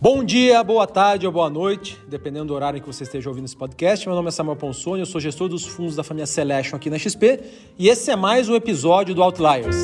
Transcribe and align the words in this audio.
Bom 0.00 0.22
dia, 0.22 0.62
boa 0.62 0.86
tarde 0.86 1.26
ou 1.26 1.32
boa 1.32 1.50
noite, 1.50 1.98
dependendo 2.06 2.46
do 2.46 2.54
horário 2.54 2.78
em 2.78 2.80
que 2.80 2.86
você 2.86 3.02
esteja 3.02 3.28
ouvindo 3.28 3.46
esse 3.46 3.56
podcast. 3.56 4.06
Meu 4.06 4.14
nome 4.14 4.28
é 4.28 4.30
Samuel 4.30 4.54
Ponsoni, 4.54 5.00
eu 5.00 5.06
sou 5.06 5.20
gestor 5.20 5.48
dos 5.48 5.66
fundos 5.66 5.96
da 5.96 6.04
família 6.04 6.24
Selection 6.24 6.76
aqui 6.76 6.88
na 6.88 6.96
XP 6.96 7.40
e 7.76 7.88
esse 7.88 8.08
é 8.08 8.14
mais 8.14 8.48
um 8.48 8.54
episódio 8.54 9.12
do 9.12 9.24
Outliers. 9.24 9.76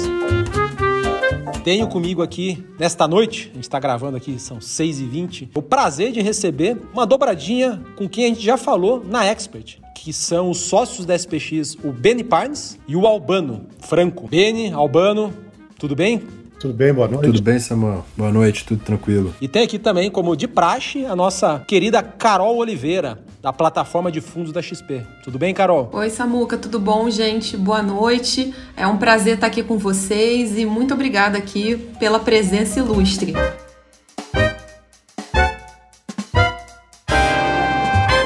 Tenho 1.64 1.88
comigo 1.88 2.22
aqui, 2.22 2.64
nesta 2.78 3.08
noite, 3.08 3.48
a 3.50 3.54
gente 3.54 3.64
está 3.64 3.80
gravando 3.80 4.16
aqui, 4.16 4.38
são 4.38 4.58
6h20, 4.58 5.48
o 5.52 5.60
prazer 5.60 6.12
de 6.12 6.20
receber 6.20 6.80
uma 6.92 7.04
dobradinha 7.04 7.82
com 7.96 8.08
quem 8.08 8.26
a 8.26 8.28
gente 8.28 8.40
já 8.40 8.56
falou 8.56 9.02
na 9.04 9.26
Expert, 9.26 9.78
que 9.96 10.12
são 10.12 10.48
os 10.48 10.58
sócios 10.58 11.04
da 11.04 11.16
SPX, 11.16 11.76
o 11.82 11.90
Benny 11.90 12.22
Parnes 12.22 12.78
e 12.86 12.94
o 12.94 13.04
Albano 13.04 13.66
Franco. 13.80 14.28
Benny, 14.28 14.70
Albano, 14.70 15.34
tudo 15.76 15.96
bem? 15.96 16.43
Tudo 16.64 16.72
bem, 16.72 16.94
boa 16.94 17.06
noite. 17.06 17.26
Tudo 17.26 17.42
bem, 17.42 17.58
Samuel? 17.58 18.06
Boa 18.16 18.32
noite, 18.32 18.64
tudo 18.64 18.82
tranquilo. 18.82 19.34
E 19.38 19.46
tem 19.46 19.64
aqui 19.64 19.78
também, 19.78 20.10
como 20.10 20.34
de 20.34 20.48
praxe, 20.48 21.04
a 21.04 21.14
nossa 21.14 21.62
querida 21.68 22.02
Carol 22.02 22.56
Oliveira, 22.56 23.18
da 23.42 23.52
plataforma 23.52 24.10
de 24.10 24.22
fundos 24.22 24.50
da 24.50 24.62
XP. 24.62 25.02
Tudo 25.22 25.38
bem, 25.38 25.52
Carol? 25.52 25.90
Oi, 25.92 26.08
Samuca, 26.08 26.56
tudo 26.56 26.80
bom, 26.80 27.10
gente? 27.10 27.54
Boa 27.54 27.82
noite. 27.82 28.54
É 28.74 28.86
um 28.86 28.96
prazer 28.96 29.34
estar 29.34 29.48
aqui 29.48 29.62
com 29.62 29.76
vocês 29.76 30.56
e 30.56 30.64
muito 30.64 30.94
obrigada 30.94 31.36
aqui 31.36 31.76
pela 32.00 32.18
presença 32.18 32.80
ilustre. 32.80 33.34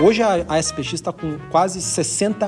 Hoje 0.01 0.23
a, 0.23 0.45
a 0.49 0.63
SPX 0.63 0.93
está 0.93 1.13
com 1.13 1.39
quase 1.51 1.83
60 1.83 2.47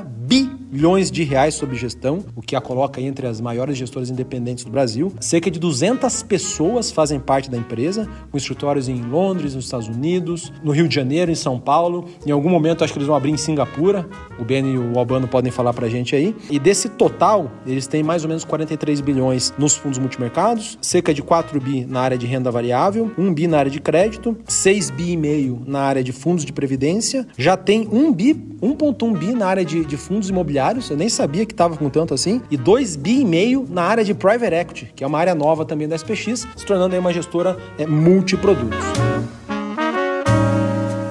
bilhões 0.71 1.11
de 1.11 1.25
reais 1.25 1.55
sob 1.55 1.75
gestão, 1.75 2.25
o 2.37 2.41
que 2.41 2.55
a 2.55 2.61
coloca 2.61 3.01
entre 3.01 3.27
as 3.27 3.41
maiores 3.41 3.77
gestoras 3.77 4.11
independentes 4.11 4.65
do 4.65 4.71
Brasil. 4.71 5.13
Cerca 5.21 5.51
de 5.51 5.59
200 5.59 6.23
pessoas 6.23 6.91
fazem 6.91 7.19
parte 7.19 7.51
da 7.51 7.57
empresa, 7.57 8.09
com 8.31 8.37
escritórios 8.37 8.89
em 8.89 9.03
Londres, 9.03 9.55
nos 9.55 9.65
Estados 9.65 9.89
Unidos, 9.89 10.53
no 10.63 10.71
Rio 10.71 10.87
de 10.87 10.95
Janeiro, 10.95 11.31
em 11.31 11.35
São 11.35 11.59
Paulo. 11.59 12.07
Em 12.25 12.31
algum 12.31 12.49
momento 12.49 12.85
acho 12.85 12.93
que 12.93 12.99
eles 12.99 13.09
vão 13.09 13.17
abrir 13.17 13.33
em 13.33 13.37
Singapura. 13.37 14.09
O 14.39 14.45
Ben 14.45 14.65
e 14.65 14.79
o 14.79 14.99
Albano 14.99 15.27
podem 15.27 15.51
falar 15.51 15.73
para 15.73 15.87
a 15.87 15.91
gente 15.91 16.15
aí. 16.15 16.35
E 16.49 16.59
desse 16.59 16.89
total, 16.89 17.51
eles 17.67 17.87
têm 17.87 18.03
mais 18.03 18.23
ou 18.23 18.29
menos 18.29 18.45
43 18.45 19.01
bilhões 19.01 19.53
nos 19.59 19.75
fundos 19.77 19.99
multimercados, 19.99 20.79
cerca 20.81 21.13
de 21.13 21.23
4 21.23 21.61
bi 21.61 21.85
na 21.85 22.01
área 22.01 22.17
de 22.17 22.27
renda 22.27 22.51
variável, 22.51 23.11
1 23.19 23.35
bi 23.35 23.47
na 23.47 23.59
área 23.59 23.71
de 23.71 23.81
crédito, 23.81 24.37
6 24.47 24.91
bi 24.91 25.13
e 25.13 25.17
meio 25.17 25.63
na 25.67 25.81
área 25.81 26.05
de 26.05 26.13
fundos 26.13 26.45
de 26.45 26.53
previdência, 26.53 27.27
já 27.37 27.57
tem 27.57 27.89
1 27.91 28.13
bi, 28.13 28.35
1.1 28.63 29.17
bi 29.17 29.35
na 29.35 29.47
área 29.47 29.65
de, 29.65 29.85
de 29.85 29.97
fundos 29.97 30.29
imobiliários, 30.29 30.60
eu 30.91 30.97
nem 30.97 31.09
sabia 31.09 31.47
que 31.47 31.53
estava 31.53 31.77
com 31.77 31.89
tanto 31.89 32.13
assim, 32.13 32.43
e 32.51 32.57
2 32.57 32.97
bi 32.97 33.21
e 33.21 33.25
meio 33.25 33.67
na 33.69 33.83
área 33.83 34.05
de 34.05 34.13
private 34.15 34.55
equity, 34.55 34.93
que 34.95 35.03
é 35.03 35.07
uma 35.07 35.19
área 35.19 35.35
nova 35.35 35.65
também 35.65 35.89
da 35.89 35.97
SPX, 35.97 36.47
se 36.55 36.67
tornando 36.67 36.95
aí 36.95 37.01
uma 37.01 37.13
gestora 37.13 37.57
é, 37.79 37.87
multiprodutos. 37.87 38.79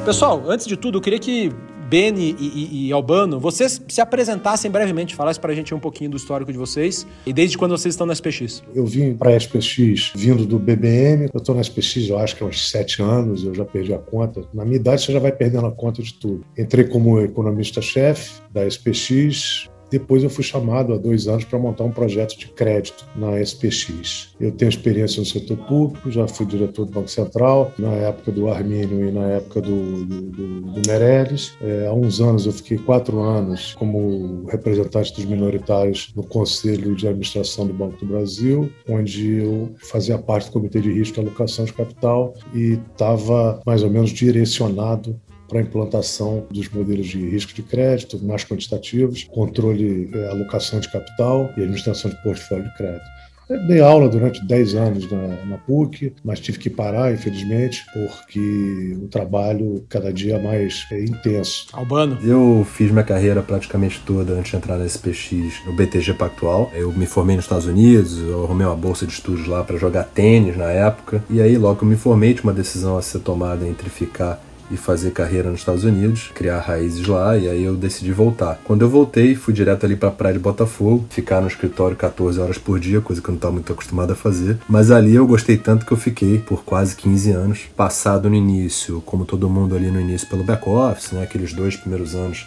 Pessoal, 0.06 0.44
antes 0.48 0.66
de 0.66 0.78
tudo, 0.78 0.98
eu 0.98 1.02
queria 1.02 1.20
que 1.20 1.52
Beni 1.90 2.36
e, 2.40 2.46
e, 2.46 2.88
e, 2.88 2.94
Albano, 2.94 3.40
vocês 3.40 3.82
se 3.88 4.00
apresentassem 4.00 4.70
brevemente, 4.70 5.16
falassem 5.16 5.42
para 5.42 5.52
a 5.52 5.56
gente 5.56 5.74
um 5.74 5.80
pouquinho 5.80 6.12
do 6.12 6.18
histórico 6.18 6.52
de 6.52 6.58
vocês 6.58 7.08
e 7.26 7.34
desde 7.34 7.58
quando 7.58 7.72
vocês 7.72 7.94
estão 7.94 8.06
na 8.06 8.14
SPX. 8.14 8.64
Eu 8.76 8.86
vim 8.86 9.16
para 9.16 9.32
a 9.32 9.38
SPX 9.38 10.12
vindo 10.16 10.46
do 10.46 10.60
BBM, 10.60 11.30
eu 11.34 11.40
estou 11.40 11.56
na 11.56 11.62
SPX 11.62 12.10
eu 12.10 12.20
acho 12.20 12.36
que 12.36 12.44
há 12.44 12.46
uns 12.46 12.70
sete 12.70 13.02
anos, 13.02 13.44
eu 13.44 13.56
já 13.56 13.66
perdi 13.66 13.94
a 13.94 13.98
conta. 13.98 14.44
Na 14.54 14.64
minha 14.64 14.76
idade 14.76 15.02
você 15.02 15.12
já 15.12 15.20
vai 15.20 15.32
perdendo 15.32 15.66
a 15.66 15.72
conta 15.72 16.04
de 16.04 16.14
tudo. 16.14 16.46
Entrei 16.58 16.86
como 16.86 17.20
economista-chefe 17.20 18.42
da 18.52 18.68
SPX, 18.68 19.69
depois 19.90 20.24
eu 20.24 20.30
fui 20.30 20.44
chamado 20.44 20.94
há 20.94 20.98
dois 20.98 21.28
anos 21.28 21.46
para 21.46 21.60
montar 21.60 21.84
um 21.84 21.92
projeto 21.92 22.38
de 22.38 22.48
crédito 22.48 23.06
na 23.16 23.40
SPX. 23.42 24.36
Eu 24.40 24.52
tenho 24.52 24.70
experiência 24.70 25.20
no 25.20 25.26
setor 25.26 25.58
público, 25.58 26.12
já 26.12 26.28
fui 26.28 26.46
diretor 26.46 26.86
do 26.86 26.92
Banco 26.92 27.10
Central, 27.10 27.72
na 27.78 27.92
época 27.92 28.32
do 28.32 28.50
Armínio 28.50 29.08
e 29.08 29.12
na 29.12 29.26
época 29.28 29.62
do, 29.62 30.06
do, 30.06 30.62
do 30.62 30.82
Meirelles. 30.88 31.54
É, 31.62 31.88
há 31.88 31.94
uns 31.94 32.22
anos 32.22 32.46
eu 32.46 32.52
fiquei 32.52 32.78
quatro 32.78 33.20
anos 33.20 33.76
como 33.76 34.46
representante 34.48 35.14
dos 35.14 35.26
minoritários 35.26 36.12
no 36.16 36.24
Conselho 36.24 36.96
de 36.96 37.08
Administração 37.08 37.68
do 37.68 37.74
Banco 37.74 37.98
do 37.98 38.06
Brasil, 38.06 38.72
onde 38.88 39.38
eu 39.38 39.74
fazia 39.78 40.18
parte 40.18 40.48
do 40.48 40.54
Comitê 40.54 40.80
de 40.80 40.92
Risco 40.92 41.20
e 41.20 41.22
Alocação 41.22 41.66
de 41.66 41.74
Capital 41.74 42.34
e 42.54 42.80
estava 42.92 43.62
mais 43.66 43.84
ou 43.84 43.90
menos 43.90 44.12
direcionado 44.12 45.20
para 45.50 45.60
a 45.60 45.62
implantação 45.62 46.46
dos 46.50 46.70
modelos 46.70 47.08
de 47.08 47.28
risco 47.28 47.54
de 47.54 47.64
crédito 47.64 48.24
mais 48.24 48.46
quantitativos, 48.46 49.24
controle, 49.26 50.10
é, 50.14 50.30
alocação 50.30 50.80
de 50.80 50.90
capital 50.90 51.50
e 51.58 51.62
administração 51.62 52.12
de 52.12 52.22
portfólio 52.24 52.64
de 52.66 52.76
crédito. 52.76 53.20
Eu 53.50 53.66
dei 53.66 53.82
aula 53.82 54.08
durante 54.08 54.46
10 54.46 54.76
anos 54.76 55.12
na, 55.12 55.28
na, 55.46 55.58
PUC, 55.58 56.14
mas 56.24 56.40
tive 56.40 56.60
que 56.60 56.70
parar, 56.70 57.12
infelizmente, 57.12 57.84
porque 57.92 58.96
o 59.02 59.08
trabalho 59.08 59.84
cada 59.90 60.14
dia 60.14 60.38
mais 60.38 60.86
é 60.92 61.04
intenso. 61.04 61.66
Albano? 61.74 62.20
Eu 62.22 62.64
fiz 62.64 62.92
minha 62.92 63.04
carreira 63.04 63.42
praticamente 63.42 64.04
toda 64.06 64.34
antes 64.34 64.52
de 64.52 64.58
entrar 64.58 64.78
na 64.78 64.86
SPX 64.86 65.66
no 65.66 65.74
BTG 65.74 66.14
Pactual. 66.14 66.72
Eu 66.76 66.94
me 66.94 67.08
formei 67.08 67.38
nos 67.38 67.46
Estados 67.46 67.66
Unidos, 67.66 68.20
eu 68.20 68.44
arrumei 68.44 68.68
uma 68.68 68.76
bolsa 68.76 69.08
de 69.08 69.14
estudos 69.14 69.48
lá 69.48 69.64
para 69.64 69.78
jogar 69.78 70.04
tênis 70.04 70.56
na 70.56 70.72
época. 70.72 71.24
E 71.28 71.42
aí, 71.42 71.58
logo 71.58 71.80
que 71.80 71.86
eu 71.86 71.90
me 71.90 71.96
formei, 71.96 72.36
tinha 72.36 72.44
uma 72.44 72.54
decisão 72.54 73.00
a 73.00 73.02
ser 73.02 73.18
tomada 73.22 73.68
entre 73.68 73.90
ficar 73.90 74.40
e 74.72 74.78
fazer 74.78 75.12
carreira 75.12 75.50
nos 75.50 75.60
Estados 75.60 75.84
Unidos, 75.84 76.32
criar 76.34 76.60
raízes 76.60 77.06
lá, 77.08 77.38
e 77.38 77.48
aí 77.48 77.64
eu 77.64 77.76
decidi 77.76 78.12
voltar. 78.12 78.60
Quando 78.64 78.82
eu 78.82 78.90
voltei, 78.90 79.36
fui 79.36 79.54
direto 79.54 79.86
ali 79.86 79.96
para 79.96 80.10
a 80.10 80.12
praia 80.12 80.34
de 80.34 80.40
Botafogo, 80.40 81.06
ficar 81.10 81.42
no 81.42 81.48
escritório 81.48 81.96
14 81.96 82.40
horas 82.40 82.58
por 82.58 82.80
dia, 82.80 83.02
coisa 83.02 83.22
que 83.22 83.28
eu 83.28 83.34
não 83.34 83.38
estava 83.38 83.54
muito 83.54 83.72
acostumado 83.72 84.14
a 84.14 84.16
fazer. 84.16 84.58
Mas 84.68 84.92
ali 84.92 85.16
eu 85.16 85.26
gostei 85.26 85.58
tanto 85.58 85.86
que 85.86 85.92
eu 85.92 85.98
fiquei 85.98 86.40
por 86.40 86.64
quase 86.64 86.96
15 86.96 87.32
anos, 87.32 87.60
passado 87.76 88.30
no 88.30 88.36
início, 88.36 89.02
como 89.06 89.26
todo 89.26 89.50
mundo 89.50 89.76
ali 89.76 89.90
no 89.90 90.00
início, 90.00 90.28
pelo 90.28 90.44
back-office, 90.44 91.12
né, 91.12 91.24
aqueles 91.24 91.54
dois 91.54 91.76
primeiros 91.76 92.16
anos 92.16 92.44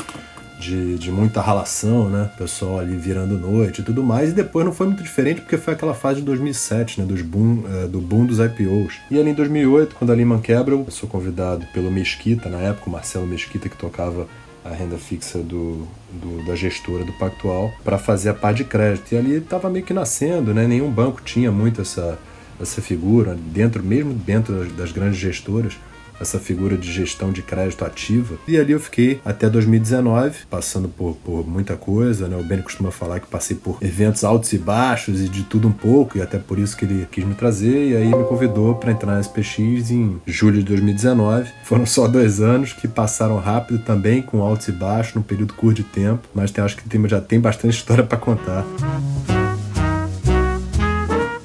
de, 0.63 0.97
de 0.97 1.11
muita 1.11 1.41
ralação, 1.41 2.09
né? 2.09 2.31
Pessoal 2.39 2.79
ali 2.79 2.97
virando 2.97 3.37
noite 3.37 3.81
e 3.81 3.85
tudo 3.85 4.03
mais. 4.03 4.31
E 4.31 4.33
depois 4.33 4.65
não 4.65 4.73
foi 4.73 4.87
muito 4.87 5.03
diferente 5.03 5.41
porque 5.41 5.57
foi 5.59 5.75
aquela 5.75 5.95
fase 5.95 6.21
de 6.21 6.27
2007, 6.27 7.01
né? 7.01 7.07
Dos 7.07 7.21
boom, 7.21 7.65
é, 7.67 7.87
do 7.89 8.01
boom 8.01 8.25
dos 8.25 8.39
IPOs. 8.39 9.01
E 9.11 9.19
ali 9.19 9.31
em 9.31 9.35
2008, 9.35 9.97
quando 9.97 10.11
a 10.11 10.15
Lehman 10.15 10.41
quebra, 10.41 10.75
eu 10.75 10.87
sou 10.89 11.09
convidado 11.09 11.67
pelo 11.75 11.91
Mesquita, 11.91 12.49
na 12.49 12.59
época, 12.59 12.89
o 12.89 12.93
Marcelo 12.93 13.27
Mesquita, 13.27 13.69
que 13.69 13.77
tocava 13.77 14.29
a 14.65 14.71
renda 14.71 14.97
fixa 14.97 15.41
do, 15.41 15.89
do 16.13 16.47
da 16.47 16.55
gestora 16.55 17.05
do 17.05 17.13
Pactual, 17.15 17.73
para 17.83 17.99
fazer 17.99 18.29
a 18.29 18.35
parte 18.35 18.59
de 18.59 18.65
crédito. 18.65 19.13
E 19.13 19.17
ali 19.17 19.37
estava 19.39 19.69
meio 19.69 19.85
que 19.85 19.93
nascendo, 19.93 20.55
né? 20.55 20.67
Nenhum 20.69 20.91
banco 20.91 21.21
tinha 21.25 21.51
muito 21.51 21.81
essa, 21.83 22.17
essa 22.61 22.81
figura, 22.81 23.37
dentro 23.53 23.83
mesmo 23.83 24.15
dentro 24.15 24.55
das, 24.55 24.73
das 24.73 24.93
grandes 24.93 25.19
gestoras 25.19 25.75
essa 26.21 26.39
figura 26.39 26.77
de 26.77 26.91
gestão 26.91 27.33
de 27.33 27.43
crédito 27.43 27.85
ativa. 27.85 28.37
E 28.47 28.57
ali 28.57 28.73
eu 28.73 28.81
fiquei 28.81 29.21
até 29.25 29.49
2019, 29.49 30.41
passando 30.51 30.89
por, 30.89 31.17
por 31.17 31.47
muita 31.47 31.77
coisa, 31.77 32.29
né? 32.29 32.37
O 32.37 32.45
Benny 32.45 32.63
costuma 32.63 32.91
falar 32.91 33.21
que 33.21 33.27
passei 33.27 33.57
por 33.57 33.79
eventos 33.81 34.25
altos 34.25 34.53
e 34.53 34.59
baixos 34.59 35.21
e 35.21 35.29
de 35.29 35.43
tudo 35.43 35.69
um 35.69 35.73
pouco, 35.73 36.19
e 36.19 36.23
até 36.23 36.39
por 36.39 36.59
isso 36.59 36.77
que 36.77 36.85
ele 36.85 37.07
quis 37.11 37.25
me 37.25 37.35
trazer, 37.35 37.91
e 37.91 37.97
aí 37.97 38.09
me 38.09 38.25
convidou 38.25 38.75
para 38.75 38.93
entrar 38.93 39.15
na 39.15 39.21
SPX 39.21 39.91
em 39.91 40.21
julho 40.27 40.59
de 40.59 40.65
2019. 40.65 41.51
Foram 41.65 41.87
só 41.87 42.07
dois 42.07 42.41
anos 42.41 42.73
que 42.73 42.87
passaram 42.87 43.39
rápido 43.39 43.81
também, 43.81 44.23
com 44.23 44.43
altos 44.43 44.69
e 44.69 44.73
baixos, 44.73 45.15
num 45.15 45.23
período 45.23 45.55
curto 45.55 45.77
de 45.77 45.85
tempo, 45.85 46.29
mas 46.35 46.51
tem, 46.51 46.63
acho 46.63 46.77
que 46.77 46.89
tem, 46.89 47.09
já 47.09 47.21
tem 47.21 47.41
bastante 47.41 47.75
história 47.77 48.05
para 48.05 48.19
contar 48.19 48.65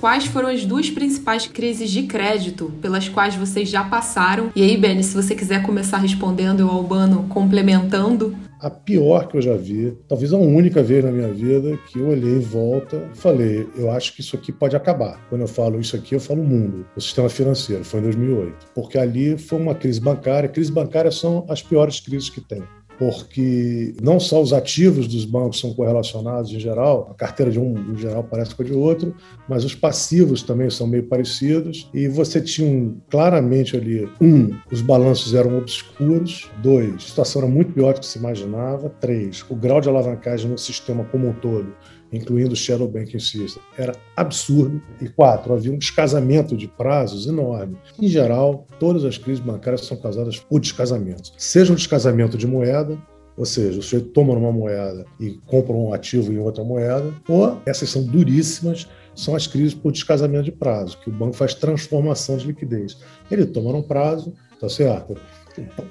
quais 0.08 0.26
foram 0.26 0.48
as 0.48 0.66
duas 0.66 0.90
principais 0.90 1.48
crises 1.48 1.92
de 1.92 2.04
crédito 2.04 2.72
pelas 2.82 3.10
quais 3.10 3.36
vocês 3.36 3.68
já 3.68 3.84
passaram. 3.84 4.54
E 4.56 4.64
aí, 4.64 4.78
Benny, 4.78 5.04
se 5.04 5.14
você 5.14 5.36
quiser 5.36 5.62
começar 5.64 5.98
respondendo, 5.98 6.62
o 6.62 6.70
Albano 6.70 7.28
complementando. 7.28 8.34
A 8.58 8.70
pior 8.70 9.28
que 9.28 9.36
eu 9.36 9.42
já 9.42 9.58
vi, 9.58 9.98
talvez 10.08 10.32
a 10.32 10.38
única 10.38 10.82
vez 10.82 11.04
na 11.04 11.12
minha 11.12 11.28
vida 11.34 11.78
que 11.88 12.00
eu 12.00 12.08
olhei 12.08 12.38
em 12.38 12.40
volta 12.40 13.06
e 13.14 13.18
falei, 13.18 13.68
eu 13.76 13.92
acho 13.92 14.16
que 14.16 14.22
isso 14.22 14.38
aqui 14.38 14.50
pode 14.50 14.78
acabar. 14.78 15.20
Quando 15.28 15.42
eu 15.42 15.48
falo 15.48 15.78
isso 15.78 15.98
aqui, 15.98 16.16
eu 16.16 16.22
falo 16.22 16.42
o 16.42 16.48
mundo, 16.48 16.88
o 16.96 17.02
sistema 17.02 17.28
financeiro, 17.28 17.84
foi 17.84 18.00
em 18.00 18.04
2008. 18.04 18.68
Porque 18.74 18.98
ali 18.98 19.38
foi 19.38 19.60
uma 19.60 19.76
crise 19.76 20.00
bancária. 20.00 20.48
Crises 20.48 20.72
bancárias 20.72 21.16
são 21.16 21.46
as 21.50 21.62
piores 21.62 22.00
crises 22.00 22.30
que 22.30 22.40
tem 22.40 22.64
porque 22.98 23.94
não 24.02 24.20
só 24.20 24.42
os 24.42 24.54
ativos 24.54 25.08
dos 25.08 25.26
bancos 25.26 25.60
são 25.60 25.74
correlacionados 25.74 26.52
em 26.52 26.60
geral, 26.60 27.10
a 27.12 27.14
carteira 27.14 27.52
de 27.52 27.60
um 27.60 27.94
em 27.94 27.98
geral 27.98 28.24
parece 28.24 28.56
com 28.56 28.64
a 28.64 28.66
de 28.66 28.74
outro, 28.74 29.16
mas 29.48 29.64
os 29.64 29.76
passivos 29.76 30.44
também 30.44 30.70
são 30.70 30.88
meio 30.88 31.04
parecidos. 31.04 31.90
E 31.94 32.08
você 32.08 32.42
tinha 32.42 32.94
claramente 33.10 33.76
ali 33.76 34.10
um, 34.22 34.56
os 34.72 34.82
balanços 34.82 35.34
eram 35.34 35.58
obscuros, 35.58 36.50
dois, 36.62 36.96
a 36.96 37.00
situação 37.00 37.44
era 37.44 37.52
muito 37.52 37.74
pior 37.74 37.94
do 37.94 38.00
que 38.00 38.06
se 38.06 38.18
imaginava, 38.18 38.90
três, 38.90 39.46
o 39.50 39.56
grau 39.56 39.80
de 39.80 39.90
alavancagem 39.90 40.50
no 40.50 40.58
sistema 40.58 41.04
como 41.06 41.28
um 41.28 41.34
todo 41.34 41.74
incluindo 42.12 42.54
o 42.54 42.56
Shadow 42.56 42.88
Banking 42.88 43.20
System, 43.20 43.62
era 43.78 43.94
absurdo. 44.16 44.82
E 45.02 45.08
quatro, 45.10 45.54
havia 45.54 45.72
um 45.72 45.78
descasamento 45.78 46.56
de 46.56 46.68
prazos 46.68 47.28
enorme. 47.28 47.78
Em 48.00 48.08
geral, 48.08 48.66
todas 48.80 49.04
as 49.04 49.18
crises 49.18 49.44
bancárias 49.44 49.86
são 49.86 49.98
causadas 49.98 50.40
por 50.40 50.60
descasamentos. 50.60 51.34
Seja 51.38 51.72
um 51.72 51.76
descasamento 51.76 52.38
de 52.38 52.48
moeda, 52.48 52.98
ou 53.38 53.46
seja, 53.46 53.80
o 53.80 53.84
sujeito 53.84 54.10
toma 54.10 54.34
uma 54.34 54.52
moeda 54.52 55.06
e 55.20 55.40
compra 55.46 55.74
um 55.74 55.94
ativo 55.94 56.34
em 56.34 56.40
outra 56.40 56.64
moeda, 56.64 57.14
ou 57.30 57.62
essas 57.66 57.90
são 57.90 58.04
duríssimas, 58.04 58.88
são 59.14 59.36
as 59.36 59.46
crises 59.46 59.76
por 59.76 59.92
descasamento 59.92 60.46
de 60.46 60.52
prazo, 60.52 60.98
que 61.00 61.10
o 61.10 61.14
banco 61.14 61.34
faz 61.34 61.54
transformação 61.54 62.38
de 62.38 62.48
liquidez. 62.48 62.98
Ele 63.30 63.46
toma 63.46 63.72
num 63.72 63.84
prazo, 63.84 64.34
tá 64.60 64.68
certo? 64.68 65.16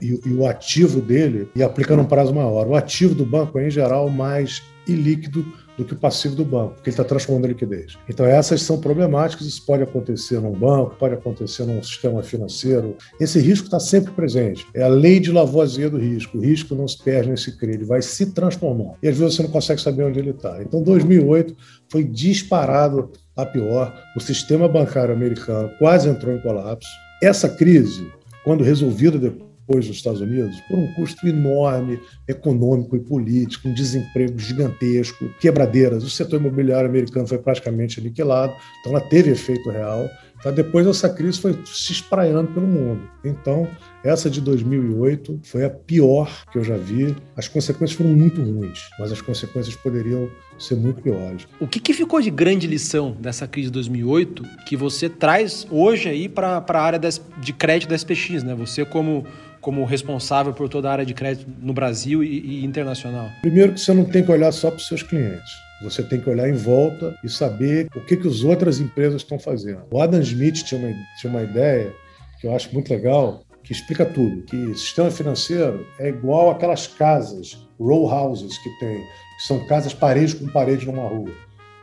E, 0.00 0.20
e, 0.24 0.32
o 0.32 0.46
ativo 0.46 1.00
dele 1.00 1.48
e 1.54 1.62
aplica 1.62 1.96
num 1.96 2.04
prazo 2.04 2.32
maior. 2.32 2.66
O 2.68 2.74
ativo 2.74 3.14
do 3.14 3.26
banco 3.26 3.58
é, 3.58 3.66
em 3.66 3.70
geral, 3.70 4.08
mais 4.08 4.62
ilíquido 4.86 5.44
do 5.76 5.84
que 5.84 5.92
o 5.92 5.96
passivo 5.96 6.34
do 6.34 6.44
banco, 6.44 6.74
porque 6.74 6.90
ele 6.90 6.94
está 6.94 7.04
transformando 7.04 7.44
a 7.44 7.48
liquidez. 7.48 7.96
Então, 8.08 8.24
essas 8.24 8.62
são 8.62 8.80
problemáticas, 8.80 9.46
isso 9.46 9.64
pode 9.64 9.82
acontecer 9.82 10.40
num 10.40 10.52
banco, 10.52 10.96
pode 10.96 11.14
acontecer 11.14 11.64
num 11.64 11.82
sistema 11.82 12.22
financeiro. 12.22 12.96
Esse 13.20 13.38
risco 13.38 13.66
está 13.66 13.78
sempre 13.78 14.12
presente. 14.12 14.66
É 14.74 14.82
a 14.82 14.88
lei 14.88 15.20
de 15.20 15.30
Lavoisier 15.30 15.90
do 15.90 15.98
risco. 15.98 16.38
O 16.38 16.40
risco 16.40 16.74
não 16.74 16.88
se 16.88 17.02
perde 17.02 17.30
nesse 17.30 17.56
CRI, 17.56 17.74
ele 17.74 17.84
vai 17.84 18.02
se 18.02 18.32
transformar. 18.32 18.94
E 19.02 19.08
às 19.08 19.18
vezes 19.18 19.34
você 19.34 19.42
não 19.42 19.50
consegue 19.50 19.80
saber 19.80 20.04
onde 20.04 20.18
ele 20.18 20.30
está. 20.30 20.62
Então, 20.62 20.82
2008 20.82 21.54
foi 21.90 22.04
disparado 22.04 23.10
a 23.36 23.44
pior. 23.44 23.94
O 24.16 24.20
sistema 24.20 24.66
bancário 24.66 25.14
americano 25.14 25.70
quase 25.78 26.08
entrou 26.08 26.34
em 26.34 26.40
colapso. 26.40 26.88
Essa 27.22 27.48
crise, 27.48 28.06
quando 28.44 28.64
resolvida 28.64 29.18
depois, 29.18 29.45
depois 29.66 29.86
dos 29.86 29.96
Estados 29.96 30.20
Unidos 30.20 30.60
por 30.68 30.78
um 30.78 30.92
custo 30.94 31.26
enorme 31.26 32.00
econômico 32.28 32.96
e 32.96 33.00
político, 33.00 33.68
um 33.68 33.74
desemprego 33.74 34.38
gigantesco, 34.38 35.28
quebradeiras. 35.40 36.04
O 36.04 36.10
setor 36.10 36.40
imobiliário 36.40 36.88
americano 36.88 37.26
foi 37.26 37.38
praticamente 37.38 37.98
aniquilado, 37.98 38.54
então 38.80 38.92
ela 38.92 39.00
teve 39.00 39.32
efeito 39.32 39.68
real. 39.70 40.08
Tá? 40.42 40.50
Depois 40.50 40.86
essa 40.86 41.08
crise 41.08 41.40
foi 41.40 41.58
se 41.64 41.92
espraiando 41.92 42.52
pelo 42.52 42.66
mundo. 42.66 43.08
Então, 43.24 43.66
essa 44.04 44.28
de 44.28 44.40
2008 44.40 45.40
foi 45.42 45.64
a 45.64 45.70
pior 45.70 46.44
que 46.52 46.58
eu 46.58 46.64
já 46.64 46.76
vi. 46.76 47.16
As 47.34 47.48
consequências 47.48 47.96
foram 47.96 48.10
muito 48.10 48.42
ruins, 48.42 48.80
mas 48.98 49.10
as 49.10 49.20
consequências 49.20 49.74
poderiam 49.74 50.30
ser 50.58 50.76
muito 50.76 51.02
piores. 51.02 51.46
O 51.58 51.66
que, 51.66 51.80
que 51.80 51.92
ficou 51.92 52.20
de 52.20 52.30
grande 52.30 52.66
lição 52.66 53.16
dessa 53.18 53.46
crise 53.46 53.68
de 53.68 53.72
2008 53.72 54.42
que 54.66 54.76
você 54.76 55.08
traz 55.08 55.66
hoje 55.70 56.08
aí 56.08 56.28
para 56.28 56.64
a 56.66 56.80
área 56.80 56.98
das, 56.98 57.20
de 57.40 57.52
crédito 57.52 57.88
da 57.88 57.96
SPX, 57.96 58.42
né? 58.42 58.54
Você 58.54 58.84
como 58.84 59.26
como 59.66 59.84
responsável 59.84 60.52
por 60.52 60.68
toda 60.68 60.88
a 60.88 60.92
área 60.92 61.04
de 61.04 61.12
crédito 61.12 61.50
no 61.60 61.72
Brasil 61.72 62.22
e, 62.22 62.38
e 62.38 62.64
internacional? 62.64 63.28
Primeiro 63.42 63.72
que 63.72 63.80
você 63.80 63.92
não 63.92 64.04
tem 64.04 64.24
que 64.24 64.30
olhar 64.30 64.52
só 64.52 64.70
para 64.70 64.76
os 64.76 64.86
seus 64.86 65.02
clientes. 65.02 65.50
Você 65.82 66.04
tem 66.04 66.20
que 66.20 66.30
olhar 66.30 66.48
em 66.48 66.52
volta 66.52 67.18
e 67.24 67.28
saber 67.28 67.88
o 67.96 68.00
que, 68.00 68.16
que 68.16 68.28
as 68.28 68.44
outras 68.44 68.78
empresas 68.78 69.22
estão 69.22 69.40
fazendo. 69.40 69.82
O 69.90 70.00
Adam 70.00 70.20
Smith 70.20 70.62
tinha 70.62 70.80
uma, 70.80 70.94
tinha 71.20 71.32
uma 71.32 71.42
ideia 71.42 71.92
que 72.40 72.46
eu 72.46 72.54
acho 72.54 72.72
muito 72.72 72.94
legal, 72.94 73.42
que 73.64 73.72
explica 73.72 74.06
tudo, 74.06 74.42
que 74.42 74.72
sistema 74.74 75.10
financeiro 75.10 75.84
é 75.98 76.10
igual 76.10 76.52
aquelas 76.52 76.86
casas, 76.86 77.58
row 77.76 78.08
houses 78.08 78.56
que 78.58 78.70
tem, 78.78 78.98
que 78.98 79.48
são 79.48 79.66
casas 79.66 79.92
parede 79.92 80.36
com 80.36 80.46
parede 80.46 80.86
numa 80.86 81.08
rua. 81.08 81.32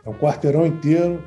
É 0.05 0.09
um 0.09 0.13
quarteirão 0.13 0.65
inteiro 0.65 1.21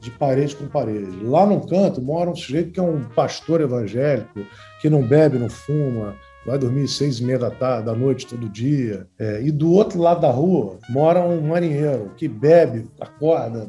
de 0.00 0.10
parede 0.10 0.54
com 0.54 0.66
parede. 0.66 1.24
Lá 1.24 1.46
no 1.46 1.66
canto 1.66 2.00
mora 2.00 2.30
um 2.30 2.36
sujeito 2.36 2.72
que 2.72 2.80
é 2.80 2.82
um 2.82 3.04
pastor 3.04 3.60
evangélico, 3.60 4.40
que 4.80 4.88
não 4.88 5.02
bebe, 5.02 5.38
não 5.38 5.48
fuma, 5.48 6.14
vai 6.46 6.58
dormir 6.58 6.88
seis 6.88 7.18
e 7.18 7.24
meia 7.24 7.38
da 7.38 7.50
tarde, 7.50 7.86
da 7.86 7.94
noite 7.94 8.26
todo 8.26 8.48
dia. 8.48 9.06
É, 9.18 9.42
e 9.42 9.50
do 9.50 9.72
outro 9.72 10.00
lado 10.00 10.20
da 10.20 10.30
rua 10.30 10.78
mora 10.88 11.20
um 11.20 11.40
marinheiro 11.40 12.12
que 12.16 12.28
bebe, 12.28 12.86
acorda, 13.00 13.68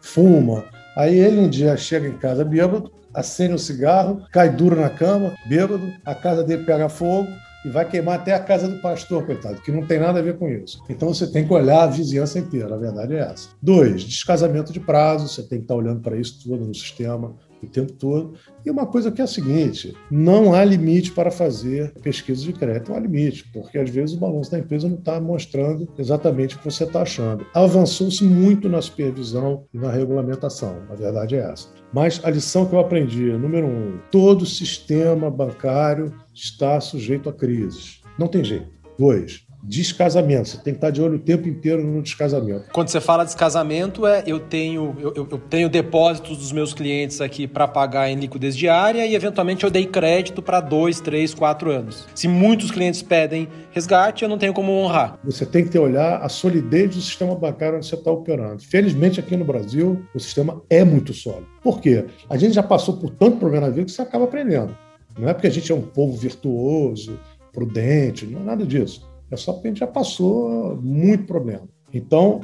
fuma. 0.00 0.64
Aí 0.96 1.18
ele 1.18 1.40
um 1.40 1.48
dia 1.48 1.76
chega 1.76 2.06
em 2.06 2.16
casa 2.18 2.44
bêbado, 2.44 2.92
acende 3.12 3.54
um 3.54 3.58
cigarro, 3.58 4.22
cai 4.32 4.50
duro 4.50 4.76
na 4.76 4.90
cama, 4.90 5.34
bêbado, 5.46 5.92
a 6.04 6.14
casa 6.14 6.42
dele 6.42 6.64
pega 6.64 6.88
fogo, 6.88 7.28
e 7.64 7.68
vai 7.68 7.88
queimar 7.88 8.16
até 8.16 8.34
a 8.34 8.40
casa 8.40 8.68
do 8.68 8.80
pastor, 8.80 9.24
coitado, 9.24 9.60
que 9.62 9.72
não 9.72 9.86
tem 9.86 9.98
nada 9.98 10.18
a 10.18 10.22
ver 10.22 10.36
com 10.36 10.48
isso. 10.48 10.82
Então 10.88 11.12
você 11.12 11.26
tem 11.26 11.46
que 11.46 11.52
olhar 11.52 11.82
a 11.82 11.86
vizinhança 11.86 12.38
inteira, 12.38 12.74
a 12.74 12.78
verdade 12.78 13.14
é 13.14 13.20
essa. 13.20 13.48
Dois, 13.60 14.02
descasamento 14.02 14.72
de 14.72 14.80
prazo, 14.80 15.28
você 15.28 15.42
tem 15.42 15.58
que 15.58 15.64
estar 15.64 15.74
olhando 15.74 16.00
para 16.00 16.16
isso 16.16 16.42
tudo 16.42 16.64
no 16.64 16.74
sistema 16.74 17.34
o 17.64 17.68
tempo 17.68 17.92
todo. 17.92 18.34
E 18.64 18.70
uma 18.70 18.86
coisa 18.86 19.10
que 19.10 19.20
é 19.20 19.24
a 19.24 19.28
seguinte: 19.28 19.94
não 20.10 20.54
há 20.54 20.64
limite 20.64 21.10
para 21.12 21.30
fazer 21.30 21.92
pesquisa 22.02 22.44
de 22.44 22.52
crédito. 22.52 22.90
Não 22.90 22.96
há 22.96 23.00
limite, 23.00 23.50
porque 23.52 23.78
às 23.78 23.90
vezes 23.90 24.14
o 24.14 24.20
balanço 24.20 24.50
da 24.50 24.58
empresa 24.58 24.88
não 24.88 24.98
está 24.98 25.20
mostrando 25.20 25.88
exatamente 25.98 26.56
o 26.56 26.58
que 26.58 26.64
você 26.64 26.84
está 26.84 27.02
achando. 27.02 27.46
Avançou-se 27.54 28.22
muito 28.24 28.68
na 28.68 28.80
supervisão 28.80 29.64
e 29.72 29.78
na 29.78 29.90
regulamentação, 29.90 30.82
a 30.90 30.94
verdade 30.94 31.36
é 31.36 31.50
essa. 31.50 31.68
Mas 31.94 32.20
a 32.24 32.30
lição 32.30 32.66
que 32.66 32.74
eu 32.74 32.80
aprendi, 32.80 33.30
número 33.34 33.68
um, 33.68 34.00
todo 34.10 34.44
sistema 34.44 35.30
bancário 35.30 36.12
está 36.34 36.80
sujeito 36.80 37.28
a 37.28 37.32
crises. 37.32 38.00
Não 38.18 38.26
tem 38.26 38.42
jeito. 38.42 38.66
Dois, 38.98 39.43
descasamento. 39.66 40.50
Você 40.50 40.56
tem 40.58 40.74
que 40.74 40.78
estar 40.78 40.90
de 40.90 41.00
olho 41.00 41.16
o 41.16 41.18
tempo 41.18 41.48
inteiro 41.48 41.82
no 41.82 42.02
descasamento. 42.02 42.66
Quando 42.72 42.88
você 42.88 43.00
fala 43.00 43.24
descasamento, 43.24 44.06
é 44.06 44.22
eu 44.26 44.38
tenho, 44.38 44.94
eu, 45.00 45.12
eu 45.14 45.38
tenho 45.38 45.68
depósitos 45.70 46.36
dos 46.36 46.52
meus 46.52 46.74
clientes 46.74 47.20
aqui 47.20 47.46
para 47.46 47.66
pagar 47.66 48.10
em 48.10 48.16
liquidez 48.16 48.56
diária 48.56 49.06
e 49.06 49.14
eventualmente 49.14 49.64
eu 49.64 49.70
dei 49.70 49.86
crédito 49.86 50.42
para 50.42 50.60
dois, 50.60 51.00
três, 51.00 51.32
quatro 51.32 51.70
anos. 51.70 52.06
Se 52.14 52.28
muitos 52.28 52.70
clientes 52.70 53.02
pedem 53.02 53.48
resgate, 53.70 54.22
eu 54.22 54.28
não 54.28 54.38
tenho 54.38 54.52
como 54.52 54.72
honrar. 54.72 55.18
Você 55.24 55.46
tem 55.46 55.64
que 55.64 55.70
ter 55.70 55.78
olhar 55.78 56.18
a 56.18 56.28
solidez 56.28 56.94
do 56.94 57.00
sistema 57.00 57.34
bancário 57.34 57.78
onde 57.78 57.86
você 57.86 57.94
está 57.94 58.10
operando. 58.10 58.62
Felizmente 58.62 59.18
aqui 59.18 59.36
no 59.36 59.44
Brasil 59.44 60.04
o 60.14 60.20
sistema 60.20 60.62
é 60.68 60.84
muito 60.84 61.14
sólido. 61.14 61.46
Por 61.62 61.80
quê? 61.80 62.04
A 62.28 62.36
gente 62.36 62.54
já 62.54 62.62
passou 62.62 62.98
por 62.98 63.10
tanto 63.10 63.38
problema 63.38 63.66
na 63.66 63.72
vida 63.72 63.86
que 63.86 63.92
você 63.92 64.02
acaba 64.02 64.24
aprendendo. 64.24 64.76
Não 65.18 65.28
é 65.28 65.32
porque 65.32 65.46
a 65.46 65.50
gente 65.50 65.70
é 65.70 65.74
um 65.74 65.82
povo 65.82 66.16
virtuoso, 66.16 67.18
prudente, 67.52 68.26
não 68.26 68.40
é 68.40 68.44
nada 68.44 68.66
disso 68.66 69.13
é 69.34 69.36
só 69.36 69.52
a 69.62 69.70
gente 69.70 69.80
já 69.80 69.86
passou 69.86 70.76
muito 70.80 71.24
problema. 71.24 71.68
Então, 71.92 72.40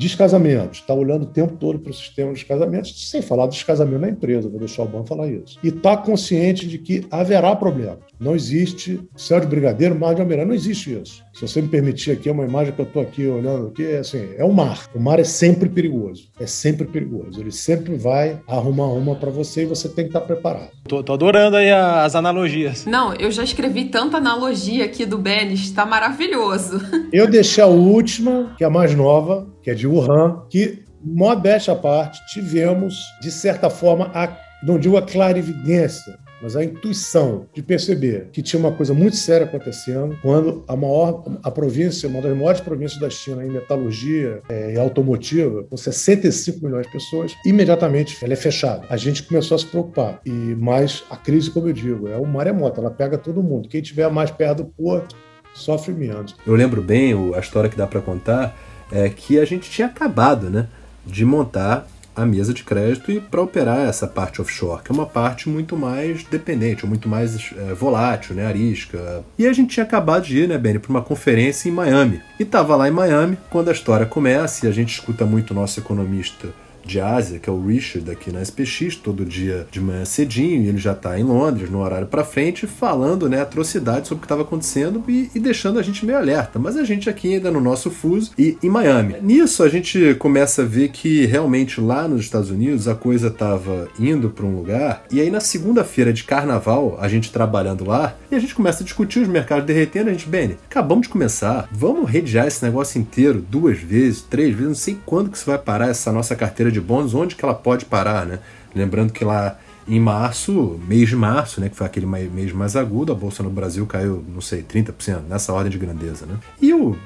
Descasamento, 0.00 0.72
está 0.72 0.94
olhando 0.94 1.24
o 1.24 1.26
tempo 1.26 1.58
todo 1.58 1.78
para 1.78 1.90
o 1.90 1.94
sistema 1.94 2.32
de 2.32 2.42
casamentos, 2.42 3.10
sem 3.10 3.20
falar 3.20 3.44
do 3.44 3.52
descasamento 3.52 4.00
na 4.00 4.08
empresa, 4.08 4.48
vou 4.48 4.58
deixar 4.58 4.84
o 4.84 4.88
banco 4.88 5.06
falar 5.06 5.28
isso. 5.28 5.58
E 5.62 5.68
está 5.68 5.94
consciente 5.94 6.66
de 6.66 6.78
que 6.78 7.06
haverá 7.10 7.54
problema. 7.54 7.98
Não 8.18 8.34
existe 8.34 8.98
céu 9.14 9.38
de 9.40 9.46
brigadeiro, 9.46 9.94
mar 9.94 10.14
de 10.14 10.22
almeirão, 10.22 10.46
não 10.46 10.54
existe 10.54 10.98
isso. 10.98 11.22
Se 11.34 11.46
você 11.46 11.60
me 11.60 11.68
permitir 11.68 12.12
aqui, 12.12 12.30
é 12.30 12.32
uma 12.32 12.46
imagem 12.46 12.72
que 12.72 12.80
eu 12.80 12.86
estou 12.86 13.02
aqui 13.02 13.26
olhando 13.26 13.68
aqui, 13.68 13.84
é 13.84 13.98
assim, 13.98 14.26
é 14.38 14.44
o 14.44 14.52
mar. 14.52 14.88
O 14.94 14.98
mar 14.98 15.20
é 15.20 15.24
sempre 15.24 15.68
perigoso, 15.68 16.28
é 16.38 16.46
sempre 16.46 16.86
perigoso. 16.86 17.38
Ele 17.38 17.52
sempre 17.52 17.94
vai 17.94 18.40
arrumar 18.48 18.88
uma 18.88 19.14
para 19.14 19.30
você 19.30 19.62
e 19.62 19.66
você 19.66 19.86
tem 19.86 20.04
que 20.04 20.10
estar 20.10 20.20
tá 20.20 20.26
preparado. 20.26 20.70
Tô, 20.88 21.02
tô, 21.02 21.12
adorando 21.12 21.56
aí 21.56 21.70
as 21.70 22.14
analogias. 22.14 22.86
Não, 22.86 23.14
eu 23.14 23.30
já 23.30 23.44
escrevi 23.44 23.86
tanta 23.86 24.16
analogia 24.16 24.84
aqui 24.84 25.04
do 25.04 25.18
Benes, 25.18 25.60
está 25.60 25.84
maravilhoso. 25.84 26.80
Eu 27.12 27.28
deixei 27.28 27.62
a 27.62 27.66
última, 27.66 28.54
que 28.56 28.64
é 28.64 28.66
a 28.66 28.70
mais 28.70 28.94
nova, 28.94 29.46
que 29.62 29.70
é 29.70 29.74
de 29.74 29.86
Wuhan, 29.86 30.42
que, 30.48 30.84
modéstia 31.02 31.72
à 31.72 31.76
parte, 31.76 32.20
tivemos, 32.32 33.02
de 33.20 33.30
certa 33.30 33.70
forma, 33.70 34.10
a, 34.14 34.36
não 34.62 34.78
digo 34.78 34.96
a 34.96 35.02
clarividência, 35.02 36.18
mas 36.42 36.56
a 36.56 36.64
intuição 36.64 37.46
de 37.54 37.62
perceber 37.62 38.28
que 38.32 38.42
tinha 38.42 38.58
uma 38.58 38.72
coisa 38.72 38.94
muito 38.94 39.16
séria 39.16 39.46
acontecendo 39.46 40.16
quando 40.22 40.64
a 40.66 40.74
maior, 40.74 41.22
a 41.42 41.50
província, 41.50 42.08
uma 42.08 42.20
das 42.20 42.34
maiores 42.36 42.60
províncias 42.60 42.98
da 42.98 43.10
China 43.10 43.44
em 43.44 43.50
metalurgia 43.50 44.40
é, 44.48 44.72
e 44.72 44.78
automotiva, 44.78 45.64
com 45.64 45.76
65 45.76 46.64
milhões 46.64 46.86
de 46.86 46.92
pessoas, 46.92 47.34
imediatamente 47.44 48.16
ela 48.22 48.32
é 48.32 48.36
fechada. 48.36 48.86
A 48.88 48.96
gente 48.96 49.22
começou 49.22 49.54
a 49.54 49.58
se 49.58 49.66
preocupar. 49.66 50.20
E 50.24 50.30
mais 50.30 51.04
a 51.10 51.16
crise, 51.16 51.50
como 51.50 51.68
eu 51.68 51.72
digo, 51.72 52.08
é 52.08 52.16
um 52.16 52.26
maremoto, 52.26 52.80
ela 52.80 52.90
pega 52.90 53.18
todo 53.18 53.42
mundo. 53.42 53.68
Quem 53.68 53.80
estiver 53.80 54.10
mais 54.10 54.30
perto 54.30 54.62
do 54.62 54.64
porto 54.64 55.14
sofre 55.52 55.92
menos. 55.92 56.34
Eu 56.46 56.54
lembro 56.54 56.80
bem 56.80 57.12
a 57.34 57.40
história 57.40 57.68
que 57.68 57.76
dá 57.76 57.86
para 57.86 58.00
contar 58.00 58.56
é 58.90 59.08
que 59.08 59.38
a 59.38 59.44
gente 59.44 59.70
tinha 59.70 59.86
acabado 59.86 60.50
né, 60.50 60.66
de 61.06 61.24
montar 61.24 61.86
a 62.14 62.26
mesa 62.26 62.52
de 62.52 62.64
crédito 62.64 63.10
e 63.10 63.20
para 63.20 63.40
operar 63.40 63.88
essa 63.88 64.06
parte 64.06 64.40
offshore, 64.42 64.82
que 64.82 64.90
é 64.90 64.94
uma 64.94 65.06
parte 65.06 65.48
muito 65.48 65.76
mais 65.76 66.24
dependente, 66.24 66.86
muito 66.86 67.08
mais 67.08 67.52
é, 67.56 67.72
volátil, 67.72 68.34
né, 68.34 68.46
arisca. 68.46 69.24
E 69.38 69.46
a 69.46 69.52
gente 69.52 69.74
tinha 69.74 69.84
acabado 69.84 70.24
de 70.24 70.38
ir, 70.38 70.48
né, 70.48 70.58
Benny, 70.58 70.78
para 70.78 70.90
uma 70.90 71.02
conferência 71.02 71.68
em 71.68 71.72
Miami. 71.72 72.20
E 72.38 72.42
estava 72.42 72.76
lá 72.76 72.88
em 72.88 72.92
Miami 72.92 73.38
quando 73.48 73.68
a 73.68 73.72
história 73.72 74.06
começa 74.06 74.66
e 74.66 74.68
a 74.68 74.72
gente 74.72 74.92
escuta 74.92 75.24
muito 75.24 75.52
o 75.52 75.54
nosso 75.54 75.80
economista 75.80 76.48
de 76.90 77.00
Ásia, 77.00 77.38
que 77.38 77.48
é 77.48 77.52
o 77.52 77.64
Richard 77.64 78.10
aqui 78.10 78.32
na 78.32 78.42
SPX, 78.42 78.96
todo 78.96 79.24
dia 79.24 79.66
de 79.70 79.80
manhã 79.80 80.04
cedinho, 80.04 80.64
e 80.64 80.68
ele 80.68 80.78
já 80.78 80.92
está 80.92 81.18
em 81.18 81.22
Londres, 81.22 81.70
no 81.70 81.80
horário 81.80 82.08
para 82.08 82.24
frente, 82.24 82.66
falando 82.66 83.28
né, 83.28 83.40
atrocidades 83.40 84.08
sobre 84.08 84.18
o 84.18 84.20
que 84.22 84.26
estava 84.26 84.42
acontecendo 84.42 85.04
e, 85.06 85.30
e, 85.32 85.38
deixando 85.38 85.78
a 85.78 85.82
gente 85.82 86.04
meio 86.04 86.18
alerta. 86.18 86.58
Mas 86.58 86.76
a 86.76 86.82
gente 86.82 87.08
aqui 87.08 87.34
ainda 87.34 87.50
no 87.50 87.60
nosso 87.60 87.90
fuso 87.90 88.32
e 88.36 88.58
em 88.60 88.68
Miami. 88.68 89.16
Nisso 89.22 89.62
a 89.62 89.68
gente 89.68 90.16
começa 90.16 90.62
a 90.62 90.64
ver 90.64 90.88
que 90.88 91.26
realmente 91.26 91.80
lá 91.80 92.08
nos 92.08 92.22
Estados 92.22 92.50
Unidos 92.50 92.88
a 92.88 92.94
coisa 92.94 93.28
estava 93.28 93.88
indo 93.98 94.30
para 94.30 94.44
um 94.44 94.56
lugar, 94.56 95.04
e 95.12 95.20
aí 95.20 95.30
na 95.30 95.40
segunda-feira 95.40 96.12
de 96.12 96.24
carnaval, 96.24 96.98
a 97.00 97.06
gente 97.06 97.30
trabalhando 97.30 97.84
lá, 97.84 98.16
e 98.30 98.34
a 98.34 98.38
gente 98.40 98.54
começa 98.54 98.82
a 98.82 98.84
discutir 98.84 99.20
os 99.20 99.28
mercados 99.28 99.64
derretendo, 99.64 100.10
a 100.10 100.12
gente, 100.12 100.28
Benny, 100.28 100.56
acabamos 100.68 101.06
de 101.06 101.12
começar, 101.12 101.68
vamos 101.70 102.10
redear 102.10 102.48
esse 102.48 102.64
negócio 102.64 103.00
inteiro 103.00 103.44
duas 103.48 103.78
vezes, 103.78 104.22
três 104.22 104.50
vezes, 104.50 104.68
não 104.68 104.74
sei 104.74 104.98
quando 105.06 105.30
que 105.30 105.36
isso 105.36 105.46
vai 105.46 105.58
parar 105.58 105.88
essa 105.88 106.10
nossa 106.10 106.34
carteira 106.34 106.72
de 106.72 106.79
bônus, 106.80 107.14
onde 107.14 107.36
que 107.36 107.44
ela 107.44 107.54
pode 107.54 107.84
parar, 107.84 108.26
né? 108.26 108.38
Lembrando 108.74 109.12
que 109.12 109.24
lá 109.24 109.58
em 109.88 109.98
março, 109.98 110.78
mês 110.86 111.08
de 111.08 111.16
março, 111.16 111.60
né, 111.60 111.68
que 111.68 111.74
foi 111.74 111.86
aquele 111.86 112.06
mês 112.06 112.52
mais 112.52 112.76
agudo, 112.76 113.10
a 113.10 113.14
bolsa 113.14 113.42
no 113.42 113.50
Brasil 113.50 113.84
caiu, 113.86 114.24
não 114.32 114.40
sei, 114.40 114.62
30%, 114.62 115.22
nessa 115.28 115.52
ordem 115.52 115.70
de 115.70 115.78
grandeza, 115.78 116.26
né? 116.26 116.36
E 116.62 116.72
o 116.72 116.96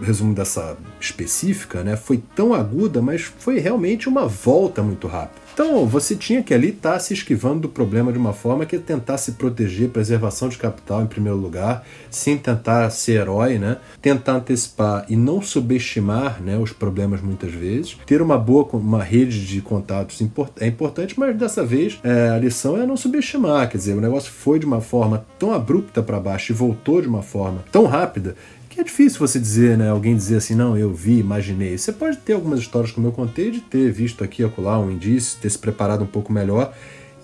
resumo 0.00 0.34
dessa 0.34 0.76
específica, 0.98 1.82
né, 1.82 1.96
foi 1.96 2.22
tão 2.34 2.54
aguda, 2.54 3.02
mas 3.02 3.20
foi 3.22 3.58
realmente 3.58 4.08
uma 4.08 4.26
volta 4.26 4.82
muito 4.82 5.06
rápida. 5.06 5.38
Então, 5.62 5.84
você 5.84 6.16
tinha 6.16 6.42
que 6.42 6.54
ali 6.54 6.70
estar 6.70 6.94
tá 6.94 6.98
se 6.98 7.12
esquivando 7.12 7.60
do 7.60 7.68
problema 7.68 8.10
de 8.10 8.18
uma 8.18 8.32
forma 8.32 8.64
que 8.64 8.76
é 8.76 8.78
tentar 8.78 9.18
se 9.18 9.32
proteger, 9.32 9.90
preservação 9.90 10.48
de 10.48 10.56
capital 10.56 11.02
em 11.02 11.06
primeiro 11.06 11.36
lugar, 11.36 11.84
sem 12.08 12.38
tentar 12.38 12.88
ser 12.88 13.20
herói, 13.20 13.58
né? 13.58 13.76
Tentar 14.00 14.36
antecipar 14.36 15.04
e 15.06 15.16
não 15.16 15.42
subestimar, 15.42 16.40
né, 16.40 16.56
os 16.56 16.72
problemas 16.72 17.20
muitas 17.20 17.52
vezes. 17.52 17.98
Ter 18.06 18.22
uma 18.22 18.38
boa 18.38 18.66
uma 18.72 19.02
rede 19.02 19.46
de 19.46 19.60
contatos 19.60 20.18
é 20.58 20.66
importante, 20.66 21.20
mas 21.20 21.36
dessa 21.36 21.62
vez 21.62 22.00
é, 22.02 22.30
a 22.30 22.38
lição 22.38 22.80
é 22.80 22.86
não 22.86 22.96
subestimar, 22.96 23.68
quer 23.68 23.76
dizer, 23.76 23.92
o 23.92 24.00
negócio 24.00 24.32
foi 24.32 24.58
de 24.58 24.64
uma 24.64 24.80
forma 24.80 25.26
tão 25.38 25.52
abrupta 25.52 26.02
para 26.02 26.18
baixo 26.18 26.52
e 26.52 26.54
voltou 26.54 27.02
de 27.02 27.08
uma 27.08 27.22
forma 27.22 27.62
tão 27.70 27.84
rápida 27.84 28.34
é 28.80 28.84
difícil 28.84 29.18
você 29.18 29.38
dizer, 29.38 29.76
né? 29.76 29.90
Alguém 29.90 30.16
dizer 30.16 30.36
assim, 30.36 30.54
não, 30.54 30.76
eu 30.76 30.92
vi, 30.92 31.18
imaginei. 31.18 31.76
Você 31.76 31.92
pode 31.92 32.16
ter 32.18 32.32
algumas 32.32 32.60
histórias, 32.60 32.90
como 32.90 33.06
eu 33.06 33.12
contei, 33.12 33.50
de 33.50 33.60
ter 33.60 33.90
visto 33.92 34.24
aqui 34.24 34.42
acolá 34.42 34.78
um 34.78 34.90
indício, 34.90 35.38
ter 35.40 35.50
se 35.50 35.58
preparado 35.58 36.02
um 36.02 36.06
pouco 36.06 36.32
melhor. 36.32 36.74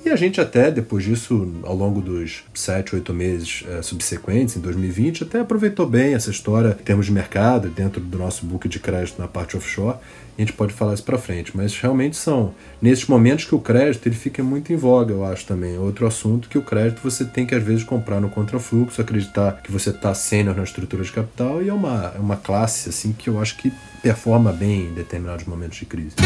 E 0.04 0.10
a 0.10 0.14
gente 0.14 0.40
até, 0.40 0.70
depois 0.70 1.02
disso, 1.02 1.52
ao 1.64 1.74
longo 1.74 2.00
dos 2.00 2.44
sete, 2.54 2.94
oito 2.94 3.12
meses 3.12 3.64
é, 3.68 3.82
subsequentes, 3.82 4.56
em 4.56 4.60
2020, 4.60 5.24
até 5.24 5.40
aproveitou 5.40 5.84
bem 5.84 6.14
essa 6.14 6.30
história 6.30 6.76
em 6.80 6.84
termos 6.84 7.06
de 7.06 7.12
mercado, 7.12 7.68
dentro 7.68 8.00
do 8.00 8.16
nosso 8.16 8.46
book 8.46 8.68
de 8.68 8.78
crédito 8.78 9.20
na 9.20 9.26
parte 9.26 9.56
offshore 9.56 9.98
a 10.38 10.40
gente 10.42 10.52
pode 10.52 10.74
falar 10.74 10.92
isso 10.92 11.02
para 11.02 11.16
frente, 11.16 11.56
mas 11.56 11.76
realmente 11.78 12.16
são 12.16 12.54
nesses 12.80 13.06
momentos 13.06 13.46
que 13.46 13.54
o 13.54 13.58
crédito 13.58 14.06
ele 14.06 14.14
fica 14.14 14.42
muito 14.42 14.70
em 14.70 14.76
voga, 14.76 15.12
eu 15.12 15.24
acho 15.24 15.46
também. 15.46 15.78
Outro 15.78 16.06
assunto 16.06 16.48
que 16.48 16.58
o 16.58 16.62
crédito 16.62 17.00
você 17.02 17.24
tem 17.24 17.46
que 17.46 17.54
às 17.54 17.62
vezes 17.62 17.82
comprar 17.82 18.20
no 18.20 18.28
contrafluxo, 18.28 19.00
acreditar 19.00 19.62
que 19.62 19.72
você 19.72 19.90
está 19.90 20.12
sênior 20.12 20.54
na 20.54 20.62
estrutura 20.62 21.02
de 21.02 21.10
capital 21.10 21.62
e 21.62 21.70
é 21.70 21.72
uma, 21.72 22.12
é 22.14 22.18
uma 22.18 22.36
classe 22.36 22.90
assim 22.90 23.12
que 23.12 23.30
eu 23.30 23.40
acho 23.40 23.56
que 23.56 23.72
performa 24.02 24.52
bem 24.52 24.88
em 24.88 24.94
determinados 24.94 25.46
momentos 25.46 25.78
de 25.78 25.86
crise. 25.86 26.16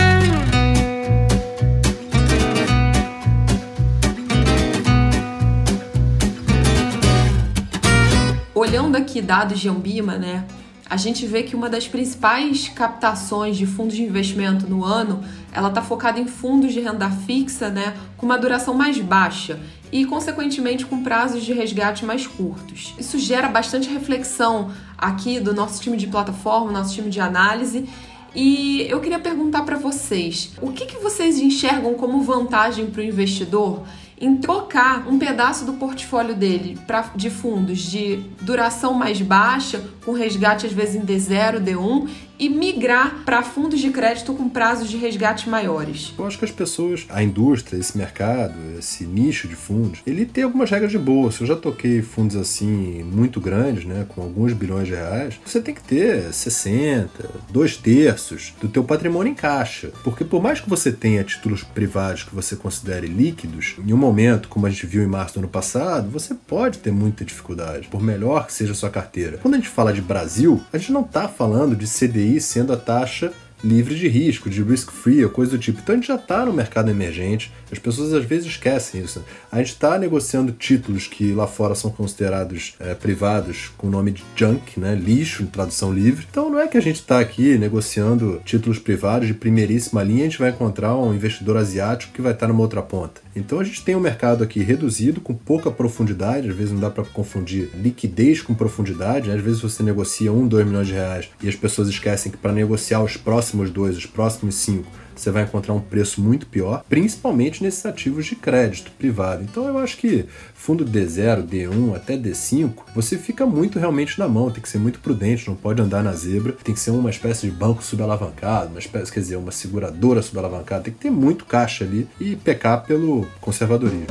Olhando 8.52 8.96
aqui 8.96 9.22
dados 9.22 9.60
de 9.60 9.68
Ambima, 9.68 10.18
né, 10.18 10.44
a 10.90 10.96
gente 10.96 11.24
vê 11.24 11.44
que 11.44 11.54
uma 11.54 11.70
das 11.70 11.86
principais 11.86 12.68
captações 12.68 13.56
de 13.56 13.64
fundos 13.64 13.94
de 13.94 14.02
investimento 14.02 14.66
no 14.66 14.84
ano, 14.84 15.22
ela 15.52 15.68
está 15.68 15.80
focada 15.80 16.18
em 16.18 16.26
fundos 16.26 16.72
de 16.72 16.80
renda 16.80 17.08
fixa, 17.08 17.70
né, 17.70 17.94
com 18.16 18.26
uma 18.26 18.36
duração 18.36 18.74
mais 18.74 18.98
baixa 18.98 19.60
e, 19.92 20.04
consequentemente, 20.04 20.84
com 20.84 21.00
prazos 21.00 21.44
de 21.44 21.52
resgate 21.52 22.04
mais 22.04 22.26
curtos. 22.26 22.92
Isso 22.98 23.20
gera 23.20 23.48
bastante 23.48 23.88
reflexão 23.88 24.72
aqui 24.98 25.38
do 25.38 25.54
nosso 25.54 25.80
time 25.80 25.96
de 25.96 26.08
plataforma, 26.08 26.72
nosso 26.72 26.92
time 26.92 27.08
de 27.08 27.20
análise. 27.20 27.88
E 28.34 28.82
eu 28.88 29.00
queria 29.00 29.18
perguntar 29.20 29.62
para 29.62 29.76
vocês, 29.76 30.52
o 30.60 30.72
que, 30.72 30.86
que 30.86 30.96
vocês 30.96 31.38
enxergam 31.38 31.94
como 31.94 32.20
vantagem 32.22 32.86
para 32.86 33.00
o 33.00 33.04
investidor 33.04 33.84
em 34.20 34.36
trocar 34.36 35.08
um 35.08 35.18
pedaço 35.18 35.64
do 35.64 35.72
portfólio 35.74 36.34
dele 36.34 36.78
pra, 36.86 37.10
de 37.16 37.30
fundos 37.30 37.78
de 37.78 38.16
duração 38.42 38.92
mais 38.92 39.20
baixa, 39.22 39.82
com 40.04 40.12
resgate 40.12 40.66
às 40.66 40.72
vezes 40.72 40.96
em 40.96 41.00
D0, 41.00 41.62
D1, 41.62 42.08
e 42.40 42.48
migrar 42.48 43.22
para 43.26 43.42
fundos 43.42 43.78
de 43.78 43.90
crédito 43.90 44.32
com 44.32 44.48
prazos 44.48 44.88
de 44.88 44.96
resgate 44.96 45.48
maiores? 45.48 46.14
Eu 46.18 46.26
acho 46.26 46.38
que 46.38 46.44
as 46.46 46.50
pessoas, 46.50 47.06
a 47.10 47.22
indústria, 47.22 47.78
esse 47.78 47.96
mercado, 47.98 48.54
esse 48.78 49.04
nicho 49.04 49.46
de 49.46 49.54
fundos, 49.54 50.00
ele 50.06 50.24
tem 50.24 50.44
algumas 50.44 50.70
regras 50.70 50.90
de 50.90 50.98
bolsa. 50.98 51.42
Eu 51.42 51.48
já 51.48 51.56
toquei 51.56 52.00
fundos 52.00 52.36
assim 52.36 53.02
muito 53.02 53.38
grandes, 53.40 53.84
né, 53.84 54.06
com 54.08 54.22
alguns 54.22 54.54
bilhões 54.54 54.86
de 54.86 54.94
reais. 54.94 55.38
Você 55.44 55.60
tem 55.60 55.74
que 55.74 55.82
ter 55.82 56.32
60, 56.32 57.10
dois 57.50 57.76
terços 57.76 58.54
do 58.58 58.68
teu 58.68 58.82
patrimônio 58.82 59.32
em 59.32 59.34
caixa, 59.34 59.92
porque 60.02 60.24
por 60.24 60.42
mais 60.42 60.60
que 60.60 60.70
você 60.70 60.90
tenha 60.90 61.22
títulos 61.22 61.62
privados 61.62 62.24
que 62.24 62.34
você 62.34 62.56
considere 62.56 63.06
líquidos, 63.06 63.76
em 63.86 63.92
um 63.92 63.98
momento 63.98 64.48
como 64.48 64.66
a 64.66 64.70
gente 64.70 64.86
viu 64.86 65.02
em 65.02 65.06
março 65.06 65.34
do 65.34 65.40
ano 65.40 65.48
passado, 65.48 66.08
você 66.08 66.34
pode 66.34 66.78
ter 66.78 66.90
muita 66.90 67.22
dificuldade, 67.22 67.88
por 67.88 68.02
melhor 68.02 68.46
que 68.46 68.54
seja 68.54 68.72
a 68.72 68.74
sua 68.74 68.88
carteira. 68.88 69.36
Quando 69.42 69.54
a 69.54 69.56
gente 69.58 69.68
fala 69.68 69.89
de 69.92 70.00
Brasil, 70.00 70.62
a 70.72 70.78
gente 70.78 70.92
não 70.92 71.02
está 71.02 71.28
falando 71.28 71.76
de 71.76 71.86
CDI 71.86 72.40
sendo 72.40 72.72
a 72.72 72.76
taxa 72.76 73.32
livre 73.62 73.94
de 73.94 74.08
risco, 74.08 74.48
de 74.48 74.62
risk 74.62 74.90
free 74.90 75.24
ou 75.24 75.30
coisa 75.30 75.52
do 75.52 75.58
tipo. 75.58 75.80
Então 75.80 75.94
a 75.94 75.96
gente 75.96 76.08
já 76.08 76.14
está 76.16 76.44
no 76.44 76.52
mercado 76.52 76.90
emergente, 76.90 77.52
as 77.70 77.78
pessoas 77.78 78.12
às 78.12 78.24
vezes 78.24 78.46
esquecem 78.46 79.02
isso. 79.02 79.22
A 79.50 79.58
gente 79.58 79.72
está 79.72 79.98
negociando 79.98 80.52
títulos 80.52 81.06
que 81.06 81.32
lá 81.32 81.46
fora 81.46 81.74
são 81.74 81.90
considerados 81.90 82.74
é, 82.80 82.94
privados 82.94 83.70
com 83.76 83.86
o 83.86 83.90
nome 83.90 84.12
de 84.12 84.24
junk, 84.34 84.78
né, 84.78 84.94
lixo, 84.94 85.42
em 85.42 85.46
tradução 85.46 85.92
livre. 85.92 86.26
Então 86.28 86.50
não 86.50 86.58
é 86.58 86.66
que 86.66 86.78
a 86.78 86.82
gente 86.82 86.96
está 86.96 87.20
aqui 87.20 87.56
negociando 87.58 88.40
títulos 88.44 88.78
privados 88.78 89.28
de 89.28 89.34
primeiríssima 89.34 90.02
linha, 90.02 90.22
a 90.22 90.28
gente 90.28 90.38
vai 90.38 90.50
encontrar 90.50 90.96
um 90.96 91.14
investidor 91.14 91.56
asiático 91.56 92.12
que 92.12 92.22
vai 92.22 92.32
estar 92.32 92.48
numa 92.48 92.60
outra 92.60 92.82
ponta. 92.82 93.20
Então 93.34 93.60
a 93.60 93.64
gente 93.64 93.84
tem 93.84 93.94
um 93.94 94.00
mercado 94.00 94.42
aqui 94.42 94.60
reduzido, 94.60 95.20
com 95.20 95.34
pouca 95.34 95.70
profundidade, 95.70 96.48
às 96.48 96.56
vezes 96.56 96.72
não 96.72 96.80
dá 96.80 96.90
para 96.90 97.04
confundir 97.04 97.70
liquidez 97.74 98.42
com 98.42 98.54
profundidade, 98.54 99.28
né? 99.28 99.36
às 99.36 99.42
vezes 99.42 99.60
você 99.60 99.82
negocia 99.82 100.32
um, 100.32 100.48
dois 100.48 100.66
milhões 100.66 100.88
de 100.88 100.94
reais 100.94 101.28
e 101.42 101.48
as 101.48 101.54
pessoas 101.54 101.88
esquecem 101.88 102.32
que 102.32 102.38
para 102.38 102.52
negociar 102.52 103.02
os 103.02 103.16
próximos 103.16 103.49
dois, 103.70 103.96
os 103.96 104.06
próximos 104.06 104.54
cinco, 104.54 104.90
você 105.20 105.30
vai 105.30 105.42
encontrar 105.42 105.74
um 105.74 105.80
preço 105.80 106.20
muito 106.20 106.46
pior, 106.46 106.82
principalmente 106.88 107.62
nesses 107.62 107.84
ativos 107.84 108.24
de 108.24 108.34
crédito 108.34 108.90
privado. 108.92 109.42
Então 109.42 109.66
eu 109.66 109.78
acho 109.78 109.98
que 109.98 110.24
fundo 110.54 110.84
D0, 110.84 111.46
D1 111.46 111.94
até 111.94 112.16
D5, 112.16 112.72
você 112.94 113.18
fica 113.18 113.44
muito 113.44 113.78
realmente 113.78 114.18
na 114.18 114.26
mão, 114.28 114.50
tem 114.50 114.62
que 114.62 114.68
ser 114.68 114.78
muito 114.78 114.98
prudente, 115.00 115.48
não 115.48 115.56
pode 115.56 115.82
andar 115.82 116.02
na 116.02 116.12
zebra, 116.12 116.56
tem 116.64 116.74
que 116.74 116.80
ser 116.80 116.90
uma 116.90 117.10
espécie 117.10 117.46
de 117.46 117.52
banco 117.52 117.84
subalavancado, 117.84 118.70
uma 118.70 118.78
espécie, 118.78 119.12
quer 119.12 119.20
dizer, 119.20 119.36
uma 119.36 119.52
seguradora 119.52 120.22
subalavancada, 120.22 120.84
tem 120.84 120.94
que 120.94 121.00
ter 121.00 121.10
muito 121.10 121.44
caixa 121.44 121.84
ali 121.84 122.08
e 122.18 122.36
pecar 122.36 122.84
pelo 122.84 123.26
conservadorismo. 123.40 124.06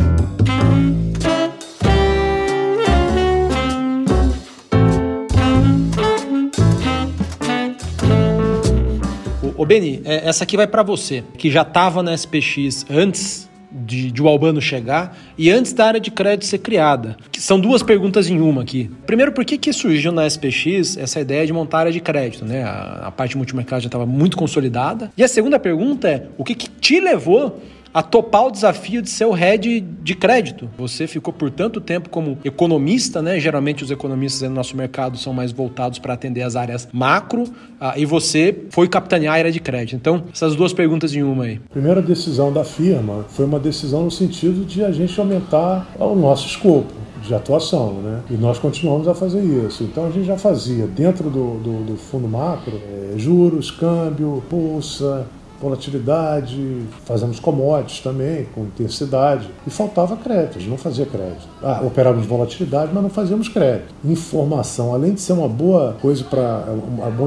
Beni, 9.70 10.02
é, 10.04 10.28
essa 10.28 10.46
aqui 10.46 10.58
vai 10.58 10.66
para 10.66 10.82
você, 10.82 11.24
que 11.38 11.52
já 11.52 11.62
estava 11.62 12.02
na 12.02 12.12
SPX 12.18 12.88
antes 12.90 13.48
de, 13.72 14.12
de, 14.12 14.20
o 14.20 14.28
Albano 14.28 14.60
chegar 14.60 15.16
e 15.38 15.52
antes 15.52 15.74
da 15.74 15.86
área 15.86 16.00
de 16.00 16.10
crédito 16.10 16.48
ser 16.48 16.58
criada. 16.58 17.16
São 17.38 17.60
duas 17.60 17.84
perguntas 17.84 18.28
em 18.28 18.42
uma 18.42 18.64
aqui. 18.64 18.90
Primeiro, 19.06 19.32
por 19.32 19.46
que, 19.46 19.60
que 19.60 19.72
surgiu 19.72 20.12
na 20.12 20.28
SPX 20.28 20.98
essa 20.98 21.20
ideia 21.20 21.46
de 21.46 21.54
montar 21.54 21.82
área 21.82 21.92
de 21.92 22.00
crédito? 22.00 22.46
Né? 22.46 22.64
A, 22.64 23.10
a 23.10 23.12
parte 23.12 23.38
multimercado 23.38 23.84
já 23.84 23.88
estava 23.90 24.08
muito 24.08 24.38
consolidada. 24.38 25.12
E 25.16 25.24
a 25.24 25.28
segunda 25.28 25.60
pergunta 25.60 26.10
é, 26.10 26.26
o 26.36 26.44
que, 26.44 26.56
que 26.56 26.68
te 26.68 27.00
levou 27.00 27.62
a 27.94 28.04
topar 28.04 28.48
o 28.48 28.52
desafio 28.52 29.02
de 29.02 29.10
ser 29.10 29.26
o 29.26 29.32
head 29.32 29.82
de 29.82 30.16
crédito. 30.16 30.70
Você 30.78 31.08
ficou 31.08 31.34
por 31.34 31.50
tanto 31.50 31.82
tempo 31.82 32.10
como 32.10 32.38
economista, 32.44 33.22
né? 33.22 33.40
Geralmente 33.40 33.84
os 33.84 33.92
economistas 33.92 34.48
no 34.48 34.56
nosso 34.56 34.76
mercado 34.76 35.18
são 35.18 35.34
mais 35.34 35.52
voltados 35.52 36.00
para 36.00 36.14
atender 36.14 36.42
as 36.42 36.56
áreas 36.56 36.88
macro, 36.92 37.46
ah, 37.80 37.94
e 37.98 38.06
você 38.06 38.66
foi 38.70 38.88
capitanear 38.88 39.36
a 39.36 39.38
área 39.38 39.52
de 39.52 39.60
crédito. 39.60 39.96
Então, 39.96 40.24
essas 40.32 40.56
duas 40.56 40.74
perguntas 40.74 41.14
em 41.14 41.24
uma 41.24 41.46
aí. 41.46 41.60
Primeira 41.70 42.02
decisão 42.02 42.52
da 42.52 42.64
firma 42.64 43.26
foi 43.30 43.46
uma 43.46 43.60
decisão 43.60 44.04
no 44.04 44.12
sentido 44.12 44.66
de 44.66 44.84
a 44.84 44.92
gente 44.92 45.20
aumentar 45.20 45.88
o 46.00 46.16
nosso 46.16 46.48
escopo 46.48 46.94
de 47.22 47.34
atuação, 47.34 47.94
né? 48.02 48.22
E 48.30 48.34
nós 48.34 48.60
continuamos 48.60 49.08
a 49.08 49.14
fazer 49.14 49.42
isso. 49.42 49.84
Então 49.84 50.08
a 50.08 50.10
gente 50.10 50.26
já 50.26 50.38
fazia 50.38 50.88
dentro 50.88 51.30
do, 51.30 51.60
do, 51.60 51.84
do 51.86 51.98
fundo 51.98 52.28
macro 52.28 52.80
é, 52.90 53.18
juros, 53.18 53.72
câmbio, 53.72 54.44
bolsa, 54.50 55.28
volatilidade, 55.62 56.84
fazemos 57.06 57.40
commodities 57.40 58.02
também, 58.02 58.46
com 58.56 58.62
intensidade, 58.62 59.50
e 59.66 59.70
faltava 59.70 60.16
crédito, 60.18 60.58
a 60.58 60.62
gente 60.62 60.70
não 60.70 60.78
fazia 60.78 61.06
crédito. 61.06 61.48
Ah, 61.62 61.82
operávamos 61.86 62.26
volatilidade, 62.26 62.92
mas 62.94 63.04
não 63.04 63.10
fazíamos 63.10 63.50
crédito. 63.50 63.94
Informação, 64.04 64.94
além 64.94 65.14
de 65.14 65.22
ser 65.22 65.34
uma 65.34 65.48
boa 65.48 65.96
coisa 66.02 66.24
para, 66.24 66.64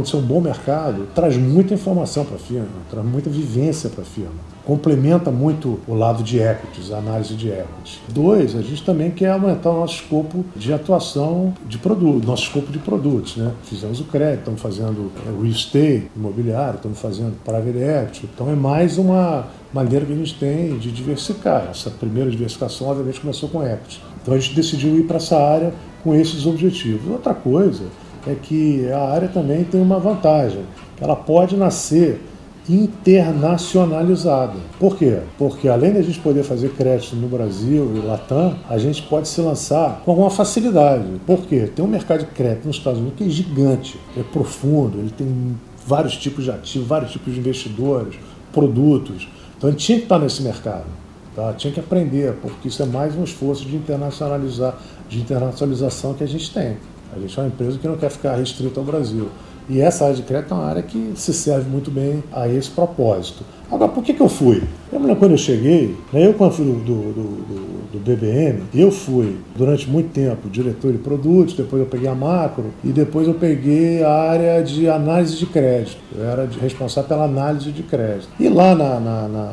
de 0.02 0.08
ser 0.08 0.16
um 0.16 0.22
bom 0.22 0.40
mercado, 0.40 1.08
traz 1.14 1.36
muita 1.36 1.74
informação 1.74 2.24
para 2.24 2.36
a 2.36 2.40
firma, 2.40 2.66
traz 2.90 3.06
muita 3.06 3.28
vivência 3.28 3.90
para 3.90 4.02
a 4.02 4.06
firma 4.06 4.51
complementa 4.64 5.30
muito 5.30 5.80
o 5.86 5.94
lado 5.94 6.22
de 6.22 6.38
equities, 6.38 6.92
a 6.92 6.98
análise 6.98 7.34
de 7.34 7.48
equities. 7.48 8.00
Dois, 8.08 8.54
a 8.54 8.62
gente 8.62 8.82
também 8.84 9.10
quer 9.10 9.30
aumentar 9.30 9.70
o 9.70 9.80
nosso 9.80 9.96
escopo 9.96 10.44
de 10.54 10.72
atuação 10.72 11.52
de 11.66 11.78
produto, 11.78 12.26
nosso 12.26 12.44
escopo 12.44 12.70
de 12.70 12.78
produtos, 12.78 13.36
né? 13.36 13.52
Fizemos 13.64 14.00
o 14.00 14.04
crédito, 14.04 14.40
estamos 14.40 14.60
fazendo 14.60 15.10
é, 15.26 15.30
real 15.30 15.44
estate, 15.46 16.10
imobiliário, 16.16 16.76
estamos 16.76 16.98
fazendo 16.98 17.34
private 17.44 17.78
equity. 17.78 18.28
Então 18.34 18.50
é 18.50 18.54
mais 18.54 18.98
uma 18.98 19.46
maneira 19.72 20.04
que 20.06 20.12
a 20.12 20.16
gente 20.16 20.34
tem 20.38 20.78
de 20.78 20.90
diversificar. 20.92 21.68
Essa 21.70 21.90
primeira 21.90 22.30
diversificação, 22.30 22.88
obviamente, 22.88 23.20
começou 23.20 23.48
com 23.48 23.62
equity. 23.62 24.00
Então 24.22 24.34
a 24.34 24.38
gente 24.38 24.54
decidiu 24.54 24.96
ir 24.98 25.04
para 25.04 25.16
essa 25.16 25.36
área 25.36 25.74
com 26.04 26.14
esses 26.14 26.46
objetivos. 26.46 27.10
Outra 27.10 27.34
coisa 27.34 27.84
é 28.26 28.34
que 28.34 28.88
a 28.90 29.10
área 29.10 29.28
também 29.28 29.64
tem 29.64 29.80
uma 29.80 29.98
vantagem, 29.98 30.62
ela 31.00 31.16
pode 31.16 31.56
nascer 31.56 32.20
internacionalizada. 32.68 34.58
Por 34.78 34.96
quê? 34.96 35.20
Porque 35.36 35.68
além 35.68 35.92
da 35.92 36.02
gente 36.02 36.20
poder 36.20 36.44
fazer 36.44 36.70
crédito 36.70 37.16
no 37.16 37.26
Brasil 37.28 37.92
e 37.96 37.98
Latam, 37.98 38.56
a 38.68 38.78
gente 38.78 39.02
pode 39.02 39.28
se 39.28 39.40
lançar 39.40 40.00
com 40.04 40.10
alguma 40.12 40.30
facilidade. 40.30 41.04
Por 41.26 41.40
quê? 41.46 41.70
Tem 41.74 41.84
um 41.84 41.88
mercado 41.88 42.20
de 42.20 42.26
crédito 42.26 42.66
nos 42.66 42.76
Estados 42.76 43.00
Unidos 43.00 43.18
que 43.18 43.24
é 43.24 43.28
gigante, 43.28 43.98
é 44.16 44.22
profundo, 44.22 44.98
ele 44.98 45.10
tem 45.10 45.56
vários 45.86 46.16
tipos 46.16 46.44
de 46.44 46.50
ativos, 46.50 46.86
vários 46.86 47.10
tipos 47.10 47.34
de 47.34 47.40
investidores, 47.40 48.14
produtos. 48.52 49.28
Então 49.56 49.68
a 49.68 49.72
gente 49.72 49.84
tinha 49.84 49.98
que 49.98 50.04
estar 50.04 50.18
nesse 50.18 50.42
mercado, 50.42 50.86
tá? 51.34 51.52
tinha 51.54 51.72
que 51.72 51.80
aprender, 51.80 52.34
porque 52.40 52.68
isso 52.68 52.82
é 52.82 52.86
mais 52.86 53.16
um 53.16 53.24
esforço 53.24 53.64
de 53.64 53.74
internacionalizar, 53.74 54.76
de 55.08 55.18
internacionalização 55.18 56.14
que 56.14 56.22
a 56.22 56.28
gente 56.28 56.52
tem. 56.52 56.76
A 57.14 57.18
gente 57.18 57.38
é 57.38 57.42
uma 57.42 57.48
empresa 57.48 57.78
que 57.78 57.86
não 57.86 57.96
quer 57.96 58.10
ficar 58.10 58.36
restrita 58.36 58.80
ao 58.80 58.86
Brasil. 58.86 59.28
E 59.68 59.80
essa 59.80 60.04
área 60.04 60.16
de 60.16 60.22
crédito 60.22 60.52
é 60.52 60.56
uma 60.56 60.66
área 60.66 60.82
que 60.82 61.12
se 61.16 61.32
serve 61.32 61.68
muito 61.68 61.90
bem 61.90 62.22
a 62.32 62.48
esse 62.48 62.70
propósito. 62.70 63.44
Agora, 63.70 63.90
por 63.90 64.04
que, 64.04 64.12
que 64.12 64.20
eu 64.20 64.28
fui? 64.28 64.62
Lembro 64.92 65.16
quando 65.16 65.30
eu 65.30 65.38
cheguei, 65.38 65.96
né, 66.12 66.26
eu 66.26 66.34
quando 66.34 66.52
fui 66.52 66.66
do, 66.66 66.74
do, 66.74 67.12
do, 67.12 67.92
do, 67.92 67.98
BBM, 68.00 68.64
eu 68.74 68.90
fui 68.90 69.38
durante 69.56 69.88
muito 69.88 70.10
tempo 70.10 70.50
diretor 70.50 70.92
de 70.92 70.98
produtos, 70.98 71.54
depois 71.54 71.80
eu 71.80 71.88
peguei 71.88 72.06
a 72.06 72.14
macro 72.14 72.66
e 72.84 72.88
depois 72.88 73.26
eu 73.26 73.32
peguei 73.32 74.02
a 74.02 74.12
área 74.12 74.62
de 74.62 74.90
análise 74.90 75.36
de 75.36 75.46
crédito. 75.46 75.96
Eu 76.14 76.24
era 76.24 76.46
responsável 76.60 77.08
pela 77.08 77.24
análise 77.24 77.72
de 77.72 77.82
crédito. 77.82 78.28
E 78.38 78.46
lá 78.50 78.74
na, 78.74 79.00
na, 79.00 79.28
na 79.28 79.52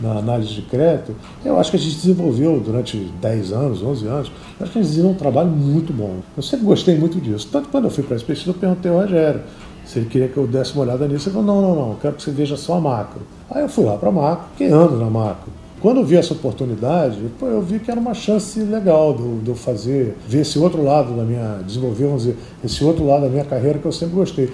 na 0.00 0.12
análise 0.12 0.54
de 0.54 0.62
crédito, 0.62 1.14
eu 1.44 1.58
acho 1.58 1.70
que 1.70 1.76
a 1.76 1.80
gente 1.80 1.96
desenvolveu 1.96 2.60
durante 2.60 2.96
10 3.20 3.52
anos, 3.52 3.82
11 3.82 4.06
anos, 4.06 4.32
acho 4.60 4.72
que 4.72 4.78
a 4.78 4.82
gente 4.82 4.90
desenvolveu 4.90 5.16
um 5.16 5.18
trabalho 5.18 5.50
muito 5.50 5.92
bom. 5.92 6.16
Eu 6.36 6.42
sempre 6.42 6.66
gostei 6.66 6.96
muito 6.96 7.20
disso. 7.20 7.48
Tanto 7.50 7.68
quando 7.68 7.84
eu 7.84 7.90
fui 7.90 8.02
para 8.02 8.14
a 8.14 8.18
SPX, 8.18 8.46
eu 8.46 8.54
perguntei 8.54 8.90
ao 8.90 8.98
Rogério 8.98 9.42
se 9.84 9.98
ele 9.98 10.06
queria 10.06 10.28
que 10.28 10.36
eu 10.36 10.46
desse 10.46 10.72
uma 10.74 10.82
olhada 10.82 11.06
nisso. 11.08 11.28
Ele 11.28 11.34
falou: 11.34 11.46
não, 11.46 11.62
não, 11.62 11.74
não, 11.74 11.90
eu 11.90 11.98
quero 12.00 12.14
que 12.14 12.22
você 12.22 12.30
veja 12.30 12.56
só 12.56 12.74
a 12.74 12.80
macro. 12.80 13.22
Aí 13.50 13.62
eu 13.62 13.68
fui 13.68 13.84
lá 13.84 13.96
para 13.96 14.08
a 14.08 14.12
macro, 14.12 14.44
fiquei 14.52 14.68
anos 14.68 14.98
na 14.98 15.10
macro. 15.10 15.52
Quando 15.80 15.96
eu 15.96 16.04
vi 16.04 16.16
essa 16.16 16.34
oportunidade, 16.34 17.18
eu 17.40 17.62
vi 17.62 17.78
que 17.78 17.90
era 17.90 17.98
uma 17.98 18.12
chance 18.12 18.60
legal 18.60 19.16
de 19.42 19.48
eu 19.48 19.54
fazer, 19.54 20.14
ver 20.28 20.42
esse 20.42 20.58
outro 20.58 20.84
lado 20.84 21.16
da 21.16 21.22
minha, 21.22 21.62
desenvolver, 21.66 22.04
vamos 22.04 22.24
dizer, 22.24 22.36
esse 22.62 22.84
outro 22.84 23.06
lado 23.06 23.22
da 23.22 23.28
minha 23.30 23.44
carreira 23.44 23.78
que 23.78 23.86
eu 23.86 23.92
sempre 23.92 24.14
gostei. 24.14 24.50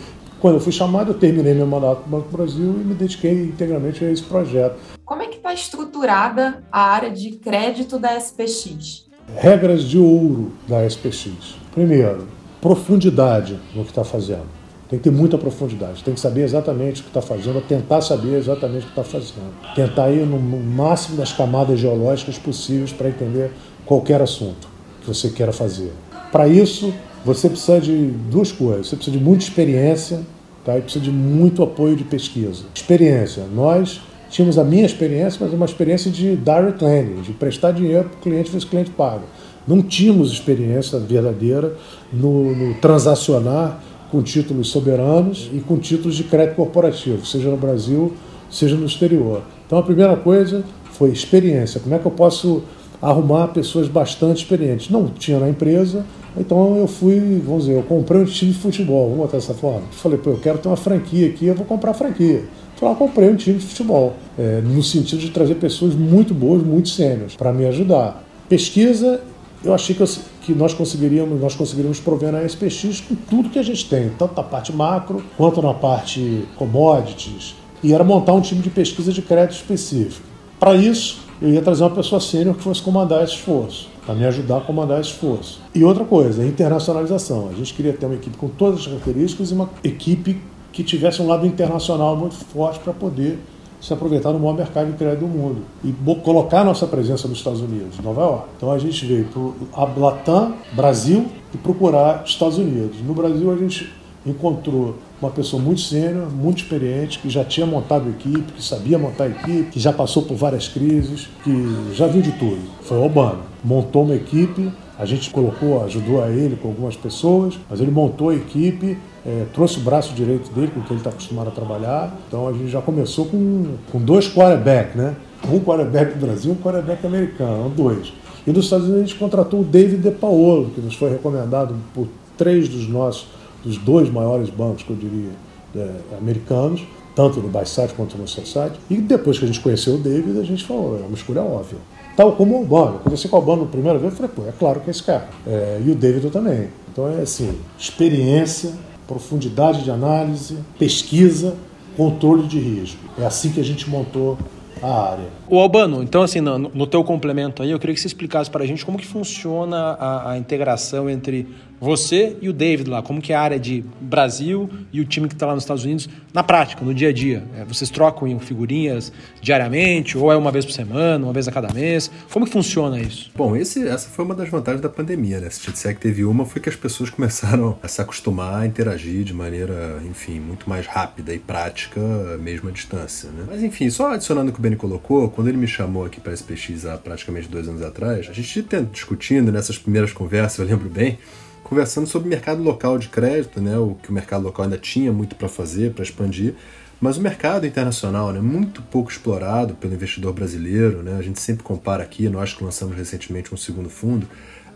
Quando 0.46 0.58
eu 0.58 0.60
fui 0.60 0.70
chamado, 0.70 1.10
eu 1.10 1.18
terminei 1.18 1.54
meu 1.54 1.66
mandato 1.66 2.02
no 2.02 2.18
Banco 2.18 2.28
do 2.28 2.36
Brasil 2.36 2.76
e 2.80 2.84
me 2.84 2.94
dediquei 2.94 3.46
integralmente 3.46 4.04
a 4.04 4.12
esse 4.12 4.22
projeto. 4.22 4.76
Como 5.04 5.20
é 5.20 5.26
que 5.26 5.38
está 5.38 5.52
estruturada 5.52 6.62
a 6.70 6.82
área 6.82 7.10
de 7.10 7.32
crédito 7.32 7.98
da 7.98 8.16
SPX? 8.16 9.06
Regras 9.34 9.82
de 9.82 9.98
ouro 9.98 10.52
da 10.68 10.88
SPX. 10.88 11.56
Primeiro, 11.74 12.28
profundidade 12.60 13.58
no 13.74 13.82
que 13.82 13.90
está 13.90 14.04
fazendo. 14.04 14.46
Tem 14.88 15.00
que 15.00 15.02
ter 15.02 15.10
muita 15.10 15.36
profundidade, 15.36 16.04
tem 16.04 16.14
que 16.14 16.20
saber 16.20 16.44
exatamente 16.44 17.00
o 17.00 17.02
que 17.02 17.10
está 17.10 17.20
fazendo, 17.20 17.60
tentar 17.62 18.00
saber 18.00 18.36
exatamente 18.36 18.84
o 18.84 18.86
que 18.92 19.00
está 19.00 19.02
fazendo. 19.02 19.52
Tentar 19.74 20.12
ir 20.12 20.24
no 20.24 20.38
máximo 20.38 21.16
das 21.16 21.32
camadas 21.32 21.80
geológicas 21.80 22.38
possíveis 22.38 22.92
para 22.92 23.08
entender 23.08 23.50
qualquer 23.84 24.22
assunto 24.22 24.68
que 25.00 25.08
você 25.08 25.28
queira 25.28 25.52
fazer. 25.52 25.92
Para 26.30 26.46
isso, 26.46 26.94
você 27.24 27.48
precisa 27.48 27.80
de 27.80 28.06
duas 28.30 28.52
coisas. 28.52 28.86
Você 28.86 28.94
precisa 28.94 29.18
de 29.18 29.24
muita 29.24 29.42
experiência 29.42 30.20
tá? 30.66 30.76
e 30.76 30.82
precisa 30.82 31.04
de 31.04 31.10
muito 31.10 31.62
apoio 31.62 31.96
de 31.96 32.04
pesquisa. 32.04 32.64
Experiência. 32.74 33.44
Nós 33.54 34.00
tínhamos 34.28 34.58
a 34.58 34.64
minha 34.64 34.84
experiência, 34.84 35.38
mas 35.40 35.54
uma 35.54 35.64
experiência 35.64 36.10
de 36.10 36.36
direct 36.36 36.84
lending, 36.84 37.22
de 37.22 37.32
prestar 37.32 37.70
dinheiro 37.70 38.08
para 38.08 38.18
o 38.18 38.20
cliente 38.20 38.50
ver 38.50 38.60
se 38.60 38.66
o 38.66 38.68
cliente 38.68 38.90
paga. 38.90 39.22
Não 39.66 39.80
tínhamos 39.80 40.32
experiência 40.32 40.98
verdadeira 40.98 41.74
no, 42.12 42.54
no 42.54 42.74
transacionar 42.74 43.80
com 44.10 44.22
títulos 44.22 44.68
soberanos 44.68 45.50
e 45.52 45.60
com 45.60 45.76
títulos 45.78 46.16
de 46.16 46.24
crédito 46.24 46.56
corporativo, 46.56 47.24
seja 47.26 47.48
no 47.50 47.56
Brasil, 47.56 48.12
seja 48.50 48.76
no 48.76 48.86
exterior. 48.86 49.42
Então 49.66 49.78
a 49.78 49.82
primeira 49.82 50.16
coisa 50.16 50.64
foi 50.92 51.10
experiência. 51.10 51.80
Como 51.80 51.94
é 51.94 51.98
que 51.98 52.06
eu 52.06 52.12
posso 52.12 52.62
arrumar 53.02 53.48
pessoas 53.48 53.88
bastante 53.88 54.38
experientes? 54.38 54.90
Não 54.90 55.08
tinha 55.08 55.38
na 55.38 55.48
empresa, 55.48 56.04
então 56.38 56.76
eu 56.76 56.86
fui, 56.86 57.40
vamos 57.44 57.64
dizer, 57.64 57.78
eu 57.78 57.82
comprei 57.82 58.20
um 58.20 58.24
time 58.24 58.52
de 58.52 58.58
futebol, 58.58 59.04
vamos 59.04 59.18
botar 59.18 59.38
dessa 59.38 59.54
forma. 59.54 59.82
Falei, 59.90 60.18
pô, 60.18 60.30
eu 60.30 60.38
quero 60.38 60.58
ter 60.58 60.68
uma 60.68 60.76
franquia 60.76 61.28
aqui, 61.28 61.46
eu 61.46 61.54
vou 61.54 61.64
comprar 61.64 61.92
a 61.92 61.94
franquia. 61.94 62.44
Fui 62.76 62.86
lá, 62.86 62.94
comprei 62.94 63.30
um 63.30 63.36
time 63.36 63.58
de 63.58 63.64
futebol, 63.64 64.14
é, 64.38 64.60
no 64.60 64.82
sentido 64.82 65.20
de 65.20 65.30
trazer 65.30 65.54
pessoas 65.54 65.94
muito 65.94 66.34
boas, 66.34 66.62
muito 66.62 66.90
sêniores, 66.90 67.34
para 67.34 67.52
me 67.52 67.64
ajudar. 67.66 68.22
Pesquisa, 68.48 69.20
eu 69.64 69.74
achei 69.74 69.94
que, 69.94 70.02
eu, 70.02 70.08
que, 70.42 70.54
nós 70.54 70.74
conseguiríamos, 70.74 71.40
nós 71.40 71.54
conseguiríamos 71.54 71.98
prover 72.00 72.30
na 72.30 72.44
SPX 72.44 73.00
com 73.00 73.14
tudo 73.14 73.48
que 73.48 73.58
a 73.58 73.62
gente 73.62 73.88
tem, 73.88 74.10
tanto 74.10 74.36
na 74.36 74.42
parte 74.42 74.72
macro 74.72 75.24
quanto 75.36 75.62
na 75.62 75.72
parte 75.72 76.44
commodities. 76.56 77.54
E 77.82 77.94
era 77.94 78.04
montar 78.04 78.34
um 78.34 78.40
time 78.40 78.60
de 78.60 78.70
pesquisa 78.70 79.12
de 79.12 79.22
crédito 79.22 79.56
específico. 79.56 80.26
Para 80.60 80.74
isso, 80.74 81.20
eu 81.40 81.50
ia 81.50 81.62
trazer 81.62 81.82
uma 81.82 81.90
pessoa 81.90 82.20
sênior 82.20 82.54
que 82.54 82.62
fosse 82.62 82.82
comandar 82.82 83.24
esse 83.24 83.34
esforço, 83.34 83.88
para 84.06 84.14
me 84.14 84.24
ajudar 84.24 84.58
a 84.58 84.60
comandar 84.60 85.00
esse 85.00 85.10
esforço. 85.10 85.60
E 85.74 85.84
outra 85.84 86.04
coisa, 86.04 86.46
internacionalização. 86.46 87.48
A 87.50 87.52
gente 87.52 87.74
queria 87.74 87.92
ter 87.92 88.06
uma 88.06 88.14
equipe 88.14 88.36
com 88.38 88.48
todas 88.48 88.80
as 88.80 88.86
características 88.86 89.50
e 89.50 89.54
uma 89.54 89.68
equipe 89.82 90.40
que 90.72 90.84
tivesse 90.84 91.20
um 91.20 91.26
lado 91.26 91.44
internacional 91.44 92.16
muito 92.16 92.36
forte 92.36 92.78
para 92.78 92.92
poder 92.92 93.38
se 93.80 93.92
aproveitar 93.92 94.32
no 94.32 94.38
maior 94.38 94.54
mercado 94.54 94.90
de 94.90 94.96
crédito 94.96 95.20
do 95.20 95.26
mundo 95.26 95.62
e 95.84 95.92
colocar 96.22 96.64
nossa 96.64 96.86
presença 96.86 97.28
nos 97.28 97.38
Estados 97.38 97.60
Unidos, 97.60 97.98
Nova 98.00 98.22
York. 98.22 98.48
Então 98.56 98.70
a 98.70 98.78
gente 98.78 99.04
veio 99.04 99.26
para 99.72 100.00
Latam, 100.00 100.54
Brasil 100.72 101.26
e 101.52 101.58
procurar 101.58 102.22
Estados 102.24 102.58
Unidos. 102.58 102.96
No 103.02 103.14
Brasil 103.14 103.50
a 103.52 103.56
gente 103.56 103.92
encontrou 104.24 104.96
uma 105.20 105.30
pessoa 105.30 105.62
muito 105.62 105.80
sênior, 105.80 106.30
muito 106.30 106.62
experiente, 106.62 107.18
que 107.18 107.30
já 107.30 107.44
tinha 107.44 107.66
montado 107.66 108.08
equipe, 108.10 108.52
que 108.52 108.62
sabia 108.62 108.98
montar 108.98 109.28
equipe, 109.28 109.70
que 109.70 109.80
já 109.80 109.92
passou 109.92 110.22
por 110.22 110.36
várias 110.36 110.68
crises, 110.68 111.28
que 111.42 111.94
já 111.94 112.06
viu 112.06 112.22
de 112.22 112.32
tudo. 112.32 112.60
Foi 112.82 112.98
o 112.98 113.04
Obama. 113.04 113.40
Montou 113.64 114.04
uma 114.04 114.14
equipe, 114.14 114.70
a 114.98 115.04
gente 115.04 115.30
colocou, 115.30 115.84
ajudou 115.84 116.22
a 116.22 116.28
ele 116.28 116.56
com 116.56 116.68
algumas 116.68 116.96
pessoas, 116.96 117.58
mas 117.68 117.80
ele 117.80 117.90
montou 117.90 118.30
a 118.30 118.34
equipe 118.34 118.96
é, 119.26 119.44
trouxe 119.52 119.78
o 119.78 119.80
braço 119.80 120.14
direito 120.14 120.52
dele, 120.52 120.70
com 120.72 120.80
que 120.82 120.92
ele 120.92 121.00
está 121.00 121.10
acostumado 121.10 121.48
a 121.48 121.50
trabalhar. 121.50 122.16
Então 122.28 122.46
a 122.46 122.52
gente 122.52 122.68
já 122.68 122.80
começou 122.80 123.26
com, 123.26 123.74
com 123.90 123.98
dois 123.98 124.28
quarterbacks, 124.28 124.94
né? 124.94 125.16
Um 125.50 125.58
quarterback 125.58 126.16
do 126.16 126.24
Brasil 126.24 126.52
e 126.52 126.54
um 126.54 126.62
quarterback 126.62 127.04
americano, 127.04 127.68
dois. 127.68 128.12
E 128.46 128.52
nos 128.52 128.66
Estados 128.66 128.86
Unidos 128.86 129.02
a 129.02 129.06
gente 129.08 129.18
contratou 129.18 129.60
o 129.60 129.64
David 129.64 130.00
De 130.00 130.12
Paolo, 130.12 130.70
que 130.72 130.80
nos 130.80 130.94
foi 130.94 131.10
recomendado 131.10 131.74
por 131.92 132.06
três 132.38 132.68
dos 132.68 132.88
nossos, 132.88 133.26
dos 133.66 133.76
dois 133.78 134.08
maiores 134.08 134.48
bancos, 134.48 134.84
que 134.84 134.90
eu 134.90 134.96
diria, 134.96 135.32
é, 135.74 136.16
americanos, 136.16 136.86
tanto 137.16 137.40
no 137.40 137.48
buy 137.48 137.64
quanto 137.96 138.16
no 138.16 138.28
sell. 138.28 138.70
E 138.88 138.98
depois 138.98 139.38
que 139.38 139.44
a 139.44 139.48
gente 139.48 139.60
conheceu 139.60 139.96
o 139.96 139.98
David, 139.98 140.38
a 140.38 140.44
gente 140.44 140.64
falou, 140.64 140.98
é 141.02 141.06
uma 141.06 141.16
escolha 141.16 141.42
óbvia. 141.42 141.78
Tal 142.16 142.32
como 142.32 142.56
o 142.56 142.62
Obama. 142.62 142.92
Eu 142.92 142.98
conversei 143.00 143.28
com 143.28 143.36
o 143.36 143.40
Obama 143.40 143.64
na 143.64 143.68
primeira 143.68 143.98
vez, 143.98 144.12
eu 144.12 144.16
falei, 144.16 144.32
pô, 144.34 144.42
é 144.48 144.52
claro 144.52 144.80
que 144.80 144.88
é 144.88 144.90
esse 144.90 145.02
cara. 145.02 145.28
É, 145.46 145.82
e 145.84 145.90
o 145.90 145.94
David 145.94 146.30
também. 146.30 146.68
Então 146.92 147.08
é 147.08 147.22
assim, 147.22 147.58
experiência, 147.78 148.72
profundidade 149.06 149.82
de 149.82 149.90
análise, 149.90 150.56
pesquisa, 150.78 151.54
controle 151.96 152.46
de 152.46 152.58
risco. 152.58 153.00
É 153.18 153.26
assim 153.26 153.50
que 153.50 153.60
a 153.60 153.64
gente 153.64 153.90
montou 153.90 154.38
a 154.82 155.10
área. 155.10 155.28
O 155.48 155.58
Albano, 155.58 156.02
então 156.02 156.22
assim, 156.22 156.40
no, 156.40 156.58
no 156.58 156.86
teu 156.86 157.02
complemento 157.02 157.62
aí, 157.62 157.70
eu 157.70 157.78
queria 157.78 157.94
que 157.94 158.00
você 158.00 158.06
explicasse 158.06 158.50
para 158.50 158.64
a 158.64 158.66
gente 158.66 158.84
como 158.84 158.98
que 158.98 159.06
funciona 159.06 159.76
a, 159.76 160.32
a 160.32 160.38
integração 160.38 161.08
entre 161.08 161.48
você 161.80 162.36
e 162.40 162.48
o 162.48 162.52
David 162.52 162.88
lá, 162.88 163.02
como 163.02 163.20
que 163.20 163.32
é 163.32 163.36
a 163.36 163.40
área 163.40 163.58
de 163.58 163.84
Brasil 164.00 164.68
e 164.92 165.00
o 165.00 165.04
time 165.04 165.28
que 165.28 165.34
está 165.34 165.46
lá 165.46 165.54
nos 165.54 165.64
Estados 165.64 165.84
Unidos, 165.84 166.08
na 166.32 166.42
prática, 166.42 166.84
no 166.84 166.94
dia 166.94 167.10
a 167.10 167.12
dia? 167.12 167.44
É, 167.56 167.64
vocês 167.64 167.90
trocam 167.90 168.38
figurinhas 168.38 169.12
diariamente, 169.40 170.16
ou 170.16 170.32
é 170.32 170.36
uma 170.36 170.50
vez 170.50 170.64
por 170.64 170.72
semana, 170.72 171.24
uma 171.24 171.32
vez 171.32 171.48
a 171.48 171.52
cada 171.52 171.72
mês? 171.72 172.10
Como 172.32 172.46
que 172.46 172.52
funciona 172.52 172.98
isso? 173.00 173.30
Bom, 173.34 173.56
esse, 173.56 173.86
essa 173.86 174.08
foi 174.08 174.24
uma 174.24 174.34
das 174.34 174.48
vantagens 174.48 174.80
da 174.80 174.88
pandemia, 174.88 175.40
né? 175.40 175.50
Se 175.50 175.70
disser 175.70 175.94
que 175.94 176.00
teve 176.00 176.24
uma, 176.24 176.44
foi 176.44 176.60
que 176.60 176.68
as 176.68 176.76
pessoas 176.76 177.10
começaram 177.10 177.78
a 177.82 177.88
se 177.88 178.00
acostumar 178.00 178.62
a 178.62 178.66
interagir 178.66 179.24
de 179.24 179.34
maneira, 179.34 180.00
enfim, 180.08 180.40
muito 180.40 180.68
mais 180.68 180.86
rápida 180.86 181.34
e 181.34 181.38
prática, 181.38 182.00
mesmo 182.40 182.68
à 182.68 182.72
distância, 182.72 183.30
né? 183.30 183.44
Mas 183.46 183.62
enfim, 183.62 183.90
só 183.90 184.12
adicionando 184.12 184.50
o 184.50 184.52
que 184.52 184.58
o 184.58 184.62
Benny 184.62 184.76
colocou, 184.76 185.28
quando 185.28 185.48
ele 185.48 185.58
me 185.58 185.66
chamou 185.66 186.04
aqui 186.04 186.20
para 186.20 186.32
SPX 186.32 186.86
há 186.86 186.96
praticamente 186.96 187.48
dois 187.48 187.68
anos 187.68 187.82
atrás, 187.82 188.28
a 188.28 188.32
gente 188.32 188.66
discutindo 188.90 189.52
nessas 189.52 189.78
primeiras 189.78 190.12
conversas, 190.12 190.58
eu 190.58 190.66
lembro 190.66 190.88
bem, 190.88 191.18
conversando 191.66 192.06
sobre 192.06 192.28
o 192.28 192.30
mercado 192.30 192.62
local 192.62 192.96
de 192.96 193.08
crédito, 193.08 193.60
né, 193.60 193.76
o 193.76 193.96
que 194.00 194.10
o 194.10 194.12
mercado 194.12 194.44
local 194.44 194.66
ainda 194.66 194.78
tinha 194.78 195.12
muito 195.12 195.34
para 195.34 195.48
fazer, 195.48 195.92
para 195.92 196.04
expandir, 196.04 196.54
mas 197.00 197.16
o 197.16 197.20
mercado 197.20 197.66
internacional 197.66 198.30
é 198.30 198.34
né, 198.34 198.40
muito 198.40 198.80
pouco 198.82 199.10
explorado 199.10 199.74
pelo 199.74 199.92
investidor 199.92 200.32
brasileiro. 200.32 201.02
Né, 201.02 201.16
a 201.18 201.22
gente 201.22 201.40
sempre 201.40 201.64
compara 201.64 202.04
aqui, 202.04 202.28
nós 202.28 202.54
que 202.54 202.62
lançamos 202.62 202.96
recentemente 202.96 203.52
um 203.52 203.56
segundo 203.56 203.90
fundo, 203.90 204.28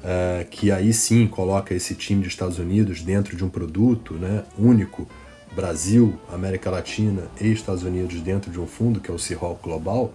uh, 0.03 0.45
que 0.51 0.73
aí 0.73 0.93
sim 0.93 1.29
coloca 1.29 1.73
esse 1.73 1.95
time 1.95 2.23
de 2.23 2.29
Estados 2.29 2.59
Unidos 2.59 3.03
dentro 3.03 3.37
de 3.37 3.45
um 3.45 3.49
produto 3.49 4.15
né, 4.15 4.43
único, 4.59 5.09
Brasil, 5.55 6.19
América 6.33 6.71
Latina 6.71 7.23
e 7.41 7.53
Estados 7.53 7.85
Unidos 7.85 8.21
dentro 8.21 8.51
de 8.51 8.59
um 8.59 8.67
fundo, 8.67 8.99
que 8.99 9.13
é 9.13 9.15
o 9.15 9.19
C-Hawk 9.19 9.63
Global. 9.63 10.13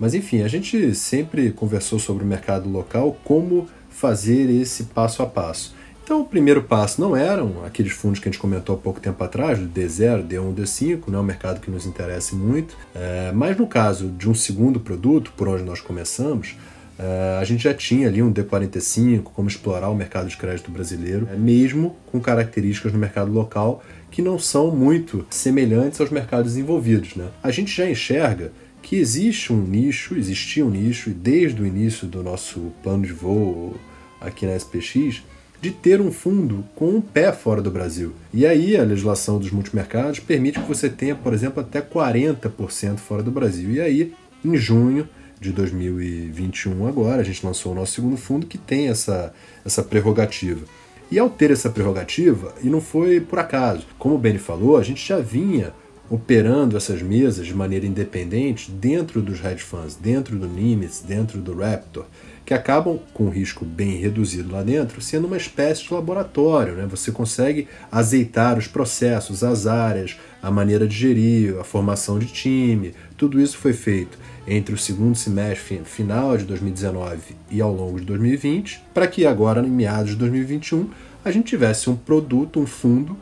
Mas 0.00 0.14
enfim, 0.14 0.42
a 0.42 0.48
gente 0.48 0.96
sempre 0.96 1.52
conversou 1.52 2.00
sobre 2.00 2.24
o 2.24 2.26
mercado 2.26 2.68
local, 2.68 3.16
como 3.22 3.68
fazer 3.88 4.50
esse 4.50 4.84
passo 4.84 5.22
a 5.22 5.26
passo. 5.26 5.77
Então, 6.08 6.22
o 6.22 6.24
primeiro 6.24 6.62
passo 6.62 7.02
não 7.02 7.14
eram 7.14 7.62
aqueles 7.66 7.92
fundos 7.92 8.18
que 8.18 8.26
a 8.26 8.32
gente 8.32 8.40
comentou 8.40 8.74
há 8.74 8.78
pouco 8.78 8.98
tempo 8.98 9.22
atrás, 9.22 9.58
do 9.58 9.68
D0, 9.68 10.26
D1, 10.26 10.54
D5, 10.54 11.02
não 11.08 11.18
é 11.18 11.20
um 11.20 11.24
mercado 11.26 11.60
que 11.60 11.70
nos 11.70 11.84
interessa 11.84 12.34
muito. 12.34 12.74
É, 12.94 13.30
mas 13.30 13.58
no 13.58 13.66
caso 13.66 14.08
de 14.08 14.26
um 14.26 14.32
segundo 14.32 14.80
produto, 14.80 15.34
por 15.36 15.46
onde 15.48 15.64
nós 15.64 15.82
começamos, 15.82 16.56
é, 16.98 17.38
a 17.38 17.44
gente 17.44 17.62
já 17.62 17.74
tinha 17.74 18.08
ali 18.08 18.22
um 18.22 18.32
D45, 18.32 19.24
como 19.24 19.48
explorar 19.50 19.90
o 19.90 19.94
mercado 19.94 20.30
de 20.30 20.36
crédito 20.38 20.70
brasileiro, 20.70 21.28
é, 21.30 21.36
mesmo 21.36 21.94
com 22.10 22.18
características 22.18 22.90
no 22.90 22.98
mercado 22.98 23.30
local 23.30 23.84
que 24.10 24.22
não 24.22 24.38
são 24.38 24.74
muito 24.74 25.26
semelhantes 25.28 26.00
aos 26.00 26.08
mercados 26.08 26.54
desenvolvidos. 26.54 27.16
Né? 27.16 27.28
A 27.42 27.50
gente 27.50 27.70
já 27.70 27.86
enxerga 27.86 28.50
que 28.80 28.96
existe 28.96 29.52
um 29.52 29.60
nicho, 29.60 30.16
existia 30.16 30.64
um 30.64 30.70
nicho, 30.70 31.10
e 31.10 31.12
desde 31.12 31.60
o 31.60 31.66
início 31.66 32.06
do 32.06 32.22
nosso 32.22 32.72
plano 32.82 33.04
de 33.04 33.12
voo 33.12 33.76
aqui 34.22 34.46
na 34.46 34.56
SPX, 34.56 35.22
de 35.60 35.70
ter 35.70 36.00
um 36.00 36.12
fundo 36.12 36.64
com 36.74 36.88
um 36.90 37.00
pé 37.00 37.32
fora 37.32 37.60
do 37.60 37.70
Brasil. 37.70 38.12
E 38.32 38.46
aí 38.46 38.76
a 38.76 38.84
legislação 38.84 39.38
dos 39.38 39.50
multimercados 39.50 40.20
permite 40.20 40.60
que 40.60 40.68
você 40.68 40.88
tenha, 40.88 41.14
por 41.14 41.32
exemplo, 41.32 41.60
até 41.60 41.80
40% 41.80 42.98
fora 42.98 43.22
do 43.22 43.30
Brasil. 43.30 43.72
E 43.72 43.80
aí, 43.80 44.14
em 44.44 44.56
junho 44.56 45.08
de 45.40 45.52
2021 45.52 46.86
agora, 46.86 47.20
a 47.20 47.24
gente 47.24 47.44
lançou 47.44 47.72
o 47.72 47.74
nosso 47.74 47.92
segundo 47.92 48.16
fundo 48.16 48.46
que 48.46 48.58
tem 48.58 48.88
essa, 48.88 49.32
essa 49.64 49.82
prerrogativa. 49.82 50.64
E 51.10 51.18
ao 51.18 51.30
ter 51.30 51.50
essa 51.50 51.70
prerrogativa, 51.70 52.54
e 52.62 52.68
não 52.68 52.80
foi 52.80 53.20
por 53.20 53.38
acaso, 53.38 53.86
como 53.98 54.14
o 54.14 54.18
Benny 54.18 54.38
falou, 54.38 54.76
a 54.76 54.82
gente 54.82 55.06
já 55.06 55.18
vinha 55.18 55.72
operando 56.10 56.76
essas 56.76 57.02
mesas 57.02 57.46
de 57.46 57.54
maneira 57.54 57.86
independente 57.86 58.70
dentro 58.70 59.20
dos 59.20 59.42
hedge 59.44 59.62
funds, 59.62 59.96
dentro 59.96 60.36
do 60.36 60.46
Nimitz, 60.46 61.00
dentro 61.00 61.38
do 61.38 61.54
Raptor, 61.54 62.06
que 62.48 62.54
acabam 62.54 62.98
com 63.12 63.24
um 63.24 63.28
risco 63.28 63.62
bem 63.62 63.98
reduzido 63.98 64.50
lá 64.50 64.62
dentro, 64.62 65.02
sendo 65.02 65.26
uma 65.26 65.36
espécie 65.36 65.84
de 65.84 65.92
laboratório. 65.92 66.76
Né? 66.76 66.86
Você 66.86 67.12
consegue 67.12 67.68
azeitar 67.92 68.56
os 68.56 68.66
processos, 68.66 69.44
as 69.44 69.66
áreas, 69.66 70.16
a 70.42 70.50
maneira 70.50 70.88
de 70.88 70.96
gerir, 70.96 71.58
a 71.58 71.62
formação 71.62 72.18
de 72.18 72.24
time. 72.24 72.94
Tudo 73.18 73.38
isso 73.38 73.58
foi 73.58 73.74
feito 73.74 74.18
entre 74.46 74.74
o 74.74 74.78
segundo 74.78 75.14
semestre 75.14 75.82
final 75.84 76.38
de 76.38 76.44
2019 76.44 77.36
e 77.50 77.60
ao 77.60 77.70
longo 77.70 78.00
de 78.00 78.06
2020, 78.06 78.82
para 78.94 79.06
que 79.06 79.26
agora, 79.26 79.60
em 79.60 79.70
meados 79.70 80.12
de 80.12 80.16
2021, 80.16 80.88
a 81.22 81.30
gente 81.30 81.48
tivesse 81.48 81.90
um 81.90 81.96
produto, 81.96 82.58
um 82.58 82.66
fundo 82.66 83.14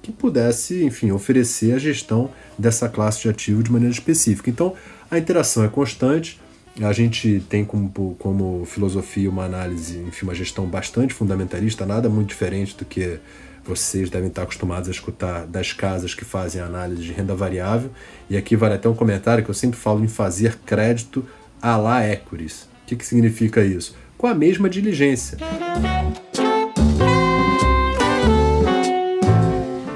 que 0.00 0.12
pudesse, 0.12 0.84
enfim, 0.84 1.10
oferecer 1.10 1.74
a 1.74 1.78
gestão 1.78 2.30
dessa 2.56 2.88
classe 2.88 3.22
de 3.22 3.28
ativo 3.28 3.60
de 3.60 3.72
maneira 3.72 3.92
específica. 3.92 4.48
Então, 4.48 4.74
a 5.10 5.18
interação 5.18 5.64
é 5.64 5.68
constante. 5.68 6.38
A 6.80 6.92
gente 6.92 7.42
tem 7.48 7.64
como, 7.64 7.90
como 8.20 8.64
filosofia 8.64 9.28
uma 9.28 9.44
análise, 9.44 9.98
enfim, 9.98 10.24
uma 10.24 10.34
gestão 10.34 10.64
bastante 10.64 11.12
fundamentalista, 11.12 11.84
nada 11.84 12.08
muito 12.08 12.28
diferente 12.28 12.76
do 12.76 12.84
que 12.84 13.18
vocês 13.64 14.08
devem 14.08 14.28
estar 14.28 14.42
acostumados 14.42 14.88
a 14.88 14.92
escutar 14.92 15.44
das 15.44 15.72
casas 15.72 16.14
que 16.14 16.24
fazem 16.24 16.62
análise 16.62 17.02
de 17.02 17.12
renda 17.12 17.34
variável. 17.34 17.90
E 18.30 18.36
aqui 18.36 18.54
vale 18.54 18.74
até 18.74 18.88
um 18.88 18.94
comentário 18.94 19.42
que 19.42 19.50
eu 19.50 19.54
sempre 19.54 19.78
falo 19.78 20.04
em 20.04 20.08
fazer 20.08 20.56
crédito 20.64 21.26
à 21.60 21.76
la 21.76 22.06
equities. 22.08 22.62
O 22.62 22.86
que, 22.86 22.94
que 22.96 23.04
significa 23.04 23.62
isso? 23.64 23.96
Com 24.16 24.28
a 24.28 24.34
mesma 24.34 24.70
diligência. 24.70 25.36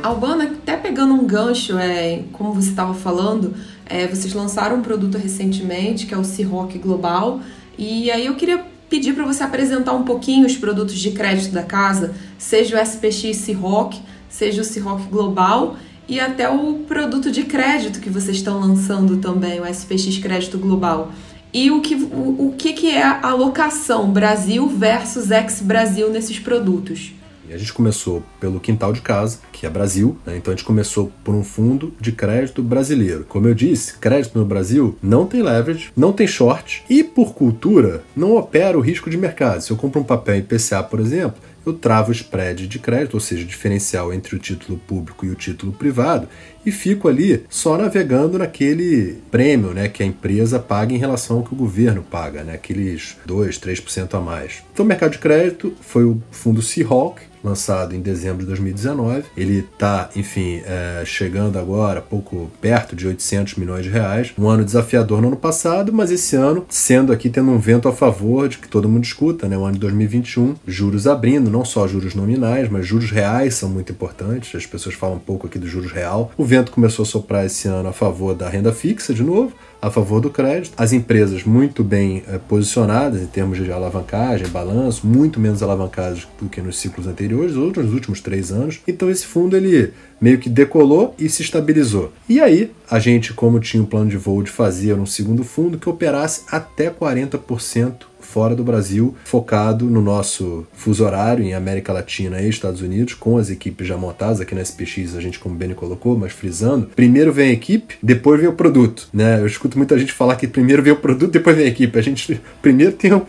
Albana, 0.03 0.45
até 0.45 0.77
pegando 0.77 1.15
um 1.15 1.25
gancho, 1.25 1.79
é, 1.79 2.25
como 2.33 2.53
você 2.53 2.71
estava 2.71 2.93
falando, 2.93 3.55
é, 3.93 4.07
vocês 4.07 4.33
lançaram 4.33 4.77
um 4.77 4.83
produto 4.83 5.19
recentemente, 5.19 6.07
que 6.07 6.15
é 6.15 6.17
o 6.17 6.25
C-Rock 6.25 6.79
Global, 6.79 7.41
e 7.77 8.11
aí 8.11 8.25
eu 8.25 8.35
queria 8.35 8.65
pedir 8.89 9.15
para 9.15 9.25
você 9.25 9.43
apresentar 9.43 9.93
um 9.93 10.03
pouquinho 10.03 10.47
os 10.47 10.57
produtos 10.57 10.99
de 10.99 11.11
crédito 11.11 11.53
da 11.53 11.63
casa, 11.63 12.15
seja 12.39 12.81
o 12.81 12.83
SPX 12.83 13.37
C-Rock, 13.37 14.01
seja 14.31 14.63
o 14.63 14.65
C-Rock 14.65 15.09
Global, 15.09 15.77
e 16.09 16.19
até 16.19 16.49
o 16.49 16.75
produto 16.89 17.31
de 17.31 17.45
crédito 17.45 18.01
que 18.01 18.09
vocês 18.09 18.39
estão 18.39 18.59
lançando 18.59 19.19
também, 19.19 19.61
o 19.61 19.67
SPX 19.67 20.19
Crédito 20.19 20.59
Global. 20.59 21.13
E 21.53 21.71
o 21.71 21.83
que, 21.83 21.95
o, 21.95 22.49
o 22.49 22.55
que, 22.57 22.73
que 22.73 22.91
é 22.91 23.03
a 23.03 23.29
alocação 23.29 24.11
Brasil 24.11 24.67
versus 24.69 25.31
ex-Brasil 25.31 26.11
nesses 26.11 26.39
produtos? 26.39 27.13
A 27.53 27.59
gente 27.59 27.73
começou 27.73 28.23
pelo 28.41 28.61
quintal 28.61 28.93
de 28.93 29.01
casa, 29.01 29.39
que 29.53 29.67
é 29.67 29.71
Brasil, 29.71 30.17
né? 30.27 30.37
então 30.37 30.53
a 30.53 30.57
gente 30.57 30.65
começou 30.65 31.13
por 31.23 31.35
um 31.35 31.45
fundo 31.45 31.93
de 32.01 32.13
crédito 32.13 32.63
brasileiro. 32.63 33.25
Como 33.29 33.47
eu 33.47 33.55
disse, 33.55 33.99
crédito 33.99 34.39
no 34.39 34.45
Brasil 34.45 34.97
não 35.03 35.27
tem 35.27 35.43
leverage, 35.43 35.93
não 35.97 36.13
tem 36.13 36.27
short 36.27 36.85
e, 36.89 37.03
por 37.03 37.35
cultura, 37.35 38.03
não 38.17 38.37
opera 38.37 38.77
o 38.77 38.81
risco 38.81 39.11
de 39.11 39.17
mercado. 39.17 39.61
Se 39.61 39.71
eu 39.71 39.77
compro 39.77 40.01
um 40.01 40.05
papel 40.05 40.37
IPCA, 40.37 40.83
por 40.83 41.01
exemplo, 41.01 41.41
eu 41.65 41.73
travo 41.73 42.11
o 42.11 42.13
spread 42.13 42.67
de 42.67 42.79
crédito, 42.79 43.15
ou 43.15 43.21
seja, 43.21 43.45
o 43.45 43.47
diferencial 43.47 44.13
entre 44.13 44.35
o 44.35 44.39
título 44.39 44.79
público 44.79 45.25
e 45.25 45.31
o 45.31 45.35
título 45.35 45.73
privado, 45.73 46.29
e 46.65 46.73
fico 46.73 47.09
ali 47.09 47.45
só 47.49 47.77
navegando 47.77 48.39
naquele 48.39 49.19
prêmio 49.31 49.71
né, 49.73 49.89
que 49.89 50.03
a 50.03 50.07
empresa 50.07 50.59
paga 50.59 50.93
em 50.93 50.99
relação 50.99 51.39
ao 51.39 51.45
que 51.45 51.55
o 51.55 51.57
governo 51.57 52.03
paga, 52.03 52.43
né, 52.43 52.55
aqueles 52.55 53.17
2, 53.27 53.59
3% 53.59 54.15
a 54.15 54.21
mais. 54.21 54.63
Então, 54.73 54.85
o 54.85 54.89
mercado 54.89 55.13
de 55.13 55.19
crédito 55.19 55.73
foi 55.81 56.05
o 56.05 56.21
fundo 56.31 56.63
Seahawk, 56.63 57.23
lançado 57.43 57.95
em 57.95 58.01
dezembro 58.01 58.41
de 58.41 58.47
2019. 58.47 59.25
Ele 59.37 59.59
está, 59.59 60.11
enfim, 60.15 60.63
é, 60.65 61.03
chegando 61.05 61.59
agora 61.59 62.01
pouco 62.01 62.51
perto 62.61 62.95
de 62.95 63.07
800 63.07 63.55
milhões 63.55 63.85
de 63.85 63.91
reais. 63.91 64.33
Um 64.39 64.49
ano 64.49 64.65
desafiador 64.65 65.21
no 65.21 65.29
ano 65.29 65.37
passado, 65.37 65.93
mas 65.93 66.11
esse 66.11 66.37
ano 66.37 66.65
sendo 66.69 67.13
aqui 67.13 67.29
tendo 67.29 67.51
um 67.51 67.59
vento 67.59 67.89
a 67.89 67.93
favor 67.93 68.49
de 68.49 68.59
que 68.59 68.69
todo 68.69 68.89
mundo 68.89 69.05
escuta, 69.05 69.49
né? 69.49 69.57
O 69.57 69.65
ano 69.65 69.75
de 69.75 69.81
2021, 69.81 70.55
juros 70.67 71.07
abrindo, 71.07 71.51
não 71.51 71.65
só 71.65 71.87
juros 71.87 72.15
nominais, 72.15 72.69
mas 72.69 72.87
juros 72.87 73.11
reais 73.11 73.55
são 73.55 73.69
muito 73.69 73.93
importantes. 73.93 74.55
As 74.55 74.67
pessoas 74.67 74.95
falam 74.95 75.17
um 75.17 75.21
pouco 75.21 75.47
aqui 75.47 75.59
do 75.59 75.67
juros 75.67 75.93
real. 75.93 76.33
O 76.37 76.45
vento 76.45 76.73
começou 76.73 77.05
a 77.05 77.07
soprar 77.07 77.47
esse 77.47 77.69
ano 77.69 77.89
a 77.89 77.93
favor 77.93 78.35
da 78.35 78.49
renda 78.49 78.73
fixa 78.73 79.13
de 79.13 79.23
novo 79.23 79.53
a 79.83 79.91
favor 79.91 80.21
do 80.21 80.31
crédito. 80.31 80.73
As 80.77 80.93
empresas 80.93 81.43
muito 81.43 81.83
bem 81.83 82.23
é, 82.29 82.39
posicionadas 82.39 83.21
em 83.21 83.27
termos 83.27 83.59
de 83.59 83.71
alavancagem, 83.73 84.47
balanço, 84.47 85.05
muito 85.05 85.41
menos 85.41 85.61
alavancadas 85.61 86.29
do 86.41 86.49
que 86.49 86.63
nos 86.63 86.79
ciclos 86.79 87.09
anteriores, 87.33 87.57
nos 87.57 87.93
últimos 87.93 88.21
três 88.21 88.53
anos. 88.53 88.81
Então 88.87 89.11
esse 89.11 89.27
fundo 89.27 89.57
ele 89.57 89.93
meio 90.21 90.39
que 90.39 90.49
decolou 90.49 91.15
e 91.19 91.29
se 91.29 91.43
estabilizou. 91.43 92.13
E 92.29 92.41
aí 92.41 92.71
a 92.91 92.99
gente, 92.99 93.33
como 93.33 93.59
tinha 93.59 93.83
um 93.83 93.87
plano 93.87 94.11
de 94.11 94.17
voo 94.17 94.43
de 94.43 94.51
fazer 94.51 94.95
um 94.95 95.07
segundo 95.07 95.43
fundo 95.43 95.79
que 95.79 95.89
operasse 95.89 96.43
até 96.51 96.91
40% 96.91 98.12
fora 98.33 98.57
do 98.57 98.65
Brasil, 98.65 99.15
focado 99.25 99.85
no 99.85 100.01
nosso 100.01 100.67
fuso 100.73 101.05
horário 101.05 101.45
em 101.45 101.53
América 101.53 101.93
Latina 101.93 102.41
e 102.41 102.49
Estados 102.49 102.81
Unidos, 102.81 103.13
com 103.13 103.37
as 103.37 103.51
equipes 103.51 103.87
já 103.87 103.99
montadas. 103.99 104.41
Aqui 104.41 104.55
na 104.55 104.63
SPX 104.63 105.15
a 105.15 105.21
gente, 105.21 105.39
como 105.39 105.55
Benny 105.55 105.75
colocou, 105.75 106.17
mas 106.17 106.33
frisando, 106.33 106.89
primeiro 106.97 107.31
vem 107.31 107.51
a 107.51 107.53
equipe, 107.53 107.97
depois 108.03 108.41
vem 108.41 108.49
o 108.49 108.55
produto. 108.55 109.09
Né? 109.13 109.39
Eu 109.39 109.47
escuto 109.47 109.77
muita 109.77 109.99
gente 109.99 110.15
falar 110.15 110.37
que 110.37 110.47
primeiro 110.47 110.83
vem 110.83 110.95
o 110.95 110.97
produto, 110.97 111.31
depois 111.31 111.55
vem 111.55 111.67
a 111.67 111.69
equipe. 111.69 111.99
A 111.99 112.03
gente 112.03 112.41
primeiro 112.63 112.93
tem 112.93 113.13
o, 113.13 113.23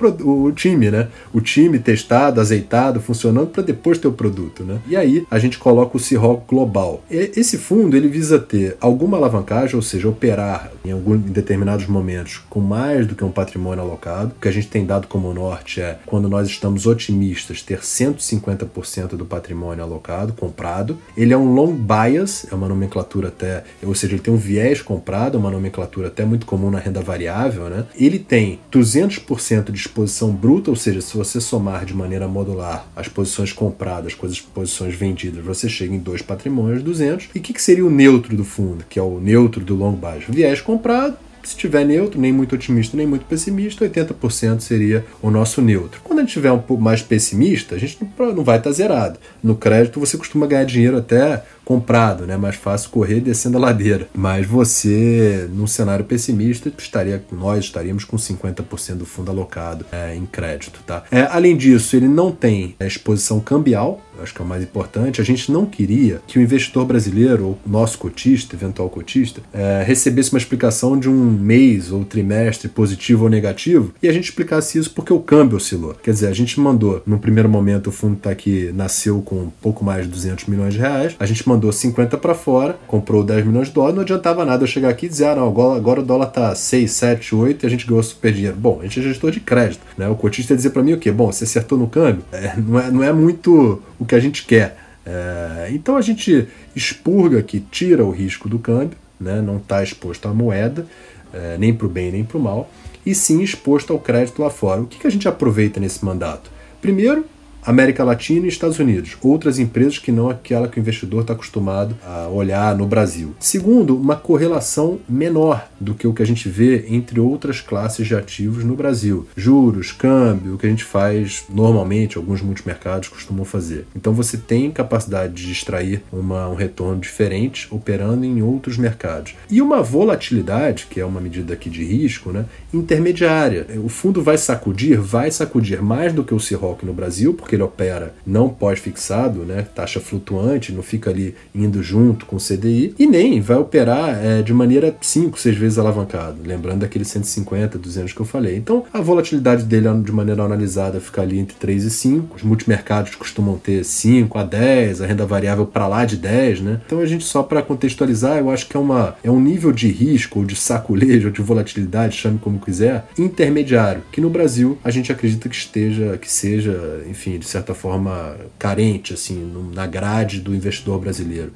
o 0.45 0.51
time, 0.53 0.89
né? 0.89 1.09
O 1.33 1.41
time 1.41 1.79
testado, 1.79 2.39
azeitado, 2.39 3.01
funcionando, 3.01 3.47
para 3.47 3.61
depois 3.61 3.97
ter 3.97 4.07
o 4.07 4.13
produto. 4.13 4.63
Né? 4.63 4.79
E 4.87 4.95
aí 4.95 5.25
a 5.29 5.37
gente 5.37 5.57
coloca 5.57 5.97
o 5.97 5.99
C-Rock 5.99 6.47
Global. 6.47 7.03
Esse 7.09 7.57
fundo 7.57 7.97
ele 7.97 8.07
visa 8.07 8.39
ter 8.39 8.77
alguma 8.79 9.17
alavancagem, 9.17 9.75
ou 9.75 9.81
seja, 9.81 10.07
operar 10.07 10.71
em, 10.85 10.91
algum, 10.91 11.15
em 11.15 11.19
determinados 11.19 11.87
momentos 11.87 12.41
com 12.49 12.61
mais 12.61 13.05
do 13.05 13.15
que 13.15 13.23
um 13.23 13.31
patrimônio 13.31 13.83
alocado, 13.83 14.33
que 14.39 14.47
a 14.47 14.51
gente 14.51 14.67
tem 14.67 14.85
dado 14.85 14.92
como 15.01 15.33
norte 15.33 15.81
é 15.81 15.97
quando 16.05 16.29
nós 16.29 16.47
estamos 16.47 16.85
otimistas 16.85 17.61
ter 17.61 17.79
150% 17.79 19.15
do 19.15 19.25
patrimônio 19.25 19.83
alocado, 19.83 20.33
comprado. 20.33 20.97
Ele 21.17 21.33
é 21.33 21.37
um 21.37 21.53
long 21.53 21.73
bias, 21.73 22.45
é 22.51 22.55
uma 22.55 22.67
nomenclatura 22.67 23.29
até, 23.29 23.63
ou 23.83 23.95
seja, 23.95 24.13
ele 24.13 24.21
tem 24.21 24.33
um 24.33 24.37
viés 24.37 24.81
comprado, 24.81 25.37
é 25.37 25.39
uma 25.39 25.51
nomenclatura 25.51 26.07
até 26.07 26.25
muito 26.25 26.45
comum 26.45 26.69
na 26.69 26.79
renda 26.79 27.01
variável, 27.01 27.69
né? 27.69 27.85
Ele 27.95 28.19
tem 28.19 28.59
200% 28.71 29.71
de 29.71 29.79
exposição 29.79 30.31
bruta, 30.31 30.69
ou 30.69 30.75
seja, 30.75 31.01
se 31.01 31.15
você 31.15 31.39
somar 31.41 31.85
de 31.85 31.93
maneira 31.93 32.27
modular 32.27 32.87
as 32.95 33.07
posições 33.07 33.51
compradas 33.51 34.13
com 34.13 34.25
as 34.25 34.39
posições 34.39 34.95
vendidas, 34.95 35.43
você 35.43 35.67
chega 35.69 35.93
em 35.93 35.99
dois 35.99 36.21
patrimônios, 36.21 36.83
200. 36.83 37.29
E 37.33 37.39
o 37.39 37.41
que, 37.41 37.53
que 37.53 37.61
seria 37.61 37.85
o 37.85 37.89
neutro 37.89 38.35
do 38.35 38.43
fundo, 38.43 38.85
que 38.89 38.99
é 38.99 39.01
o 39.01 39.19
neutro 39.19 39.63
do 39.63 39.75
long 39.75 39.93
bias? 39.93 40.23
Viés 40.27 40.61
comprado, 40.61 41.17
se 41.43 41.55
tiver 41.55 41.85
neutro, 41.85 42.19
nem 42.19 42.31
muito 42.31 42.55
otimista, 42.55 42.95
nem 42.95 43.05
muito 43.05 43.25
pessimista, 43.25 43.87
80% 43.87 44.61
seria 44.61 45.05
o 45.21 45.29
nosso 45.29 45.61
neutro. 45.61 46.01
Quando 46.03 46.19
a 46.19 46.21
gente 46.21 46.33
tiver 46.33 46.51
um 46.51 46.59
pouco 46.59 46.81
mais 46.81 47.01
pessimista, 47.01 47.75
a 47.75 47.77
gente 47.77 47.97
não 48.17 48.43
vai 48.43 48.57
estar 48.57 48.71
zerado. 48.71 49.19
No 49.43 49.55
crédito 49.55 49.99
você 49.99 50.17
costuma 50.17 50.47
ganhar 50.47 50.63
dinheiro 50.63 50.97
até 50.97 51.43
comprado, 51.63 52.25
né? 52.25 52.37
Mais 52.37 52.55
fácil 52.55 52.89
correr 52.89 53.19
descendo 53.19 53.57
a 53.57 53.61
ladeira. 53.61 54.07
Mas 54.13 54.45
você, 54.45 55.47
num 55.51 55.67
cenário 55.67 56.05
pessimista, 56.05 56.71
estaria, 56.77 57.23
nós 57.31 57.65
estaríamos 57.65 58.03
com 58.03 58.17
50% 58.17 58.95
do 58.95 59.05
fundo 59.05 59.31
alocado 59.31 59.85
é, 59.91 60.15
em 60.15 60.25
crédito, 60.25 60.81
tá? 60.85 61.03
É, 61.11 61.21
além 61.21 61.55
disso, 61.55 61.95
ele 61.95 62.07
não 62.07 62.31
tem 62.31 62.75
exposição 62.79 63.39
cambial, 63.39 64.01
acho 64.21 64.33
que 64.33 64.41
é 64.41 64.45
o 64.45 64.47
mais 64.47 64.63
importante. 64.63 65.21
A 65.21 65.23
gente 65.23 65.51
não 65.51 65.65
queria 65.65 66.21
que 66.27 66.37
o 66.37 66.41
investidor 66.41 66.85
brasileiro, 66.85 67.45
ou 67.45 67.59
nosso 67.65 67.97
cotista, 67.97 68.55
eventual 68.55 68.89
cotista, 68.89 69.41
é, 69.53 69.83
recebesse 69.85 70.31
uma 70.31 70.37
explicação 70.37 70.97
de 70.97 71.09
um 71.09 71.31
mês 71.31 71.91
ou 71.91 72.03
trimestre 72.03 72.67
positivo 72.67 73.25
ou 73.25 73.29
negativo 73.29 73.93
e 74.01 74.07
a 74.07 74.11
gente 74.11 74.25
explicasse 74.25 74.77
isso 74.77 74.91
porque 74.91 75.13
o 75.13 75.19
câmbio 75.19 75.57
oscilou. 75.57 75.95
Quer 75.95 76.11
dizer, 76.11 76.27
a 76.27 76.33
gente 76.33 76.59
mandou, 76.59 77.01
no 77.05 77.19
primeiro 77.19 77.49
momento, 77.49 77.87
o 77.87 77.91
fundo 77.91 78.15
está 78.17 78.29
aqui, 78.29 78.71
nasceu 78.73 79.21
com 79.21 79.35
um 79.35 79.51
pouco 79.61 79.83
mais 79.83 80.05
de 80.05 80.11
200 80.11 80.45
milhões 80.45 80.73
de 80.73 80.79
reais, 80.79 81.15
a 81.19 81.25
gente 81.25 81.47
mandou 81.47 81.71
50 81.71 82.17
para 82.17 82.35
fora, 82.35 82.77
comprou 82.87 83.23
10 83.23 83.45
milhões 83.45 83.67
de 83.67 83.73
dólares, 83.73 83.95
não 83.95 84.03
adiantava 84.03 84.45
nada 84.45 84.63
eu 84.63 84.67
chegar 84.67 84.89
aqui 84.89 85.05
e 85.05 85.09
dizer, 85.09 85.25
ah, 85.25 85.35
não, 85.35 85.47
agora, 85.47 85.77
agora 85.77 86.01
o 86.01 86.03
dólar 86.03 86.27
tá 86.27 86.53
6, 86.53 86.91
7, 86.91 87.35
8 87.35 87.63
e 87.63 87.67
a 87.67 87.69
gente 87.69 87.87
ganhou 87.87 88.03
super 88.03 88.31
dinheiro. 88.33 88.55
Bom, 88.55 88.79
a 88.79 88.83
gente 88.83 88.99
é 88.99 89.03
gestor 89.03 89.31
de 89.31 89.39
crédito, 89.39 89.81
né? 89.97 90.07
O 90.07 90.15
cotista 90.15 90.53
ia 90.53 90.57
dizer 90.57 90.69
para 90.71 90.83
mim 90.83 90.93
o 90.93 90.97
quê? 90.97 91.11
Bom, 91.11 91.31
você 91.31 91.43
acertou 91.43 91.77
no 91.77 91.87
câmbio? 91.87 92.23
É, 92.31 92.53
não, 92.57 92.79
é, 92.79 92.91
não 92.91 93.03
é 93.03 93.13
muito 93.13 93.81
o 94.03 94.05
que 94.05 94.15
a 94.15 94.19
gente 94.19 94.45
quer. 94.45 94.77
É, 95.05 95.69
então 95.71 95.97
a 95.97 96.01
gente 96.01 96.47
expurga 96.75 97.39
aqui, 97.39 97.59
tira 97.59 98.05
o 98.05 98.11
risco 98.11 98.47
do 98.47 98.59
câmbio, 98.59 98.97
né, 99.19 99.41
não 99.41 99.57
está 99.57 99.83
exposto 99.83 100.27
à 100.27 100.33
moeda, 100.33 100.85
é, 101.33 101.57
nem 101.57 101.73
para 101.73 101.87
o 101.87 101.89
bem 101.89 102.11
nem 102.11 102.23
para 102.23 102.37
o 102.37 102.41
mal, 102.41 102.69
e 103.05 103.13
sim 103.13 103.41
exposto 103.41 103.91
ao 103.91 103.99
crédito 103.99 104.41
lá 104.41 104.49
fora. 104.49 104.81
O 104.81 104.85
que, 104.85 104.99
que 104.99 105.07
a 105.07 105.09
gente 105.09 105.27
aproveita 105.27 105.79
nesse 105.79 106.03
mandato? 106.05 106.49
Primeiro, 106.81 107.25
América 107.65 108.03
Latina 108.03 108.45
e 108.45 108.49
Estados 108.49 108.79
Unidos, 108.79 109.17
outras 109.21 109.59
empresas 109.59 109.99
que 109.99 110.11
não 110.11 110.29
aquela 110.29 110.67
que 110.67 110.77
o 110.77 110.81
investidor 110.81 111.21
está 111.21 111.33
acostumado 111.33 111.95
a 112.05 112.27
olhar 112.27 112.75
no 112.75 112.85
Brasil. 112.85 113.35
Segundo, 113.39 113.95
uma 113.95 114.15
correlação 114.15 114.99
menor 115.07 115.67
do 115.79 115.93
que 115.93 116.07
o 116.07 116.13
que 116.13 116.23
a 116.23 116.25
gente 116.25 116.49
vê 116.49 116.85
entre 116.89 117.19
outras 117.19 117.61
classes 117.61 118.07
de 118.07 118.15
ativos 118.15 118.63
no 118.63 118.75
Brasil. 118.75 119.27
Juros, 119.35 119.91
câmbio, 119.91 120.55
o 120.55 120.57
que 120.57 120.65
a 120.65 120.69
gente 120.69 120.83
faz 120.83 121.45
normalmente, 121.49 122.17
alguns 122.17 122.41
multimercados 122.41 123.09
costumam 123.09 123.45
fazer. 123.45 123.85
Então 123.95 124.13
você 124.13 124.37
tem 124.37 124.71
capacidade 124.71 125.33
de 125.33 125.51
extrair 125.51 126.03
uma, 126.11 126.47
um 126.47 126.55
retorno 126.55 126.99
diferente 126.99 127.67
operando 127.71 128.25
em 128.25 128.41
outros 128.41 128.77
mercados. 128.77 129.35
E 129.49 129.61
uma 129.61 129.81
volatilidade, 129.81 130.87
que 130.89 130.99
é 130.99 131.05
uma 131.05 131.21
medida 131.21 131.53
aqui 131.53 131.69
de 131.69 131.83
risco, 131.83 132.31
né, 132.31 132.45
intermediária. 132.73 133.67
O 133.83 133.89
fundo 133.89 134.21
vai 134.21 134.37
sacudir, 134.37 134.99
vai 134.99 135.31
sacudir 135.31 135.81
mais 135.81 136.13
do 136.13 136.23
que 136.23 136.33
o 136.33 136.39
Ciroc 136.39 136.83
no 136.83 136.93
Brasil, 136.93 137.33
porque 137.33 137.52
ele 137.55 137.63
opera 137.63 138.13
não 138.25 138.49
pós-fixado, 138.49 139.41
né, 139.41 139.65
taxa 139.75 139.99
flutuante, 139.99 140.71
não 140.71 140.83
fica 140.83 141.09
ali 141.09 141.35
indo 141.53 141.81
junto 141.81 142.25
com 142.25 142.35
o 142.35 142.39
CDI, 142.39 142.95
e 142.97 143.05
nem 143.07 143.41
vai 143.41 143.57
operar 143.57 144.23
é, 144.23 144.41
de 144.41 144.53
maneira 144.53 144.95
5, 145.01 145.39
6 145.39 145.57
vezes 145.57 145.79
alavancado, 145.79 146.37
lembrando 146.43 146.81
daqueles 146.81 147.07
150, 147.09 147.77
200 147.77 148.13
que 148.13 148.19
eu 148.19 148.25
falei. 148.25 148.55
Então, 148.55 148.83
a 148.93 149.01
volatilidade 149.01 149.63
dele 149.63 149.87
de 150.03 150.11
maneira 150.11 150.43
analisada 150.43 150.99
fica 150.99 151.21
ali 151.21 151.39
entre 151.39 151.55
3 151.57 151.83
e 151.83 151.89
5. 151.89 152.35
Os 152.37 152.43
multimercados 152.43 153.15
costumam 153.15 153.57
ter 153.57 153.83
5 153.83 154.37
a 154.37 154.43
10, 154.43 155.01
a 155.01 155.05
renda 155.05 155.25
variável 155.25 155.65
para 155.65 155.87
lá 155.87 156.05
de 156.05 156.17
10, 156.17 156.61
né? 156.61 156.81
Então, 156.85 156.99
a 156.99 157.05
gente 157.05 157.23
só 157.23 157.43
para 157.43 157.61
contextualizar, 157.61 158.37
eu 158.37 158.49
acho 158.49 158.67
que 158.67 158.77
é, 158.77 158.79
uma, 158.79 159.15
é 159.23 159.29
um 159.29 159.39
nível 159.39 159.71
de 159.71 159.87
risco, 159.89 160.39
ou 160.39 160.45
de 160.45 160.55
saculejo, 160.55 161.27
ou 161.27 161.33
de 161.33 161.41
volatilidade, 161.41 162.17
chame 162.17 162.39
como 162.39 162.59
quiser, 162.59 163.05
intermediário, 163.17 164.03
que 164.11 164.21
no 164.21 164.29
Brasil 164.29 164.77
a 164.83 164.91
gente 164.91 165.11
acredita 165.11 165.49
que 165.49 165.55
esteja, 165.55 166.17
que 166.17 166.31
seja, 166.31 167.03
enfim, 167.09 167.39
de 167.43 167.49
certa 167.49 167.75
forma 167.75 168.37
carente 168.57 169.13
assim 169.13 169.51
na 169.73 169.85
grade 169.85 170.39
do 170.39 170.55
investidor 170.55 170.99
brasileiro. 170.99 171.51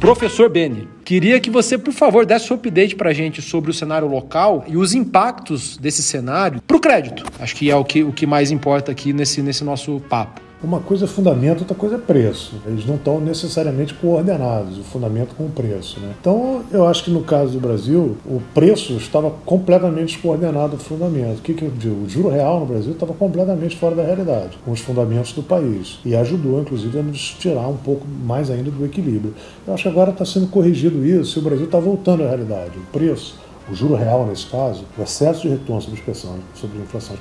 Professor 0.00 0.48
Beni, 0.48 0.88
queria 1.04 1.40
que 1.40 1.50
você, 1.50 1.76
por 1.76 1.92
favor, 1.92 2.24
desse 2.24 2.52
um 2.52 2.56
update 2.56 2.94
para 2.94 3.10
a 3.10 3.12
gente 3.12 3.42
sobre 3.42 3.70
o 3.70 3.74
cenário 3.74 4.06
local 4.06 4.64
e 4.68 4.76
os 4.76 4.94
impactos 4.94 5.76
desse 5.76 6.02
cenário 6.02 6.60
para 6.66 6.76
o 6.76 6.80
crédito. 6.80 7.24
Acho 7.40 7.56
que 7.56 7.70
é 7.70 7.76
o 7.76 7.84
que, 7.84 8.04
o 8.04 8.12
que 8.12 8.26
mais 8.26 8.50
importa 8.50 8.92
aqui 8.92 9.12
nesse, 9.12 9.42
nesse 9.42 9.64
nosso 9.64 10.00
papo. 10.08 10.45
Uma 10.64 10.80
coisa 10.80 11.04
é 11.04 11.08
fundamento, 11.08 11.60
outra 11.60 11.76
coisa 11.76 11.96
é 11.96 11.98
preço. 11.98 12.54
Eles 12.66 12.86
não 12.86 12.94
estão 12.94 13.20
necessariamente 13.20 13.92
coordenados, 13.92 14.78
o 14.78 14.82
fundamento 14.82 15.34
com 15.34 15.44
o 15.44 15.50
preço. 15.50 16.00
Né? 16.00 16.14
Então, 16.18 16.64
eu 16.72 16.86
acho 16.88 17.04
que 17.04 17.10
no 17.10 17.20
caso 17.20 17.52
do 17.52 17.60
Brasil, 17.60 18.16
o 18.24 18.40
preço 18.54 18.94
estava 18.94 19.30
completamente 19.44 20.14
descoordenado 20.14 20.78
do 20.78 20.82
fundamento. 20.82 21.40
O 21.40 21.42
que, 21.42 21.52
que 21.52 21.62
eu 21.62 21.70
digo? 21.70 22.04
O 22.06 22.08
juro 22.08 22.30
real 22.30 22.60
no 22.60 22.66
Brasil 22.66 22.92
estava 22.92 23.12
completamente 23.12 23.76
fora 23.76 23.94
da 23.94 24.02
realidade, 24.02 24.58
com 24.64 24.70
os 24.70 24.80
fundamentos 24.80 25.34
do 25.34 25.42
país. 25.42 25.98
E 26.06 26.16
ajudou, 26.16 26.62
inclusive, 26.62 27.00
a 27.00 27.02
nos 27.02 27.36
tirar 27.38 27.68
um 27.68 27.76
pouco 27.76 28.06
mais 28.24 28.50
ainda 28.50 28.70
do 28.70 28.82
equilíbrio. 28.86 29.34
Eu 29.66 29.74
acho 29.74 29.82
que 29.82 29.88
agora 29.90 30.10
está 30.10 30.24
sendo 30.24 30.46
corrigido 30.46 31.04
isso 31.04 31.38
e 31.38 31.40
o 31.40 31.44
Brasil 31.44 31.66
está 31.66 31.78
voltando 31.78 32.24
à 32.24 32.28
realidade. 32.28 32.78
O 32.78 32.92
preço 32.92 33.38
o 33.68 33.74
juro 33.74 33.96
real 33.96 34.24
nesse 34.24 34.46
caso, 34.46 34.84
o 34.96 35.02
excesso 35.02 35.42
de 35.42 35.48
retorno 35.48 35.82
sobre, 35.82 36.00
sobre 36.54 36.78
a 36.78 36.82
inflação 36.82 37.16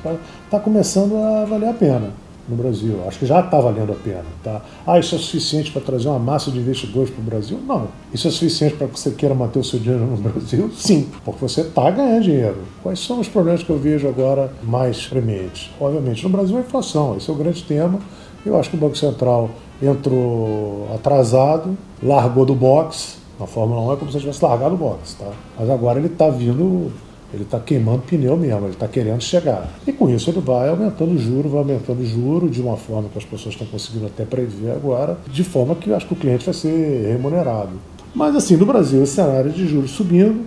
está 0.46 0.60
começando 0.60 1.18
a 1.18 1.44
valer 1.44 1.70
a 1.70 1.74
pena 1.74 2.12
no 2.48 2.56
Brasil. 2.56 3.00
Acho 3.08 3.20
que 3.20 3.26
já 3.26 3.40
está 3.40 3.60
valendo 3.60 3.92
a 3.92 3.96
pena. 3.96 4.26
Tá? 4.44 4.62
Ah, 4.86 5.00
isso 5.00 5.16
é 5.16 5.18
suficiente 5.18 5.72
para 5.72 5.82
trazer 5.82 6.08
uma 6.08 6.20
massa 6.20 6.52
de 6.52 6.60
investidores 6.60 7.10
para 7.10 7.22
o 7.22 7.24
Brasil? 7.24 7.60
Não. 7.66 7.88
Isso 8.14 8.28
é 8.28 8.32
suficiente 8.32 8.76
para 8.76 8.88
que 8.88 9.00
você 9.00 9.12
queira 9.12 9.34
manter 9.34 9.60
o 9.60 9.64
seu 9.64 9.80
dinheiro 9.80 10.06
no 10.06 10.18
Brasil? 10.18 10.70
Sim, 10.76 11.10
porque 11.24 11.42
você 11.42 11.62
está 11.62 11.90
ganhando 11.90 12.24
dinheiro. 12.24 12.58
Quais 12.84 13.00
são 13.00 13.20
os 13.20 13.28
problemas 13.28 13.64
que 13.64 13.70
eu 13.70 13.78
vejo 13.78 14.08
agora 14.08 14.52
mais 14.64 15.06
prementes? 15.08 15.72
Obviamente, 15.80 16.24
no 16.24 16.30
Brasil 16.30 16.58
a 16.58 16.62
inflação, 16.62 17.18
esse 17.18 17.30
é 17.30 17.34
o 17.34 17.36
grande 17.36 17.64
tema. 17.64 18.00
Eu 18.46 18.60
acho 18.60 18.70
que 18.70 18.76
o 18.76 18.80
Banco 18.80 18.96
Central 18.96 19.50
entrou 19.82 20.88
atrasado, 20.94 21.76
largou 22.02 22.46
do 22.46 22.54
box. 22.54 23.18
Na 23.40 23.46
Fórmula 23.46 23.82
1 23.82 23.94
é 23.94 23.96
como 23.98 24.12
se 24.12 24.20
tivesse 24.20 24.44
largado 24.46 24.76
o 24.76 24.78
box, 24.78 25.16
tá? 25.16 25.30
Mas 25.60 25.70
agora 25.70 26.00
ele 26.00 26.08
está 26.08 26.30
vindo 26.30 26.92
ele 27.34 27.44
está 27.44 27.60
queimando 27.60 28.04
pneu 28.04 28.38
mesmo, 28.38 28.66
ele 28.66 28.74
está 28.74 28.88
querendo 28.88 29.22
chegar. 29.22 29.70
E 29.86 29.92
com 29.92 30.10
isso 30.10 30.30
ele 30.30 30.40
vai 30.40 30.70
aumentando 30.70 31.14
o 31.14 31.18
juro, 31.18 31.50
vai 31.50 31.60
aumentando 31.60 32.02
o 32.02 32.06
juro 32.06 32.50
de 32.50 32.62
uma 32.62 32.78
forma 32.78 33.10
que 33.10 33.18
as 33.18 33.26
pessoas 33.26 33.56
estão 33.56 33.68
conseguindo 33.68 34.06
até 34.06 34.24
prever 34.24 34.72
agora, 34.72 35.18
de 35.28 35.44
forma 35.44 35.76
que 35.76 35.90
eu 35.90 35.96
acho 35.96 36.08
que 36.08 36.14
o 36.14 36.16
cliente 36.16 36.46
vai 36.46 36.54
ser 36.54 37.08
remunerado. 37.12 37.72
Mas 38.14 38.36
assim, 38.36 38.56
no 38.56 38.66
Brasil, 38.66 39.04
esse 39.04 39.16
cenário 39.16 39.52
de 39.52 39.68
juros 39.68 39.92
subindo, 39.92 40.46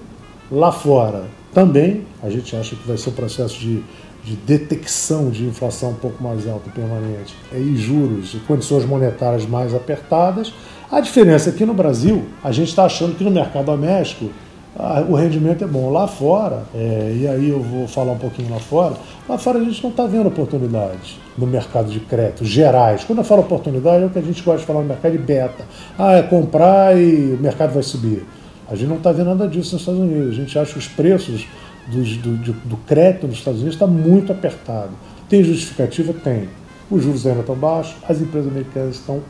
lá 0.50 0.72
fora 0.72 1.26
também, 1.52 2.04
a 2.22 2.30
gente 2.30 2.54
acha 2.56 2.74
que 2.74 2.86
vai 2.86 2.96
ser 2.96 3.10
um 3.10 3.12
processo 3.12 3.58
de, 3.58 3.82
de 4.24 4.36
detecção 4.36 5.28
de 5.28 5.44
inflação 5.44 5.90
um 5.90 5.94
pouco 5.94 6.22
mais 6.22 6.46
alta 6.46 6.70
permanente, 6.70 7.34
e 7.52 7.76
juros 7.76 8.34
e 8.34 8.38
condições 8.38 8.86
monetárias 8.86 9.44
mais 9.46 9.74
apertadas. 9.74 10.52
A 10.90 11.00
diferença 11.00 11.50
é 11.50 11.52
que 11.52 11.66
no 11.66 11.74
Brasil, 11.74 12.24
a 12.42 12.50
gente 12.50 12.68
está 12.68 12.84
achando 12.84 13.14
que 13.14 13.24
no 13.24 13.30
mercado 13.30 13.66
doméstico 13.66 14.30
ah, 14.78 15.04
o 15.08 15.14
rendimento 15.14 15.64
é 15.64 15.66
bom. 15.66 15.90
Lá 15.90 16.06
fora, 16.06 16.62
é, 16.72 17.16
e 17.18 17.26
aí 17.26 17.48
eu 17.48 17.60
vou 17.60 17.88
falar 17.88 18.12
um 18.12 18.18
pouquinho 18.18 18.50
lá 18.50 18.60
fora, 18.60 18.94
lá 19.28 19.36
fora 19.36 19.58
a 19.58 19.64
gente 19.64 19.82
não 19.82 19.90
está 19.90 20.06
vendo 20.06 20.28
oportunidades 20.28 21.18
no 21.36 21.46
mercado 21.46 21.90
de 21.90 21.98
crédito 21.98 22.44
gerais. 22.44 23.02
Quando 23.02 23.18
eu 23.18 23.24
falo 23.24 23.40
oportunidade, 23.40 24.04
é 24.04 24.06
o 24.06 24.10
que 24.10 24.18
a 24.18 24.22
gente 24.22 24.42
gosta 24.42 24.60
de 24.60 24.66
falar 24.66 24.80
no 24.80 24.86
mercado 24.86 25.12
de 25.12 25.18
beta. 25.18 25.64
Ah, 25.98 26.12
é 26.12 26.22
comprar 26.22 26.96
e 26.96 27.34
o 27.34 27.42
mercado 27.42 27.74
vai 27.74 27.82
subir. 27.82 28.24
A 28.70 28.76
gente 28.76 28.88
não 28.88 28.98
está 28.98 29.10
vendo 29.10 29.28
nada 29.28 29.48
disso 29.48 29.72
nos 29.72 29.82
Estados 29.82 30.00
Unidos. 30.00 30.28
A 30.28 30.40
gente 30.40 30.58
acha 30.58 30.72
que 30.72 30.78
os 30.78 30.88
preços 30.88 31.46
do, 31.88 32.36
do, 32.36 32.52
do 32.52 32.76
crédito 32.86 33.26
nos 33.26 33.38
Estados 33.38 33.60
Unidos 33.60 33.74
está 33.74 33.86
muito 33.86 34.30
apertado. 34.30 34.90
Tem 35.28 35.42
justificativa? 35.42 36.12
Tem. 36.12 36.48
Os 36.90 37.02
juros 37.02 37.26
ainda 37.26 37.40
estão 37.40 37.54
baixos, 37.54 37.96
as 38.08 38.20
empresas 38.20 38.50
americanas 38.50 38.96
estão 38.96 39.20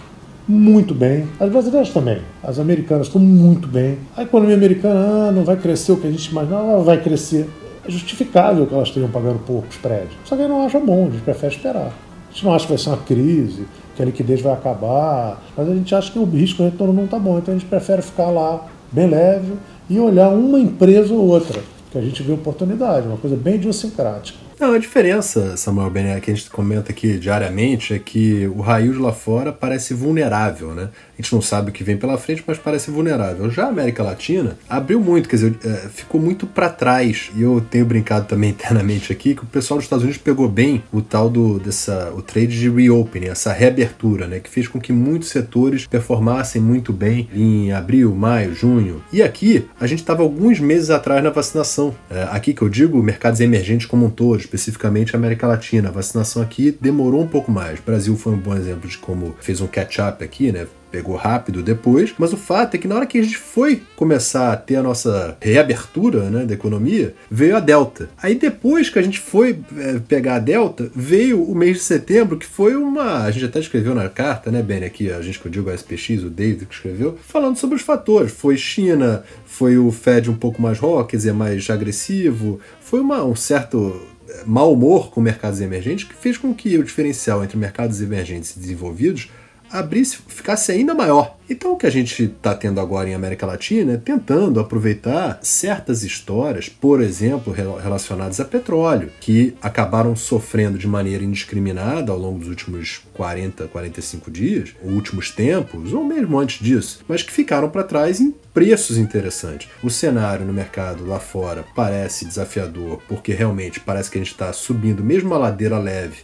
muito 0.49 0.95
bem. 0.95 1.27
As 1.39 1.51
brasileiras 1.51 1.91
também. 1.91 2.23
As 2.43 2.59
americanas 2.59 3.09
estão 3.09 3.21
muito 3.21 3.69
bem. 3.69 3.99
A 4.17 4.23
economia 4.23 4.57
americana 4.57 5.29
ah, 5.29 5.33
não 5.33 5.45
vai 5.45 5.57
crescer 5.57 5.93
o 5.93 5.97
que 5.99 6.07
a 6.07 6.11
gente 6.11 6.31
imaginava, 6.31 6.71
ela 6.71 6.83
vai 6.83 7.03
crescer. 7.03 7.49
É 7.87 7.91
justificável 7.91 8.67
que 8.67 8.75
elas 8.75 8.89
estejam 8.89 9.11
pagando 9.11 9.39
poucos 9.41 9.77
prédios. 9.77 10.15
Só 10.25 10.37
que 10.37 10.49
não 10.49 10.65
acha 10.65 10.81
bom, 10.81 11.09
a 11.09 11.11
gente 11.11 11.23
prefere 11.23 11.55
esperar. 11.55 11.93
A 12.29 12.33
gente 12.33 12.45
não 12.45 12.55
acha 12.55 12.65
que 12.65 12.73
vai 12.73 12.79
ser 12.79 12.89
uma 12.89 12.99
crise, 12.99 13.67
que 13.95 14.03
a 14.03 14.05
liquidez 14.07 14.41
vai 14.41 14.53
acabar, 14.53 15.43
mas 15.57 15.69
a 15.69 15.75
gente 15.75 15.95
acha 15.95 16.11
que 16.11 16.19
o 16.19 16.25
risco 16.25 16.63
de 16.63 16.71
retorno 16.71 16.95
não 16.95 17.05
está 17.05 17.19
bom. 17.19 17.39
Então 17.39 17.55
a 17.55 17.59
gente 17.59 17.69
prefere 17.69 18.01
ficar 18.01 18.31
lá 18.31 18.67
bem 18.91 19.09
leve 19.09 19.55
e 19.89 19.99
olhar 19.99 20.31
uma 20.31 20.59
empresa 20.59 21.13
ou 21.13 21.27
outra, 21.29 21.61
que 21.91 21.99
a 21.99 22.01
gente 22.01 22.23
vê 22.23 22.33
oportunidade, 22.33 23.07
uma 23.07 23.17
coisa 23.17 23.37
bem 23.37 23.57
idiosincrática. 23.57 24.48
Não, 24.59 24.73
a 24.73 24.79
diferença, 24.79 25.57
Samuel 25.57 25.89
Bené, 25.89 26.21
que 26.21 26.33
a 26.33 26.35
gente 26.35 26.51
comenta 26.51 26.91
aqui 26.91 27.17
diariamente 27.17 27.95
é 27.95 27.99
que 27.99 28.45
o 28.49 28.61
raio 28.61 28.93
de 28.93 28.99
lá 28.99 29.13
fora 29.13 29.53
parece 29.53 29.95
vulnerável, 29.95 30.75
né? 30.75 30.91
A 31.19 31.23
gente 31.23 31.35
não 31.35 31.43
sabe 31.43 31.71
o 31.71 31.73
que 31.73 31.83
vem 31.83 31.97
pela 31.97 32.17
frente, 32.17 32.45
mas 32.47 32.59
parece 32.59 32.93
vulnerável. 32.93 33.51
Já 33.51 33.65
a 33.65 33.69
América 33.69 34.05
Latina 34.05 34.57
abriu 34.69 35.01
muito, 35.01 35.29
quer 35.29 35.35
dizer, 35.35 35.59
é, 35.65 35.89
ficou 35.89 36.21
muito 36.21 36.47
para 36.47 36.71
trás. 36.71 37.33
E 37.35 37.43
eu 37.43 37.61
tenho 37.61 37.85
brincado 37.85 38.27
também 38.27 38.51
internamente 38.59 39.13
aqui 39.13 39.35
que 39.35 39.43
o 39.43 39.47
pessoal 39.47 39.79
dos 39.79 39.87
Estados 39.87 40.05
Unidos 40.05 40.23
pegou 40.23 40.49
bem 40.49 40.83
o 40.93 41.03
tal 41.03 41.29
do 41.29 41.59
dessa 41.59 42.13
o 42.17 42.23
trade 42.23 42.59
de 42.59 42.71
reopening, 42.71 43.27
essa 43.27 43.53
reabertura, 43.53 44.29
né, 44.29 44.39
que 44.39 44.49
fez 44.49 44.69
com 44.69 44.81
que 44.81 44.93
muitos 44.93 45.31
setores 45.31 45.87
performassem 45.87 46.63
muito 46.63 46.93
bem 46.93 47.29
em 47.35 47.73
abril, 47.73 48.15
maio, 48.15 48.55
junho. 48.55 49.03
E 49.13 49.21
aqui 49.21 49.67
a 49.81 49.87
gente 49.89 50.01
estava 50.01 50.23
alguns 50.23 50.61
meses 50.61 50.89
atrás 50.89 51.23
na 51.23 51.31
vacinação. 51.31 51.95
É, 52.09 52.29
aqui 52.31 52.55
que 52.55 52.63
eu 52.63 52.69
digo, 52.69 53.03
mercados 53.03 53.41
emergentes 53.41 53.87
como 53.87 54.07
um 54.07 54.11
todo, 54.11 54.39
especificamente 54.39 55.17
América 55.17 55.49
Latina. 55.49 55.89
A 55.89 55.93
vacinação 55.93 56.41
aqui 56.41 56.77
demorou 56.81 57.23
um 57.23 57.29
pouco 57.29 57.51
mais. 57.51 57.81
O 57.81 57.83
Brasil 57.83 58.17
foi 58.17 58.35
um 58.35 58.39
bom 58.39 58.55
exemplo 58.55 58.89
de 58.89 58.99
como 58.99 59.35
fez 59.41 59.61
um 59.61 59.67
catch-up 59.67 60.23
aqui, 60.23 60.53
né? 60.53 60.67
Pegou 60.91 61.17
rápido 61.17 61.63
depois, 61.63 62.15
mas 62.19 62.33
o 62.33 62.37
fato 62.37 62.75
é 62.75 62.79
que 62.79 62.89
na 62.89 62.97
hora 62.97 63.07
que 63.07 63.19
a 63.19 63.23
gente 63.23 63.37
foi 63.37 63.83
começar 63.97 64.53
a 64.53 64.57
ter 64.57 64.77
a 64.77 64.83
nossa 64.83 65.37
reabertura 65.41 66.31
né, 66.31 66.45
da 66.45 66.55
economia, 66.55 67.15
veio 67.31 67.57
a 67.57 67.61
Delta. 67.61 68.09
Aí 68.21 68.35
depois 68.35 68.91
que 68.91 68.99
a 68.99 69.03
gente 69.03 69.19
foi 69.19 69.59
é, 69.77 69.99
pegar 69.99 70.37
a 70.37 70.39
Delta, 70.39 70.91
veio 70.95 71.43
o 71.43 71.55
mês 71.55 71.79
de 71.79 71.83
setembro, 71.83 72.39
que 72.39 72.47
foi 72.47 72.77
uma. 72.77 73.25
A 73.25 73.31
gente 73.31 73.45
até 73.45 73.59
escreveu 73.59 73.95
na 73.95 74.09
carta, 74.09 74.51
né, 74.51 74.63
Ben, 74.63 74.85
aqui, 74.85 75.11
a 75.11 75.21
gente 75.21 75.39
que 75.39 75.47
eu 75.47 75.53
digo 75.53 75.71
a 75.71 75.75
SPX, 75.75 76.23
o 76.25 76.31
David 76.31 76.67
que 76.67 76.75
escreveu, 76.75 77.19
falando 77.27 77.57
sobre 77.57 77.77
os 77.77 77.83
fatores. 77.83 78.33
Foi 78.33 78.57
China, 78.57 79.23
foi 79.47 79.79
o 79.79 79.91
Fed 79.91 80.31
um 80.31 80.37
pouco 80.37 80.61
mais 80.61 80.79
rock, 80.79 81.11
quer 81.11 81.17
dizer, 81.17 81.33
mais 81.33 81.69
agressivo, 81.71 82.61
foi 82.81 83.01
uma, 83.01 83.25
um 83.25 83.35
certo 83.35 84.01
mau 84.45 84.73
humor 84.73 85.11
com 85.11 85.21
mercados 85.21 85.61
emergentes 85.61 86.05
que 86.07 86.15
fez 86.15 86.37
com 86.37 86.55
que 86.55 86.77
o 86.79 86.85
diferencial 86.85 87.43
entre 87.43 87.57
mercados 87.57 88.01
emergentes 88.01 88.57
e 88.57 88.61
desenvolvidos 88.61 89.31
abrisse, 89.71 90.19
ficasse 90.27 90.73
ainda 90.73 90.95
maior. 90.95 91.37
Então, 91.51 91.73
o 91.73 91.77
que 91.77 91.87
a 91.87 91.91
gente 91.91 92.25
está 92.25 92.55
tendo 92.55 92.79
agora 92.79 93.09
em 93.09 93.15
América 93.15 93.47
Latina 93.47 93.95
é 93.95 93.97
tentando 93.97 94.61
aproveitar 94.61 95.39
certas 95.43 96.03
histórias, 96.03 96.69
por 96.69 97.01
exemplo, 97.01 97.53
relacionadas 97.53 98.39
a 98.39 98.45
petróleo, 98.45 99.11
que 99.19 99.55
acabaram 99.63 100.15
sofrendo 100.15 100.77
de 100.77 100.87
maneira 100.87 101.25
indiscriminada 101.25 102.13
ao 102.13 102.19
longo 102.19 102.41
dos 102.41 102.49
últimos 102.49 103.01
40, 103.15 103.67
45 103.67 104.31
dias, 104.31 104.75
últimos 104.83 105.31
tempos, 105.31 105.95
ou 105.95 106.05
mesmo 106.05 106.39
antes 106.39 106.63
disso, 106.63 107.01
mas 107.09 107.23
que 107.23 107.33
ficaram 107.33 107.71
para 107.71 107.83
trás 107.83 108.21
em 108.21 108.35
preços 108.53 108.99
interessantes. 108.99 109.71
O 109.83 109.89
cenário 109.89 110.45
no 110.45 110.53
mercado 110.53 111.07
lá 111.07 111.19
fora 111.19 111.65
parece 111.75 112.27
desafiador, 112.27 113.01
porque 113.09 113.33
realmente 113.33 113.81
parece 113.81 114.11
que 114.11 114.19
a 114.19 114.21
gente 114.21 114.33
está 114.33 114.53
subindo, 114.53 115.03
mesmo 115.03 115.31
uma 115.31 115.39
ladeira 115.39 115.79
leve, 115.79 116.17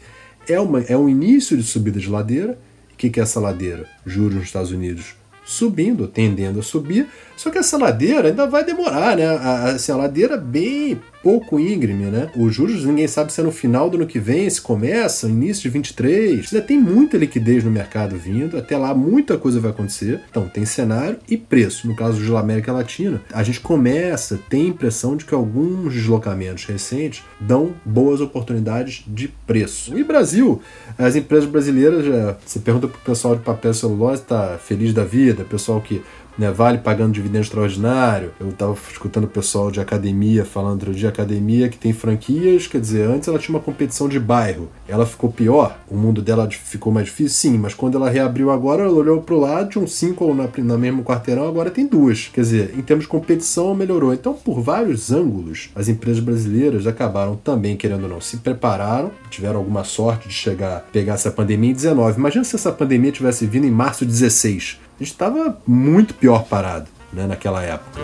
é, 0.47 0.61
uma, 0.61 0.83
é 0.83 0.97
um 0.97 1.09
início 1.09 1.57
de 1.57 1.63
subida 1.63 1.99
de 1.99 2.11
ladeira 2.11 2.59
o 2.95 2.97
que, 2.97 3.21
é 3.21 3.23
essa 3.23 3.41
ladeira? 3.41 3.89
Juros 4.07 4.35
nos 4.35 4.45
Estados 4.45 4.71
Unidos 4.71 5.17
subindo, 5.45 6.09
tendendo 6.09 6.61
a 6.61 6.63
subir, 6.63 7.07
só 7.37 7.51
que 7.51 7.59
essa 7.59 7.77
ladeira 7.77 8.29
ainda 8.29 8.47
vai 8.47 8.65
demorar, 8.65 9.17
né? 9.17 9.27
A, 9.27 9.71
assim, 9.71 9.93
a 9.93 9.97
ladeira 9.97 10.37
bem 10.37 11.01
pouco 11.23 11.59
íngreme, 11.59 12.05
né? 12.05 12.31
Os 12.37 12.55
juros, 12.55 12.85
ninguém 12.85 13.09
sabe 13.09 13.33
se 13.33 13.41
é 13.41 13.45
no 13.45 13.51
final 13.51 13.89
do 13.89 13.97
ano 13.97 14.07
que 14.07 14.19
vem, 14.19 14.49
se 14.49 14.61
começa, 14.61 15.27
início 15.27 15.63
de 15.63 15.71
23. 15.71 16.53
Ainda 16.53 16.65
tem 16.65 16.79
muita 16.79 17.17
liquidez 17.17 17.65
no 17.65 17.71
mercado 17.71 18.15
vindo, 18.17 18.59
até 18.59 18.77
lá 18.77 18.95
muita 18.95 19.39
coisa 19.39 19.59
vai 19.59 19.71
acontecer. 19.71 20.21
Então, 20.31 20.47
tem 20.47 20.67
cenário 20.67 21.19
e 21.29 21.39
preço. 21.39 21.89
No 21.89 21.97
caso 21.97 22.23
da 22.31 22.39
América 22.39 22.73
Latina, 22.73 23.23
a 23.33 23.43
gente 23.43 23.59
começa, 23.61 24.39
tem 24.51 24.69
impressão 24.69 25.17
de 25.17 25.25
que 25.25 25.35
alguns 25.35 25.95
deslocamentos 25.95 26.67
recentes 26.67 27.23
dão 27.41 27.75
boas 27.85 28.21
oportunidades 28.21 29.03
de 29.07 29.29
preço. 29.29 29.97
E 29.97 30.05
Brasil, 30.05 30.61
as 30.99 31.17
empresas 31.17 31.49
brasileiras, 31.49 32.05
já, 32.05 32.37
você 32.45 32.59
pergunta 32.59 32.87
pro 32.87 33.01
pessoal 33.01 33.35
de 33.35 33.43
papel 33.43 33.71
e 33.71 33.75
celulose, 33.75 34.23
tá 34.23 34.59
feliz 34.59 34.93
da 34.93 35.05
vida, 35.05 35.43
pessoal 35.45 35.81
que 35.81 36.03
né, 36.39 36.51
Vale 36.51 36.79
pagando 36.79 37.13
dividendo 37.13 37.43
extraordinário. 37.43 38.33
Eu 38.39 38.51
estava 38.51 38.77
escutando 38.91 39.25
o 39.25 39.29
pessoal 39.29 39.71
de 39.71 39.81
academia 39.81 40.45
falando 40.45 40.85
outro 40.85 40.95
dia 40.95 41.09
academia 41.09 41.69
que 41.69 41.79
tem 41.79 41.93
franquias, 41.93 42.67
quer 42.67 42.81
dizer, 42.81 43.09
antes 43.09 43.29
ela 43.29 43.39
tinha 43.39 43.57
uma 43.57 43.63
competição 43.63 44.09
de 44.09 44.21
bairro. 44.21 44.69
Ela 44.87 45.07
ficou 45.07 45.33
pior, 45.33 45.79
o 45.89 45.97
mundo 45.97 46.21
dela 46.21 46.49
ficou 46.51 46.93
mais 46.93 47.07
difícil, 47.07 47.53
sim, 47.53 47.59
mas 47.59 47.75
quando 47.75 47.97
ela 47.97 48.11
reabriu 48.11 48.51
agora, 48.51 48.83
ela 48.83 48.93
olhou 48.93 49.23
para 49.23 49.35
o 49.35 49.41
lado, 49.41 49.71
tinha 49.71 49.83
um 49.83 49.87
cinco 49.87 50.33
na, 50.35 50.49
na 50.59 50.79
mesmo 50.79 51.03
quarteirão, 51.03 51.49
agora 51.49 51.71
tem 51.71 51.87
duas. 51.87 52.29
Quer 52.33 52.41
dizer, 52.41 52.75
em 52.77 52.83
termos 52.83 53.05
de 53.05 53.11
competição 53.11 53.75
melhorou. 53.75 54.13
Então, 54.13 54.35
por 54.35 54.61
vários 54.61 55.11
ângulos, 55.11 55.71
as 55.75 55.89
empresas 55.89 56.21
brasileiras 56.21 56.87
acabaram 56.87 57.37
também, 57.37 57.77
querendo 57.77 58.05
ou 58.05 58.09
não, 58.09 58.21
se 58.21 58.39
prepararam, 58.39 59.11
tiveram 59.31 59.59
alguma 59.59 59.85
sorte 59.85 60.29
de 60.29 60.35
chegar, 60.35 60.85
pegar 60.93 61.15
essa 61.15 61.31
pandemia 61.31 61.71
em 61.71 61.75
19. 61.75 62.19
Imagina 62.19 62.45
se 62.45 62.57
essa 62.57 62.73
pandemia 62.73 63.13
tivesse 63.13 63.47
vindo 63.47 63.67
em 63.67 63.71
março 63.71 64.05
de 64.05 64.13
16 64.13 64.45
a 64.53 64.59
gente 64.61 64.81
estava 65.01 65.59
muito 65.67 66.15
pior 66.15 66.45
parado 66.45 66.89
né, 67.13 67.27
naquela 67.27 67.63
época. 67.63 68.01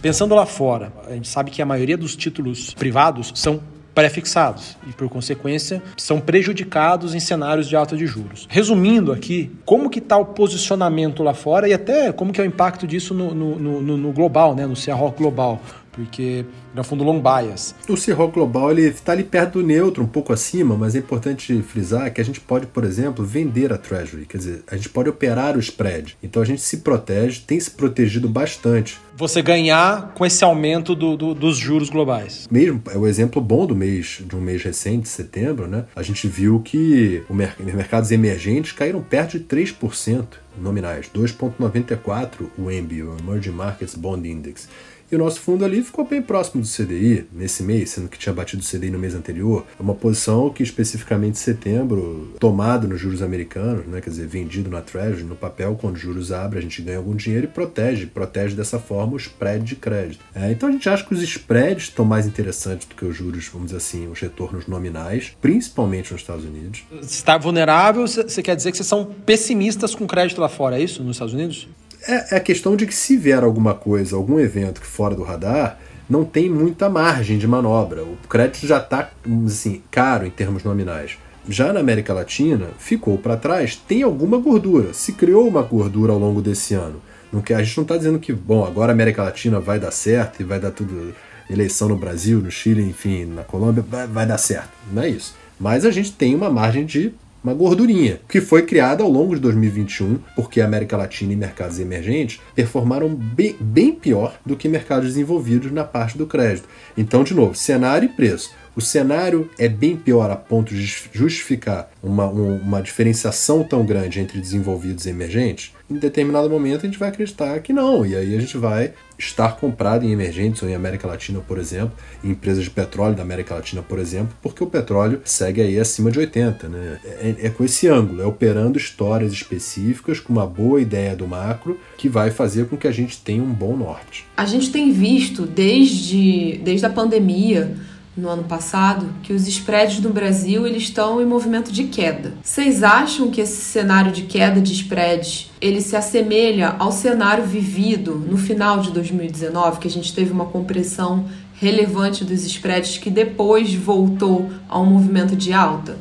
Pensando 0.00 0.34
lá 0.34 0.46
fora, 0.46 0.92
a 1.06 1.12
gente 1.12 1.28
sabe 1.28 1.50
que 1.50 1.60
a 1.60 1.66
maioria 1.66 1.96
dos 1.96 2.14
títulos 2.14 2.72
privados 2.74 3.32
são 3.34 3.60
pré-fixados 3.98 4.76
e, 4.86 4.92
por 4.92 5.08
consequência, 5.08 5.82
são 5.96 6.20
prejudicados 6.20 7.16
em 7.16 7.20
cenários 7.20 7.68
de 7.68 7.74
alta 7.74 7.96
de 7.96 8.06
juros. 8.06 8.46
Resumindo 8.48 9.10
aqui, 9.10 9.50
como 9.64 9.90
que 9.90 9.98
está 9.98 10.16
o 10.16 10.24
posicionamento 10.24 11.24
lá 11.24 11.34
fora 11.34 11.68
e 11.68 11.72
até 11.72 12.12
como 12.12 12.32
que 12.32 12.40
é 12.40 12.44
o 12.44 12.46
impacto 12.46 12.86
disso 12.86 13.12
no, 13.12 13.34
no, 13.34 13.58
no, 13.58 13.96
no 13.96 14.12
global, 14.12 14.54
né, 14.54 14.66
no 14.66 14.74
CRO 14.76 15.10
global 15.10 15.60
porque 15.98 16.44
um 16.76 16.84
fundo 16.84 17.02
long 17.02 17.20
bias. 17.20 17.74
O 17.88 17.96
Cirro 17.96 18.28
Global 18.28 18.70
ele 18.70 18.82
está 18.82 19.10
ali 19.10 19.24
perto 19.24 19.54
do 19.54 19.66
neutro, 19.66 20.04
um 20.04 20.06
pouco 20.06 20.32
acima, 20.32 20.76
mas 20.76 20.94
é 20.94 21.00
importante 21.00 21.60
frisar 21.62 22.12
que 22.12 22.20
a 22.20 22.24
gente 22.24 22.40
pode, 22.40 22.66
por 22.66 22.84
exemplo, 22.84 23.24
vender 23.24 23.72
a 23.72 23.78
Treasury, 23.78 24.24
quer 24.24 24.38
dizer, 24.38 24.62
a 24.70 24.76
gente 24.76 24.88
pode 24.88 25.08
operar 25.08 25.56
o 25.56 25.60
spread. 25.60 26.16
Então 26.22 26.40
a 26.40 26.44
gente 26.44 26.60
se 26.60 26.78
protege, 26.78 27.40
tem 27.44 27.58
se 27.58 27.72
protegido 27.72 28.28
bastante. 28.28 28.96
Você 29.16 29.42
ganhar 29.42 30.12
com 30.14 30.24
esse 30.24 30.44
aumento 30.44 30.94
do, 30.94 31.16
do, 31.16 31.34
dos 31.34 31.58
juros 31.58 31.90
globais. 31.90 32.46
Mesmo, 32.48 32.80
é 32.92 32.96
o 32.96 33.04
exemplo 33.04 33.42
bom 33.42 33.66
do 33.66 33.74
mês, 33.74 34.22
de 34.24 34.36
um 34.36 34.40
mês 34.40 34.62
recente, 34.62 35.08
setembro, 35.08 35.66
né? 35.66 35.86
A 35.96 36.02
gente 36.02 36.28
viu 36.28 36.60
que 36.60 37.24
os 37.28 37.74
mercados 37.74 38.12
emergentes 38.12 38.70
caíram 38.70 39.02
perto 39.02 39.36
de 39.36 39.44
3% 39.44 40.24
nominais, 40.60 41.10
2,94 41.12 42.48
o 42.56 42.70
EMBI, 42.70 43.02
o 43.02 43.16
Emerging 43.18 43.50
Markets 43.50 43.94
Bond 43.94 44.28
Index. 44.28 44.68
E 45.10 45.16
o 45.16 45.18
nosso 45.18 45.40
fundo 45.40 45.64
ali 45.64 45.82
ficou 45.82 46.04
bem 46.04 46.20
próximo 46.20 46.62
do 46.62 46.68
CDI 46.68 47.26
nesse 47.32 47.62
mês, 47.62 47.90
sendo 47.90 48.08
que 48.08 48.18
tinha 48.18 48.32
batido 48.32 48.62
o 48.62 48.66
CDI 48.66 48.90
no 48.90 48.98
mês 48.98 49.14
anterior. 49.14 49.64
É 49.78 49.82
uma 49.82 49.94
posição 49.94 50.50
que, 50.50 50.62
especificamente 50.62 51.34
em 51.34 51.38
setembro, 51.38 52.34
tomado 52.38 52.86
nos 52.86 53.00
juros 53.00 53.22
americanos, 53.22 53.86
né, 53.86 54.00
quer 54.00 54.10
dizer, 54.10 54.26
vendido 54.26 54.68
na 54.68 54.82
Treasury, 54.82 55.24
no 55.24 55.34
papel, 55.34 55.76
quando 55.80 55.96
os 55.96 56.00
juros 56.00 56.30
abrem, 56.30 56.58
a 56.58 56.62
gente 56.62 56.82
ganha 56.82 56.98
algum 56.98 57.14
dinheiro 57.14 57.46
e 57.46 57.48
protege, 57.48 58.06
protege 58.06 58.54
dessa 58.54 58.78
forma 58.78 59.14
o 59.14 59.16
spread 59.16 59.64
de 59.64 59.76
crédito. 59.76 60.24
É, 60.34 60.50
então 60.52 60.68
a 60.68 60.72
gente 60.72 60.88
acha 60.88 61.04
que 61.04 61.14
os 61.14 61.22
spreads 61.22 61.84
estão 61.84 62.04
mais 62.04 62.26
interessantes 62.26 62.86
do 62.86 62.94
que 62.94 63.04
os 63.04 63.16
juros, 63.16 63.48
vamos 63.48 63.68
dizer 63.68 63.78
assim, 63.78 64.08
os 64.08 64.20
retornos 64.20 64.66
nominais, 64.66 65.32
principalmente 65.40 66.12
nos 66.12 66.20
Estados 66.20 66.44
Unidos. 66.44 66.84
Se 67.02 67.14
está 67.14 67.38
vulnerável, 67.38 68.06
você 68.06 68.42
quer 68.42 68.54
dizer 68.56 68.70
que 68.72 68.76
vocês 68.76 68.86
são 68.86 69.06
pessimistas 69.24 69.94
com 69.94 70.06
crédito 70.06 70.40
lá 70.40 70.48
fora, 70.48 70.78
é 70.78 70.82
isso, 70.82 71.02
nos 71.02 71.16
Estados 71.16 71.32
Unidos? 71.34 71.66
É, 72.06 72.34
é 72.34 72.36
a 72.36 72.40
questão 72.40 72.76
de 72.76 72.86
que 72.86 72.94
se 72.94 73.16
vier 73.16 73.42
alguma 73.42 73.74
coisa, 73.74 74.16
algum 74.16 74.38
evento 74.38 74.80
que 74.80 74.86
fora 74.86 75.14
do 75.14 75.22
radar, 75.22 75.78
não 76.08 76.24
tem 76.24 76.48
muita 76.48 76.88
margem 76.88 77.38
de 77.38 77.46
manobra. 77.46 78.02
O 78.02 78.16
crédito 78.28 78.66
já 78.66 78.78
está 78.78 79.10
assim, 79.46 79.82
caro 79.90 80.26
em 80.26 80.30
termos 80.30 80.64
nominais. 80.64 81.18
Já 81.48 81.72
na 81.72 81.80
América 81.80 82.12
Latina, 82.12 82.68
ficou 82.78 83.18
para 83.18 83.36
trás, 83.36 83.76
tem 83.76 84.02
alguma 84.02 84.38
gordura. 84.38 84.92
Se 84.92 85.12
criou 85.12 85.46
uma 85.48 85.62
gordura 85.62 86.12
ao 86.12 86.18
longo 86.18 86.42
desse 86.42 86.74
ano. 86.74 87.00
Que, 87.44 87.52
a 87.52 87.62
gente 87.62 87.76
não 87.76 87.82
está 87.82 87.96
dizendo 87.96 88.18
que, 88.18 88.32
bom, 88.32 88.64
agora 88.64 88.92
a 88.92 88.94
América 88.94 89.22
Latina 89.22 89.60
vai 89.60 89.78
dar 89.78 89.90
certo 89.90 90.40
e 90.40 90.44
vai 90.44 90.58
dar 90.58 90.70
tudo. 90.70 91.14
Eleição 91.50 91.88
no 91.88 91.96
Brasil, 91.96 92.40
no 92.40 92.50
Chile, 92.50 92.82
enfim, 92.82 93.24
na 93.24 93.42
Colômbia, 93.42 93.82
vai, 93.86 94.06
vai 94.06 94.26
dar 94.26 94.36
certo. 94.36 94.68
Não 94.92 95.02
é 95.02 95.08
isso. 95.08 95.34
Mas 95.58 95.86
a 95.86 95.90
gente 95.90 96.12
tem 96.12 96.34
uma 96.34 96.50
margem 96.50 96.84
de 96.84 97.14
uma 97.42 97.54
gordurinha, 97.54 98.20
que 98.28 98.40
foi 98.40 98.62
criada 98.62 99.02
ao 99.02 99.10
longo 99.10 99.34
de 99.34 99.40
2021, 99.40 100.18
porque 100.34 100.60
a 100.60 100.64
América 100.64 100.96
Latina 100.96 101.32
e 101.32 101.36
mercados 101.36 101.78
emergentes 101.78 102.40
performaram 102.54 103.08
bem, 103.08 103.56
bem 103.60 103.92
pior 103.92 104.38
do 104.44 104.56
que 104.56 104.68
mercados 104.68 105.08
desenvolvidos 105.08 105.70
na 105.70 105.84
parte 105.84 106.18
do 106.18 106.26
crédito. 106.26 106.68
Então, 106.96 107.22
de 107.22 107.34
novo, 107.34 107.54
cenário 107.54 108.06
e 108.06 108.12
preço. 108.12 108.50
O 108.78 108.80
cenário 108.80 109.50
é 109.58 109.68
bem 109.68 109.96
pior 109.96 110.30
a 110.30 110.36
ponto 110.36 110.72
de 110.72 110.86
justificar 111.12 111.90
uma, 112.00 112.26
uma 112.26 112.80
diferenciação 112.80 113.64
tão 113.64 113.84
grande 113.84 114.20
entre 114.20 114.40
desenvolvidos 114.40 115.04
e 115.04 115.10
emergentes? 115.10 115.72
Em 115.90 115.96
determinado 115.96 116.48
momento 116.48 116.82
a 116.82 116.86
gente 116.86 116.98
vai 116.98 117.08
acreditar 117.08 117.58
que 117.58 117.72
não, 117.72 118.06
e 118.06 118.14
aí 118.14 118.36
a 118.36 118.40
gente 118.40 118.56
vai 118.56 118.92
estar 119.18 119.56
comprado 119.56 120.04
em 120.04 120.12
emergentes 120.12 120.62
ou 120.62 120.68
em 120.68 120.74
América 120.74 121.08
Latina, 121.08 121.40
por 121.40 121.58
exemplo, 121.58 121.92
em 122.22 122.30
empresas 122.30 122.64
de 122.64 122.70
petróleo 122.70 123.16
da 123.16 123.22
América 123.22 123.54
Latina, 123.54 123.82
por 123.82 123.98
exemplo, 123.98 124.36
porque 124.40 124.62
o 124.62 124.66
petróleo 124.66 125.20
segue 125.24 125.60
aí 125.60 125.78
acima 125.78 126.10
de 126.10 126.18
80, 126.20 126.68
né? 126.68 127.00
É, 127.04 127.36
é 127.46 127.50
com 127.50 127.64
esse 127.64 127.88
ângulo, 127.88 128.22
é 128.22 128.26
operando 128.26 128.78
histórias 128.78 129.32
específicas 129.32 130.20
com 130.20 130.32
uma 130.32 130.46
boa 130.46 130.80
ideia 130.80 131.16
do 131.16 131.26
macro 131.26 131.78
que 131.96 132.08
vai 132.08 132.30
fazer 132.30 132.66
com 132.68 132.76
que 132.76 132.86
a 132.86 132.92
gente 132.92 133.20
tenha 133.20 133.42
um 133.42 133.52
bom 133.52 133.76
norte. 133.76 134.24
A 134.36 134.46
gente 134.46 134.70
tem 134.70 134.92
visto 134.92 135.44
desde, 135.44 136.60
desde 136.62 136.86
a 136.86 136.90
pandemia 136.90 137.76
no 138.18 138.28
ano 138.28 138.44
passado 138.44 139.06
que 139.22 139.32
os 139.32 139.46
spreads 139.46 140.00
no 140.00 140.10
Brasil 140.10 140.66
eles 140.66 140.82
estão 140.82 141.22
em 141.22 141.24
movimento 141.24 141.72
de 141.72 141.84
queda. 141.84 142.34
Vocês 142.42 142.82
acham 142.82 143.30
que 143.30 143.40
esse 143.40 143.62
cenário 143.62 144.10
de 144.10 144.22
queda 144.22 144.60
de 144.60 144.72
spreads 144.72 145.50
ele 145.60 145.80
se 145.80 145.96
assemelha 145.96 146.74
ao 146.78 146.92
cenário 146.92 147.44
vivido 147.44 148.14
no 148.14 148.36
final 148.36 148.80
de 148.80 148.90
2019, 148.90 149.78
que 149.78 149.88
a 149.88 149.90
gente 149.90 150.14
teve 150.14 150.32
uma 150.32 150.46
compressão 150.46 151.26
relevante 151.54 152.24
dos 152.24 152.44
spreads 152.44 152.98
que 152.98 153.10
depois 153.10 153.74
voltou 153.74 154.50
a 154.68 154.78
um 154.78 154.86
movimento 154.86 155.34
de 155.34 155.52
alta? 155.52 155.96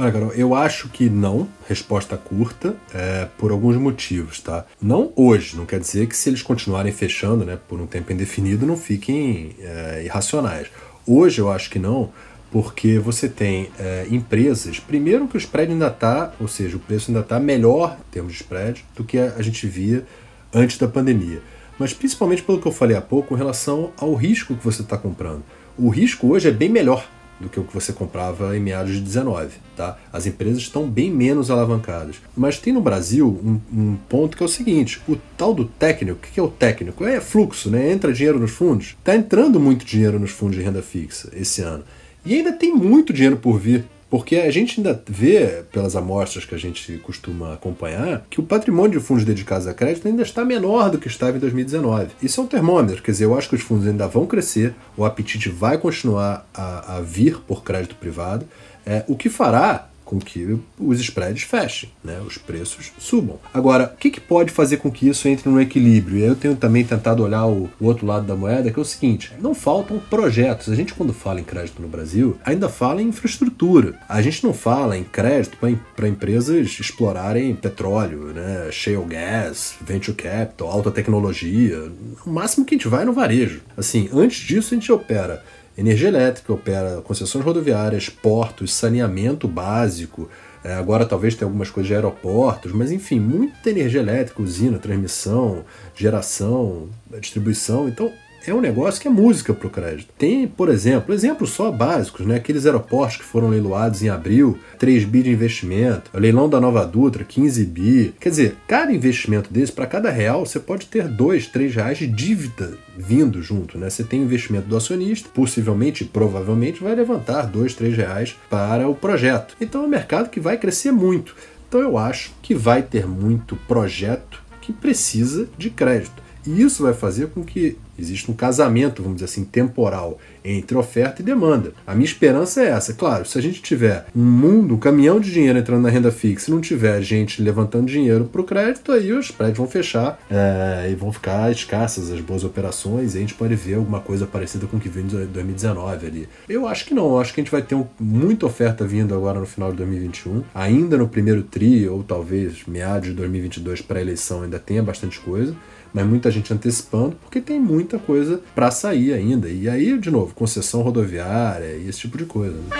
Olha, 0.00 0.12
Carol, 0.12 0.32
eu 0.32 0.54
acho 0.54 0.88
que 0.88 1.10
não. 1.10 1.46
Resposta 1.68 2.16
curta, 2.16 2.74
é, 2.94 3.28
por 3.36 3.50
alguns 3.50 3.76
motivos, 3.76 4.40
tá? 4.40 4.64
Não 4.80 5.12
hoje, 5.14 5.56
não 5.56 5.66
quer 5.66 5.78
dizer 5.78 6.06
que 6.06 6.16
se 6.16 6.30
eles 6.30 6.40
continuarem 6.40 6.90
fechando, 6.90 7.44
né, 7.44 7.58
por 7.68 7.78
um 7.78 7.86
tempo 7.86 8.10
indefinido, 8.10 8.64
não 8.64 8.78
fiquem 8.78 9.54
é, 9.60 10.02
irracionais. 10.02 10.68
Hoje 11.06 11.40
eu 11.40 11.50
acho 11.50 11.70
que 11.70 11.78
não, 11.78 12.10
porque 12.50 12.98
você 12.98 13.28
tem 13.28 13.70
é, 13.78 14.06
empresas, 14.10 14.78
primeiro 14.78 15.28
que 15.28 15.36
o 15.36 15.38
spread 15.38 15.72
ainda 15.72 15.88
está, 15.88 16.32
ou 16.40 16.48
seja, 16.48 16.76
o 16.76 16.80
preço 16.80 17.10
ainda 17.10 17.20
está 17.20 17.38
melhor 17.38 17.96
em 18.08 18.10
termos 18.10 18.32
de 18.32 18.38
spread 18.38 18.84
do 18.96 19.04
que 19.04 19.18
a, 19.18 19.34
a 19.36 19.42
gente 19.42 19.66
via 19.66 20.04
antes 20.52 20.78
da 20.78 20.88
pandemia. 20.88 21.40
Mas 21.78 21.94
principalmente 21.94 22.42
pelo 22.42 22.60
que 22.60 22.68
eu 22.68 22.72
falei 22.72 22.96
há 22.96 23.00
pouco, 23.00 23.34
em 23.34 23.38
relação 23.38 23.92
ao 23.96 24.14
risco 24.14 24.54
que 24.54 24.64
você 24.64 24.82
está 24.82 24.98
comprando. 24.98 25.42
O 25.78 25.88
risco 25.88 26.28
hoje 26.28 26.48
é 26.48 26.52
bem 26.52 26.68
melhor 26.68 27.08
do 27.40 27.48
que 27.48 27.58
o 27.58 27.64
que 27.64 27.72
você 27.72 27.92
comprava 27.92 28.56
em 28.56 28.60
meados 28.60 28.92
de 28.92 29.00
19, 29.00 29.54
tá? 29.76 29.98
As 30.12 30.26
empresas 30.26 30.58
estão 30.58 30.88
bem 30.88 31.10
menos 31.10 31.50
alavancadas. 31.50 32.16
Mas 32.36 32.58
tem 32.58 32.72
no 32.72 32.82
Brasil 32.82 33.40
um, 33.42 33.60
um 33.72 33.96
ponto 34.08 34.36
que 34.36 34.42
é 34.42 34.46
o 34.46 34.48
seguinte: 34.48 35.00
o 35.08 35.16
tal 35.36 35.54
do 35.54 35.64
técnico, 35.64 36.18
o 36.18 36.32
que 36.32 36.38
é 36.38 36.42
o 36.42 36.48
técnico? 36.48 37.04
É 37.04 37.20
fluxo, 37.20 37.70
né? 37.70 37.90
Entra 37.90 38.12
dinheiro 38.12 38.38
nos 38.38 38.50
fundos. 38.50 38.96
Está 38.98 39.16
entrando 39.16 39.58
muito 39.58 39.84
dinheiro 39.84 40.18
nos 40.18 40.30
fundos 40.30 40.56
de 40.56 40.62
renda 40.62 40.82
fixa 40.82 41.30
esse 41.34 41.62
ano. 41.62 41.82
E 42.24 42.34
ainda 42.34 42.52
tem 42.52 42.74
muito 42.74 43.12
dinheiro 43.12 43.38
por 43.38 43.58
vir 43.58 43.86
Porque 44.10 44.36
a 44.36 44.50
gente 44.50 44.80
ainda 44.80 45.00
vê, 45.08 45.62
pelas 45.70 45.94
amostras 45.94 46.44
que 46.44 46.54
a 46.54 46.58
gente 46.58 46.98
costuma 46.98 47.54
acompanhar, 47.54 48.26
que 48.28 48.40
o 48.40 48.42
patrimônio 48.42 48.98
de 48.98 49.06
fundos 49.06 49.24
dedicados 49.24 49.68
a 49.68 49.72
crédito 49.72 50.08
ainda 50.08 50.22
está 50.22 50.44
menor 50.44 50.90
do 50.90 50.98
que 50.98 51.06
estava 51.06 51.36
em 51.36 51.40
2019. 51.40 52.08
Isso 52.20 52.40
é 52.40 52.44
um 52.44 52.46
termômetro, 52.48 53.02
quer 53.02 53.12
dizer, 53.12 53.26
eu 53.26 53.38
acho 53.38 53.48
que 53.48 53.54
os 53.54 53.62
fundos 53.62 53.86
ainda 53.86 54.08
vão 54.08 54.26
crescer, 54.26 54.74
o 54.96 55.04
apetite 55.04 55.48
vai 55.48 55.78
continuar 55.78 56.44
a, 56.52 56.96
a 56.96 57.00
vir 57.00 57.38
por 57.46 57.62
crédito 57.62 57.94
privado, 57.94 58.44
é, 58.84 59.04
o 59.06 59.14
que 59.14 59.28
fará 59.28 59.89
com 60.10 60.18
que 60.18 60.58
os 60.76 60.98
spreads 60.98 61.44
fechem, 61.44 61.88
né? 62.02 62.20
os 62.26 62.36
preços 62.36 62.90
subam. 62.98 63.38
Agora, 63.54 63.92
o 63.94 63.96
que, 63.96 64.10
que, 64.10 64.20
pode 64.20 64.50
fazer 64.50 64.78
com 64.78 64.90
que 64.90 65.08
isso 65.08 65.28
entre 65.28 65.48
no 65.48 65.60
equilíbrio? 65.60 66.18
Eu 66.18 66.34
tenho 66.34 66.56
também 66.56 66.84
tentado 66.84 67.22
olhar 67.22 67.46
o, 67.46 67.70
o, 67.80 67.86
outro 67.86 68.04
lado 68.04 68.26
da 68.26 68.34
moeda, 68.34 68.72
que 68.72 68.78
é 68.78 68.82
o 68.82 68.84
seguinte: 68.84 69.32
não 69.40 69.54
faltam 69.54 70.00
projetos. 70.00 70.68
A 70.68 70.74
gente, 70.74 70.94
quando 70.94 71.12
fala 71.12 71.38
em 71.38 71.44
crédito 71.44 71.80
no 71.80 71.86
Brasil, 71.86 72.36
ainda 72.44 72.68
fala 72.68 73.00
em 73.00 73.06
infraestrutura. 73.06 74.00
A 74.08 74.20
gente 74.20 74.42
não 74.42 74.52
fala 74.52 74.98
em 74.98 75.04
crédito 75.04 75.56
para 75.94 76.08
empresas 76.08 76.80
explorarem 76.80 77.54
petróleo, 77.54 78.32
né? 78.34 78.68
shale 78.72 79.04
gas, 79.04 79.74
venture 79.80 80.16
capital, 80.16 80.68
alta 80.68 80.90
tecnologia. 80.90 81.88
O 82.26 82.30
máximo 82.30 82.66
que 82.66 82.74
a 82.74 82.78
gente 82.78 82.88
vai 82.88 83.02
é 83.02 83.04
no 83.04 83.12
varejo. 83.12 83.60
Assim, 83.76 84.08
antes 84.12 84.38
disso, 84.38 84.74
a 84.74 84.76
gente 84.76 84.90
opera 84.90 85.44
energia 85.80 86.08
elétrica, 86.08 86.52
opera 86.52 87.00
concessões 87.02 87.44
rodoviárias, 87.44 88.08
portos, 88.08 88.72
saneamento 88.72 89.48
básico. 89.48 90.28
É, 90.62 90.74
agora 90.74 91.06
talvez 91.06 91.34
tenha 91.34 91.46
algumas 91.46 91.70
coisas 91.70 91.88
de 91.88 91.94
aeroportos, 91.94 92.70
mas 92.72 92.92
enfim, 92.92 93.18
muita 93.18 93.70
energia 93.70 94.00
elétrica, 94.00 94.42
usina, 94.42 94.78
transmissão, 94.78 95.64
geração, 95.96 96.88
distribuição. 97.18 97.88
Então 97.88 98.12
é 98.46 98.54
um 98.54 98.60
negócio 98.60 99.00
que 99.00 99.08
é 99.08 99.10
música 99.10 99.52
para 99.52 99.66
o 99.66 99.70
crédito. 99.70 100.12
Tem, 100.16 100.46
por 100.46 100.68
exemplo, 100.68 101.14
exemplos 101.14 101.50
só 101.50 101.70
básicos, 101.70 102.26
né? 102.26 102.36
Aqueles 102.36 102.66
aeroportos 102.66 103.18
que 103.18 103.24
foram 103.24 103.48
leiloados 103.48 104.02
em 104.02 104.08
abril, 104.08 104.58
3 104.78 105.04
bi 105.04 105.22
de 105.22 105.30
investimento, 105.30 106.10
o 106.14 106.18
leilão 106.18 106.48
da 106.48 106.60
Nova 106.60 106.84
Dutra, 106.86 107.24
15 107.24 107.64
bi. 107.66 108.14
Quer 108.18 108.30
dizer, 108.30 108.56
cada 108.66 108.92
investimento 108.92 109.52
desse, 109.52 109.72
para 109.72 109.86
cada 109.86 110.10
real, 110.10 110.46
você 110.46 110.58
pode 110.58 110.86
ter 110.86 111.06
2, 111.06 111.48
3 111.48 111.74
reais 111.74 111.98
de 111.98 112.06
dívida 112.06 112.78
vindo 112.96 113.42
junto, 113.42 113.78
né? 113.78 113.90
Você 113.90 114.04
tem 114.04 114.20
o 114.20 114.24
investimento 114.24 114.68
do 114.68 114.76
acionista, 114.76 115.28
possivelmente, 115.32 116.04
provavelmente, 116.04 116.82
vai 116.82 116.94
levantar 116.94 117.46
2, 117.46 117.74
3 117.74 117.96
reais 117.96 118.36
para 118.48 118.88
o 118.88 118.94
projeto. 118.94 119.56
Então 119.60 119.82
é 119.82 119.86
um 119.86 119.88
mercado 119.88 120.30
que 120.30 120.40
vai 120.40 120.56
crescer 120.56 120.92
muito. 120.92 121.34
Então 121.68 121.80
eu 121.80 121.96
acho 121.96 122.32
que 122.42 122.54
vai 122.54 122.82
ter 122.82 123.06
muito 123.06 123.56
projeto 123.68 124.42
que 124.60 124.72
precisa 124.72 125.48
de 125.56 125.70
crédito. 125.70 126.22
E 126.46 126.62
isso 126.62 126.82
vai 126.82 126.94
fazer 126.94 127.28
com 127.28 127.44
que 127.44 127.76
exista 127.98 128.30
um 128.30 128.34
casamento, 128.34 129.02
vamos 129.02 129.18
dizer 129.18 129.26
assim, 129.26 129.44
temporal 129.44 130.18
entre 130.42 130.76
oferta 130.76 131.20
e 131.20 131.24
demanda. 131.24 131.72
A 131.86 131.94
minha 131.94 132.06
esperança 132.06 132.62
é 132.62 132.68
essa. 132.70 132.94
Claro, 132.94 133.26
se 133.26 133.38
a 133.38 133.42
gente 133.42 133.60
tiver 133.60 134.06
um 134.16 134.24
mundo, 134.24 134.74
um 134.74 134.78
caminhão 134.78 135.20
de 135.20 135.30
dinheiro 135.30 135.58
entrando 135.58 135.82
na 135.82 135.90
renda 135.90 136.10
fixa 136.10 136.50
e 136.50 136.54
não 136.54 136.60
tiver 136.60 137.02
gente 137.02 137.42
levantando 137.42 137.86
dinheiro 137.86 138.24
para 138.24 138.40
o 138.40 138.44
crédito, 138.44 138.92
aí 138.92 139.12
os 139.12 139.30
prédios 139.30 139.58
vão 139.58 139.68
fechar 139.68 140.18
é, 140.30 140.88
e 140.90 140.94
vão 140.94 141.12
ficar 141.12 141.50
escassas 141.52 142.10
as 142.10 142.20
boas 142.20 142.42
operações 142.42 143.14
e 143.14 143.18
a 143.18 143.20
gente 143.20 143.34
pode 143.34 143.54
ver 143.54 143.74
alguma 143.74 144.00
coisa 144.00 144.26
parecida 144.26 144.66
com 144.66 144.78
o 144.78 144.80
que 144.80 144.88
veio 144.88 145.06
em 145.06 145.26
2019 145.26 146.06
ali. 146.06 146.28
Eu 146.48 146.66
acho 146.66 146.86
que 146.86 146.94
não, 146.94 147.10
eu 147.10 147.20
acho 147.20 147.34
que 147.34 147.40
a 147.40 147.44
gente 147.44 147.52
vai 147.52 147.62
ter 147.62 147.74
um, 147.74 147.86
muita 147.98 148.46
oferta 148.46 148.86
vindo 148.86 149.14
agora 149.14 149.38
no 149.38 149.46
final 149.46 149.70
de 149.70 149.76
2021, 149.76 150.42
ainda 150.54 150.96
no 150.96 151.08
primeiro 151.08 151.42
tri 151.42 151.86
ou 151.86 152.02
talvez 152.02 152.64
meados 152.66 153.08
de 153.08 153.14
2022 153.14 153.82
para 153.82 153.98
a 153.98 154.02
eleição 154.02 154.42
ainda 154.42 154.58
tenha 154.58 154.82
bastante 154.82 155.20
coisa 155.20 155.54
mas 155.92 156.06
muita 156.06 156.30
gente 156.30 156.52
antecipando, 156.52 157.16
porque 157.22 157.40
tem 157.40 157.60
muita 157.60 157.98
coisa 157.98 158.40
para 158.54 158.70
sair 158.70 159.12
ainda. 159.12 159.48
E 159.48 159.68
aí, 159.68 159.98
de 159.98 160.10
novo, 160.10 160.34
concessão 160.34 160.82
rodoviária 160.82 161.76
e 161.76 161.88
esse 161.88 162.00
tipo 162.00 162.16
de 162.16 162.24
coisa. 162.24 162.56
Né? 162.56 162.76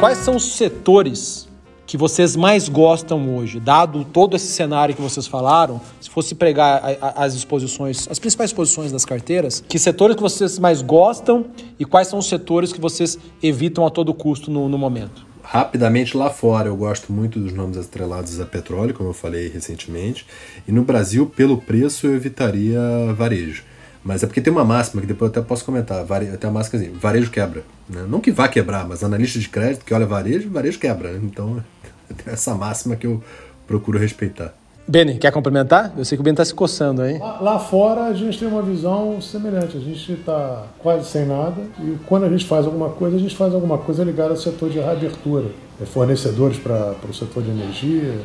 Quais 0.00 0.18
são 0.18 0.34
os 0.34 0.56
setores 0.56 1.48
que 1.86 1.96
vocês 1.96 2.34
mais 2.34 2.68
gostam 2.68 3.36
hoje, 3.36 3.60
dado 3.60 4.04
todo 4.04 4.34
esse 4.34 4.48
cenário 4.48 4.94
que 4.94 5.02
vocês 5.02 5.26
falaram? 5.26 5.80
Se 6.00 6.10
fosse 6.10 6.34
pregar 6.34 6.82
as 7.16 7.34
exposições, 7.34 8.08
as 8.10 8.18
principais 8.18 8.50
exposições 8.50 8.90
das 8.90 9.04
carteiras, 9.04 9.62
que 9.68 9.78
setores 9.78 10.16
que 10.16 10.22
vocês 10.22 10.58
mais 10.58 10.82
gostam 10.82 11.46
e 11.78 11.84
quais 11.84 12.08
são 12.08 12.18
os 12.18 12.26
setores 12.26 12.72
que 12.72 12.80
vocês 12.80 13.18
evitam 13.42 13.86
a 13.86 13.90
todo 13.90 14.12
custo 14.12 14.50
no, 14.50 14.68
no 14.68 14.76
momento? 14.76 15.31
Rapidamente 15.52 16.16
lá 16.16 16.30
fora, 16.30 16.68
eu 16.68 16.76
gosto 16.78 17.12
muito 17.12 17.38
dos 17.38 17.52
nomes 17.52 17.76
atrelados 17.76 18.40
a 18.40 18.46
petróleo, 18.46 18.94
como 18.94 19.10
eu 19.10 19.12
falei 19.12 19.48
recentemente, 19.48 20.26
e 20.66 20.72
no 20.72 20.82
Brasil, 20.82 21.26
pelo 21.26 21.58
preço, 21.58 22.06
eu 22.06 22.14
evitaria 22.14 22.80
varejo. 23.14 23.62
Mas 24.02 24.22
é 24.22 24.26
porque 24.26 24.40
tem 24.40 24.50
uma 24.50 24.64
máxima 24.64 25.02
que 25.02 25.06
depois 25.06 25.30
eu 25.30 25.42
até 25.42 25.46
posso 25.46 25.62
comentar. 25.62 26.06
Tem 26.06 26.48
uma 26.48 26.52
máxima 26.52 26.80
assim, 26.80 26.92
varejo 26.94 27.30
quebra. 27.30 27.62
Né? 27.86 28.02
Não 28.08 28.18
que 28.18 28.32
vá 28.32 28.48
quebrar, 28.48 28.88
mas 28.88 29.04
analista 29.04 29.38
de 29.38 29.46
crédito 29.50 29.84
que 29.84 29.92
olha 29.92 30.06
varejo, 30.06 30.48
varejo 30.48 30.78
quebra. 30.78 31.12
Né? 31.12 31.20
Então, 31.22 31.62
tem 32.24 32.32
essa 32.32 32.54
máxima 32.54 32.96
que 32.96 33.06
eu 33.06 33.22
procuro 33.66 33.98
respeitar. 33.98 34.54
Beni, 34.92 35.14
quer 35.14 35.32
complementar? 35.32 35.90
Eu 35.96 36.04
sei 36.04 36.18
que 36.18 36.20
o 36.20 36.22
Beni 36.22 36.34
está 36.34 36.44
se 36.44 36.52
coçando 36.52 37.00
aí. 37.00 37.18
Lá, 37.18 37.58
fora 37.58 38.08
a 38.08 38.12
gente 38.12 38.38
tem 38.38 38.46
uma 38.46 38.60
visão 38.60 39.18
semelhante. 39.22 39.74
A 39.74 39.80
gente 39.80 40.12
está 40.12 40.66
quase 40.80 41.08
sem 41.08 41.24
nada 41.24 41.62
e 41.80 41.96
quando 42.04 42.24
a 42.24 42.28
gente 42.28 42.44
faz 42.44 42.66
alguma 42.66 42.90
coisa, 42.90 43.16
a 43.16 43.18
gente 43.18 43.34
faz 43.34 43.54
alguma 43.54 43.78
coisa 43.78 44.04
ligada 44.04 44.32
ao 44.32 44.36
setor 44.36 44.68
de 44.68 44.78
reabertura. 44.78 45.46
É 45.80 45.86
fornecedores 45.86 46.58
para 46.58 46.94
o 47.08 47.14
setor 47.14 47.42
de 47.42 47.48
energia, 47.52 48.18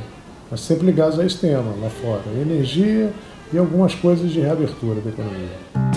mas 0.51 0.59
sempre 0.59 0.85
ligados 0.85 1.17
a 1.17 1.25
esse 1.25 1.37
tema 1.37 1.73
lá 1.81 1.89
fora. 1.89 2.23
Energia 2.35 3.13
e 3.53 3.57
algumas 3.57 3.95
coisas 3.95 4.29
de 4.29 4.41
reabertura 4.41 4.99
da 4.99 5.09
economia. 5.09 5.96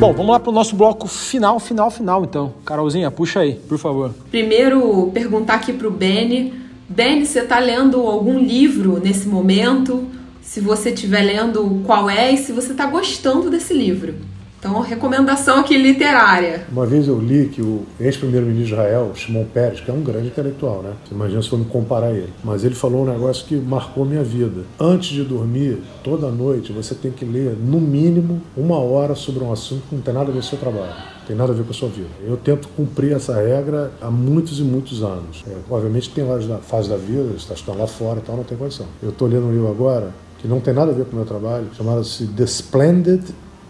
Bom, 0.00 0.14
vamos 0.14 0.32
lá 0.32 0.40
para 0.40 0.48
o 0.48 0.52
nosso 0.54 0.74
bloco 0.74 1.06
final, 1.06 1.60
final, 1.60 1.90
final, 1.90 2.24
então. 2.24 2.54
Carolzinha, 2.64 3.10
puxa 3.10 3.40
aí, 3.40 3.56
por 3.68 3.76
favor. 3.76 4.14
Primeiro, 4.30 5.10
perguntar 5.12 5.56
aqui 5.56 5.74
para 5.74 5.86
o 5.86 5.90
Beni. 5.90 6.54
Beni, 6.88 7.26
você 7.26 7.40
está 7.40 7.58
lendo 7.58 8.00
algum 8.06 8.38
livro 8.38 8.98
nesse 8.98 9.28
momento? 9.28 10.06
Se 10.40 10.58
você 10.58 10.88
estiver 10.88 11.20
lendo, 11.20 11.82
qual 11.84 12.08
é? 12.08 12.32
E 12.32 12.38
se 12.38 12.50
você 12.50 12.72
está 12.72 12.86
gostando 12.86 13.50
desse 13.50 13.74
livro? 13.74 14.14
Então, 14.60 14.78
recomendação 14.82 15.60
aqui 15.60 15.74
literária. 15.78 16.66
Uma 16.70 16.84
vez 16.84 17.08
eu 17.08 17.18
li 17.18 17.48
que 17.48 17.62
o 17.62 17.86
ex-primeiro-ministro 17.98 18.66
de 18.66 18.72
Israel, 18.74 19.12
Shimon 19.14 19.46
Peres, 19.46 19.80
que 19.80 19.90
é 19.90 19.94
um 19.94 20.02
grande 20.02 20.26
intelectual, 20.26 20.82
né? 20.82 20.92
Você 21.02 21.14
imagina 21.14 21.40
se 21.40 21.48
for 21.48 21.58
me 21.58 21.64
comparar 21.64 22.10
ele. 22.10 22.30
Mas 22.44 22.62
ele 22.62 22.74
falou 22.74 23.06
um 23.06 23.10
negócio 23.10 23.46
que 23.46 23.56
marcou 23.56 24.04
minha 24.04 24.22
vida. 24.22 24.64
Antes 24.78 25.08
de 25.08 25.24
dormir, 25.24 25.78
toda 26.04 26.28
noite, 26.28 26.72
você 26.72 26.94
tem 26.94 27.10
que 27.10 27.24
ler, 27.24 27.56
no 27.56 27.80
mínimo, 27.80 28.42
uma 28.54 28.78
hora 28.78 29.14
sobre 29.14 29.42
um 29.42 29.50
assunto 29.50 29.82
que 29.88 29.94
não 29.94 30.02
tem 30.02 30.12
nada 30.12 30.26
a 30.26 30.32
ver 30.34 30.40
com 30.40 30.46
o 30.46 30.48
seu 30.48 30.58
trabalho 30.58 31.10
tem 31.26 31.36
nada 31.36 31.52
a 31.52 31.54
ver 31.54 31.62
com 31.62 31.70
a 31.70 31.74
sua 31.74 31.88
vida. 31.88 32.08
Eu 32.24 32.36
tento 32.36 32.66
cumprir 32.76 33.12
essa 33.12 33.36
regra 33.36 33.92
há 34.02 34.10
muitos 34.10 34.58
e 34.58 34.64
muitos 34.64 35.00
anos. 35.00 35.44
É, 35.46 35.54
obviamente 35.70 36.10
tem 36.10 36.24
várias 36.24 36.50
fases 36.62 36.90
da 36.90 36.96
vida, 36.96 37.34
está 37.36 37.54
estudando 37.54 37.78
lá 37.78 37.86
fora 37.86 38.18
e 38.18 38.22
tal, 38.22 38.36
não 38.36 38.42
tem 38.42 38.58
condição. 38.58 38.86
Eu 39.00 39.10
estou 39.10 39.28
lendo 39.28 39.46
um 39.46 39.52
livro 39.52 39.70
agora 39.70 40.12
que 40.40 40.48
não 40.48 40.58
tem 40.58 40.74
nada 40.74 40.90
a 40.90 40.94
ver 40.94 41.04
com 41.04 41.12
o 41.12 41.16
meu 41.16 41.24
trabalho, 41.24 41.68
chamado-se 41.76 42.26
The 42.26 42.42
Splendid 42.42 43.22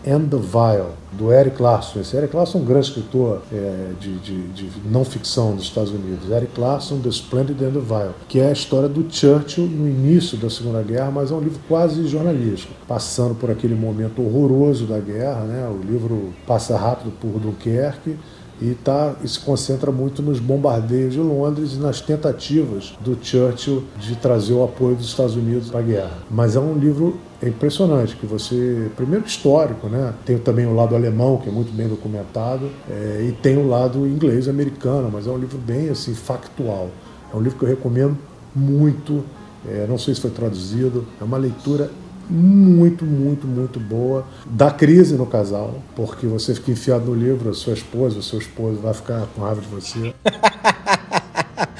and 0.06 0.28
the 0.28 0.36
Vile, 0.36 0.94
do 1.12 1.32
Eric 1.32 1.60
Larson. 1.60 2.00
Esse 2.00 2.16
Eric 2.16 2.34
Larson 2.34 2.58
é 2.58 2.62
um 2.62 2.64
grande 2.64 2.86
escritor 2.86 3.42
é, 3.52 3.92
de, 3.98 4.18
de, 4.18 4.48
de, 4.48 4.70
não 4.84 5.04
ficção 5.04 5.54
dos 5.54 5.64
Estados 5.64 5.90
Unidos. 5.90 6.30
Eric 6.30 6.58
Larson, 6.58 7.00
The 7.00 7.08
Splendid 7.08 7.62
and 7.62 7.72
the 7.72 7.80
Vile, 7.80 8.14
que 8.28 8.40
é 8.40 8.48
a 8.48 8.52
história 8.52 8.88
do 8.88 9.06
Churchill 9.12 9.66
no 9.66 9.88
início 9.88 10.38
da 10.38 10.48
Segunda 10.48 10.82
Guerra, 10.82 11.10
mas 11.10 11.30
é 11.30 11.34
um 11.34 11.40
livro 11.40 11.60
quase 11.68 12.06
jornalístico, 12.06 12.72
passando 12.86 13.34
por 13.34 13.50
aquele 13.50 13.74
momento 13.74 14.22
horroroso 14.22 14.86
da 14.86 14.98
guerra. 14.98 15.40
Né? 15.42 15.68
O 15.68 15.84
livro 15.84 16.32
passa 16.46 16.76
rápido 16.76 17.12
por 17.20 17.38
Dunkerque 17.40 18.16
e, 18.60 18.74
tá, 18.74 19.14
e 19.22 19.28
se 19.28 19.40
concentra 19.40 19.90
muito 19.90 20.22
nos 20.22 20.38
bombardeios 20.38 21.14
de 21.14 21.20
Londres 21.20 21.74
e 21.74 21.78
nas 21.78 22.00
tentativas 22.00 22.94
do 23.00 23.16
Churchill 23.20 23.84
de 23.98 24.16
trazer 24.16 24.52
o 24.52 24.62
apoio 24.62 24.94
dos 24.94 25.06
Estados 25.06 25.34
Unidos 25.34 25.70
para 25.70 25.80
a 25.80 25.82
guerra. 25.82 26.18
Mas 26.30 26.56
é 26.56 26.60
um 26.60 26.74
livro 26.74 27.18
impressionante, 27.42 28.16
que 28.16 28.26
você, 28.26 28.90
primeiro 28.96 29.24
histórico, 29.26 29.88
né? 29.88 30.12
Tem 30.26 30.36
também 30.38 30.66
o 30.66 30.74
lado 30.74 30.94
alemão, 30.94 31.38
que 31.38 31.48
é 31.48 31.52
muito 31.52 31.72
bem 31.72 31.88
documentado, 31.88 32.68
é, 32.90 33.26
e 33.28 33.32
tem 33.32 33.56
o 33.56 33.66
lado 33.66 34.06
inglês 34.06 34.46
americano, 34.46 35.10
mas 35.10 35.26
é 35.26 35.30
um 35.30 35.38
livro 35.38 35.58
bem 35.58 35.88
assim 35.88 36.14
factual. 36.14 36.90
É 37.32 37.36
um 37.36 37.40
livro 37.40 37.58
que 37.58 37.64
eu 37.64 37.68
recomendo 37.68 38.16
muito. 38.54 39.24
É, 39.66 39.86
não 39.88 39.96
sei 39.96 40.14
se 40.14 40.20
foi 40.20 40.30
traduzido. 40.30 41.06
É 41.20 41.24
uma 41.24 41.38
leitura 41.38 41.90
muito, 42.30 43.04
muito, 43.04 43.46
muito 43.46 43.80
boa 43.80 44.26
da 44.46 44.70
crise 44.70 45.16
no 45.16 45.26
casal, 45.26 45.82
porque 45.96 46.26
você 46.26 46.54
fica 46.54 46.70
enfiado 46.70 47.06
no 47.06 47.14
livro, 47.14 47.50
a 47.50 47.54
sua 47.54 47.74
esposa, 47.74 48.18
o 48.18 48.22
seu 48.22 48.38
esposo 48.38 48.78
vai 48.80 48.94
ficar 48.94 49.26
com 49.34 49.42
raiva 49.42 49.60
de 49.60 49.68
você. 49.68 50.14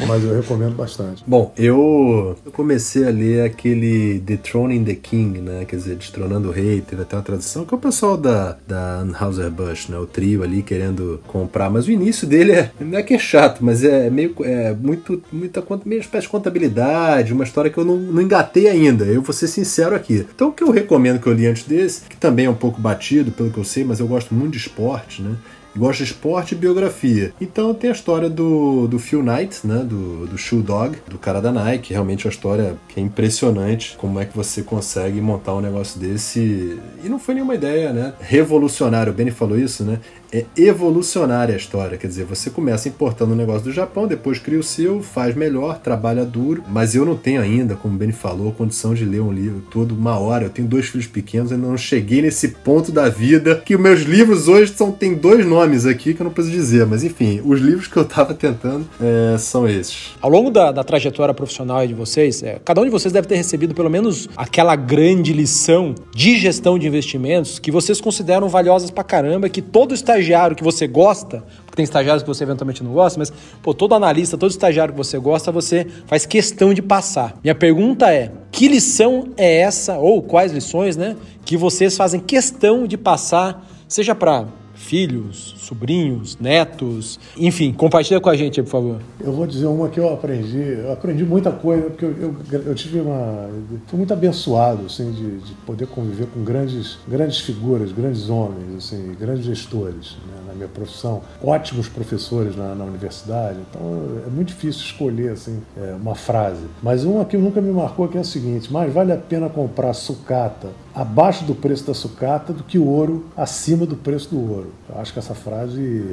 mas 0.06 0.24
eu 0.24 0.34
recomendo 0.34 0.74
bastante. 0.74 1.22
Bom, 1.26 1.52
eu, 1.56 2.36
eu 2.44 2.52
comecei 2.52 3.06
a 3.06 3.10
ler 3.10 3.44
aquele 3.44 4.18
Dethroning 4.18 4.84
the 4.84 4.94
King, 4.94 5.40
né? 5.40 5.64
Quer 5.64 5.76
dizer, 5.76 5.96
Destronando 5.96 6.48
o 6.48 6.52
Rei, 6.52 6.80
teve 6.80 7.02
até 7.02 7.16
uma 7.16 7.22
tradução, 7.22 7.64
que 7.64 7.74
é 7.74 7.76
o 7.76 7.80
pessoal 7.80 8.16
da, 8.16 8.56
da 8.66 9.00
Anheuser-Busch, 9.00 9.88
né? 9.88 9.98
O 9.98 10.06
trio 10.06 10.42
ali 10.42 10.62
querendo 10.62 11.20
comprar, 11.26 11.70
mas 11.70 11.86
o 11.86 11.90
início 11.90 12.26
dele 12.26 12.52
é, 12.52 12.70
não 12.80 12.98
é 12.98 13.02
que 13.02 13.14
é 13.14 13.18
chato, 13.18 13.64
mas 13.64 13.84
é 13.84 14.10
meio, 14.10 14.34
é 14.40 14.72
muito, 14.74 15.22
muita, 15.32 15.62
meio 15.84 16.00
espécie 16.00 16.26
de 16.26 16.30
contabilidade, 16.30 17.32
uma 17.32 17.44
história 17.44 17.70
que 17.70 17.78
eu 17.78 17.84
não, 17.84 17.96
não 17.96 18.22
engatei 18.22 18.68
ainda, 18.68 19.04
eu 19.04 19.22
vou 19.22 19.32
ser 19.32 19.48
sincero 19.48 19.94
aqui. 19.94 20.26
Então 20.34 20.48
o 20.48 20.52
que 20.52 20.62
eu 20.62 20.70
recomendo 20.70 21.20
que 21.20 21.26
eu 21.26 21.32
li 21.32 21.46
antes 21.46 21.64
desse, 21.64 22.02
que 22.02 22.16
também 22.16 22.46
é 22.46 22.50
um 22.50 22.54
pouco 22.54 22.80
batido, 22.80 23.30
pelo 23.30 23.50
que 23.50 23.58
eu 23.58 23.64
sei, 23.64 23.84
mas 23.84 24.00
eu 24.00 24.06
gosto 24.06 24.34
muito 24.34 24.52
de 24.52 24.58
esporte, 24.58 25.22
né? 25.22 25.34
Gosta 25.76 26.04
de 26.04 26.10
esporte 26.10 26.54
e 26.54 26.58
biografia. 26.58 27.32
Então 27.40 27.72
tem 27.74 27.90
a 27.90 27.92
história 27.92 28.28
do, 28.28 28.86
do 28.86 28.98
Phil 28.98 29.22
Knight, 29.22 29.66
né? 29.66 29.84
Do, 29.84 30.26
do 30.26 30.38
Shoe 30.38 30.62
Dog, 30.62 30.98
do 31.08 31.18
cara 31.18 31.40
da 31.40 31.52
Nike. 31.52 31.92
Realmente 31.92 32.26
é 32.26 32.28
uma 32.28 32.32
história 32.32 32.76
que 32.88 33.00
é 33.00 33.02
impressionante 33.02 33.96
como 33.96 34.20
é 34.20 34.24
que 34.24 34.36
você 34.36 34.62
consegue 34.62 35.20
montar 35.20 35.54
um 35.54 35.60
negócio 35.60 36.00
desse. 36.00 36.78
E 37.04 37.08
não 37.08 37.18
foi 37.18 37.34
nenhuma 37.34 37.54
ideia, 37.54 37.92
né? 37.92 38.14
Revolucionário. 38.20 39.12
O 39.12 39.14
Benny 39.14 39.30
falou 39.30 39.58
isso, 39.58 39.84
né? 39.84 40.00
É 40.32 40.44
evolucionária 40.56 41.54
a 41.54 41.56
história. 41.56 41.98
Quer 41.98 42.06
dizer, 42.06 42.24
você 42.24 42.50
começa 42.50 42.88
importando 42.88 43.32
um 43.32 43.36
negócio 43.36 43.64
do 43.64 43.72
Japão, 43.72 44.06
depois 44.06 44.38
cria 44.38 44.58
o 44.58 44.62
seu, 44.62 45.02
faz 45.02 45.34
melhor, 45.34 45.78
trabalha 45.78 46.24
duro. 46.24 46.62
Mas 46.68 46.94
eu 46.94 47.04
não 47.04 47.16
tenho 47.16 47.40
ainda, 47.40 47.74
como 47.74 47.94
o 47.94 47.98
Benny 47.98 48.12
falou, 48.12 48.52
condição 48.52 48.94
de 48.94 49.04
ler 49.04 49.20
um 49.20 49.32
livro 49.32 49.62
todo 49.70 49.92
uma 49.92 50.18
hora. 50.18 50.44
Eu 50.44 50.50
tenho 50.50 50.68
dois 50.68 50.86
filhos 50.86 51.06
pequenos, 51.06 51.52
ainda 51.52 51.66
não 51.66 51.76
cheguei 51.76 52.22
nesse 52.22 52.48
ponto 52.48 52.92
da 52.92 53.08
vida 53.08 53.56
que 53.64 53.74
os 53.74 53.80
meus 53.80 54.02
livros 54.02 54.48
hoje 54.48 54.72
são, 54.72 54.92
tem 54.92 55.14
dois 55.14 55.44
nomes 55.44 55.86
aqui 55.86 56.14
que 56.14 56.22
eu 56.22 56.24
não 56.24 56.32
preciso 56.32 56.56
dizer. 56.56 56.86
Mas 56.86 57.02
enfim, 57.02 57.40
os 57.44 57.60
livros 57.60 57.88
que 57.88 57.96
eu 57.96 58.02
estava 58.02 58.32
tentando 58.34 58.86
é, 59.00 59.36
são 59.38 59.68
esses. 59.68 60.14
Ao 60.20 60.30
longo 60.30 60.50
da, 60.50 60.70
da 60.70 60.84
trajetória 60.84 61.34
profissional 61.34 61.86
de 61.86 61.94
vocês, 61.94 62.42
é, 62.42 62.60
cada 62.64 62.80
um 62.80 62.84
de 62.84 62.90
vocês 62.90 63.12
deve 63.12 63.26
ter 63.26 63.36
recebido 63.36 63.74
pelo 63.74 63.90
menos 63.90 64.28
aquela 64.36 64.76
grande 64.76 65.32
lição 65.32 65.94
de 66.14 66.38
gestão 66.38 66.78
de 66.78 66.86
investimentos 66.86 67.58
que 67.58 67.70
vocês 67.70 68.00
consideram 68.00 68.48
valiosas 68.48 68.90
pra 68.90 69.02
caramba, 69.02 69.48
que 69.48 69.62
todo 69.62 69.94
estagiário 69.94 70.19
estagiário 70.20 70.54
que 70.54 70.62
você 70.62 70.86
gosta, 70.86 71.42
porque 71.64 71.76
tem 71.76 71.82
estagiários 71.82 72.22
que 72.22 72.28
você 72.28 72.44
eventualmente 72.44 72.84
não 72.84 72.92
gosta, 72.92 73.18
mas 73.18 73.32
pô, 73.62 73.74
todo 73.74 73.94
analista, 73.94 74.36
todo 74.36 74.50
estagiário 74.50 74.92
que 74.92 74.98
você 74.98 75.18
gosta, 75.18 75.50
você 75.50 75.86
faz 76.06 76.26
questão 76.26 76.72
de 76.72 76.82
passar. 76.82 77.38
Minha 77.42 77.54
pergunta 77.54 78.12
é: 78.12 78.30
que 78.52 78.68
lição 78.68 79.28
é 79.36 79.60
essa, 79.60 79.98
ou 79.98 80.22
quais 80.22 80.52
lições, 80.52 80.96
né, 80.96 81.16
que 81.44 81.56
vocês 81.56 81.96
fazem 81.96 82.20
questão 82.20 82.86
de 82.86 82.96
passar, 82.96 83.66
seja 83.88 84.14
para 84.14 84.46
filhos, 84.74 85.54
sobrinhos, 85.70 86.36
netos, 86.40 87.20
enfim, 87.36 87.72
compartilha 87.72 88.20
com 88.20 88.28
a 88.28 88.36
gente, 88.36 88.60
por 88.62 88.68
favor. 88.68 89.00
Eu 89.20 89.32
vou 89.32 89.46
dizer 89.46 89.66
uma 89.66 89.88
que 89.88 90.00
eu 90.00 90.12
aprendi, 90.12 90.58
eu 90.58 90.92
aprendi 90.92 91.24
muita 91.24 91.52
coisa, 91.52 91.84
porque 91.84 92.04
eu, 92.04 92.34
eu, 92.50 92.62
eu 92.62 92.74
tive 92.74 93.00
uma. 93.00 93.48
Fui 93.86 93.96
muito 93.96 94.12
abençoado, 94.12 94.86
assim, 94.86 95.12
de, 95.12 95.38
de, 95.38 95.54
poder 95.64 95.86
conviver 95.86 96.26
com 96.26 96.42
grandes, 96.42 96.98
grandes 97.06 97.38
figuras, 97.38 97.92
grandes 97.92 98.28
homens, 98.28 98.76
assim, 98.76 99.14
grandes 99.18 99.44
gestores 99.44 100.16
né, 100.26 100.42
na 100.48 100.54
minha 100.54 100.68
profissão, 100.68 101.22
ótimos 101.42 101.88
professores 101.88 102.56
na, 102.56 102.74
na, 102.74 102.84
universidade, 102.84 103.58
então 103.70 103.80
é 104.26 104.30
muito 104.30 104.48
difícil 104.48 104.82
escolher, 104.82 105.30
assim, 105.32 105.60
é, 105.76 105.94
uma 105.94 106.16
frase. 106.16 106.64
Mas 106.82 107.04
uma 107.04 107.24
que 107.24 107.36
nunca 107.36 107.60
me 107.60 107.70
marcou 107.70 108.08
que 108.08 108.18
é 108.18 108.20
a 108.20 108.24
seguinte: 108.24 108.72
mais 108.72 108.92
vale 108.92 109.12
a 109.12 109.16
pena 109.16 109.48
comprar 109.48 109.92
sucata 109.92 110.68
abaixo 110.94 111.44
do 111.44 111.54
preço 111.54 111.86
da 111.86 111.94
sucata 111.94 112.52
do 112.52 112.64
que 112.64 112.78
ouro 112.78 113.26
acima 113.36 113.86
do 113.86 113.96
preço 113.96 114.30
do 114.30 114.50
ouro. 114.50 114.72
Eu 114.88 115.00
acho 115.00 115.12
que 115.12 115.18
essa 115.18 115.34
frase 115.34 115.59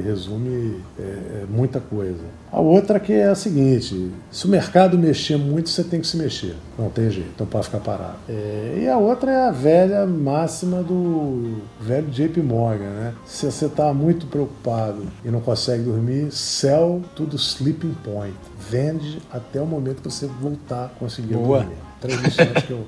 resume 0.04 0.82
é, 0.98 1.02
é, 1.02 1.44
muita 1.48 1.80
coisa. 1.80 2.24
A 2.50 2.60
outra 2.60 2.98
que 2.98 3.12
é 3.12 3.28
a 3.28 3.34
seguinte: 3.34 4.10
se 4.30 4.46
o 4.46 4.48
mercado 4.48 4.98
mexer 4.98 5.36
muito, 5.36 5.68
você 5.68 5.84
tem 5.84 6.00
que 6.00 6.06
se 6.06 6.16
mexer. 6.16 6.56
Não 6.78 6.88
tem 6.88 7.10
jeito, 7.10 7.30
então 7.34 7.46
pode 7.46 7.66
ficar 7.66 7.80
parado. 7.80 8.16
É, 8.28 8.80
e 8.82 8.88
a 8.88 8.96
outra 8.96 9.30
é 9.30 9.48
a 9.48 9.50
velha 9.50 10.06
máxima 10.06 10.82
do 10.82 11.60
velho 11.80 12.08
JP 12.08 12.40
Morgan, 12.42 12.90
né? 12.90 13.14
Se 13.26 13.46
você 13.46 13.66
está 13.66 13.92
muito 13.92 14.26
preocupado 14.26 15.02
e 15.24 15.28
não 15.28 15.40
consegue 15.40 15.82
dormir, 15.82 16.32
sell 16.32 17.02
to 17.14 17.26
the 17.26 17.36
sleeping 17.36 17.94
point. 18.04 18.34
Vende 18.70 19.20
até 19.30 19.60
o 19.60 19.66
momento 19.66 20.02
que 20.02 20.10
você 20.10 20.26
voltar 20.26 20.86
a 20.86 20.88
conseguir 20.88 21.34
Boa. 21.34 21.60
dormir. 21.60 21.76
Três 22.00 22.20
lições 22.20 22.62
que 22.64 22.70
eu 22.70 22.86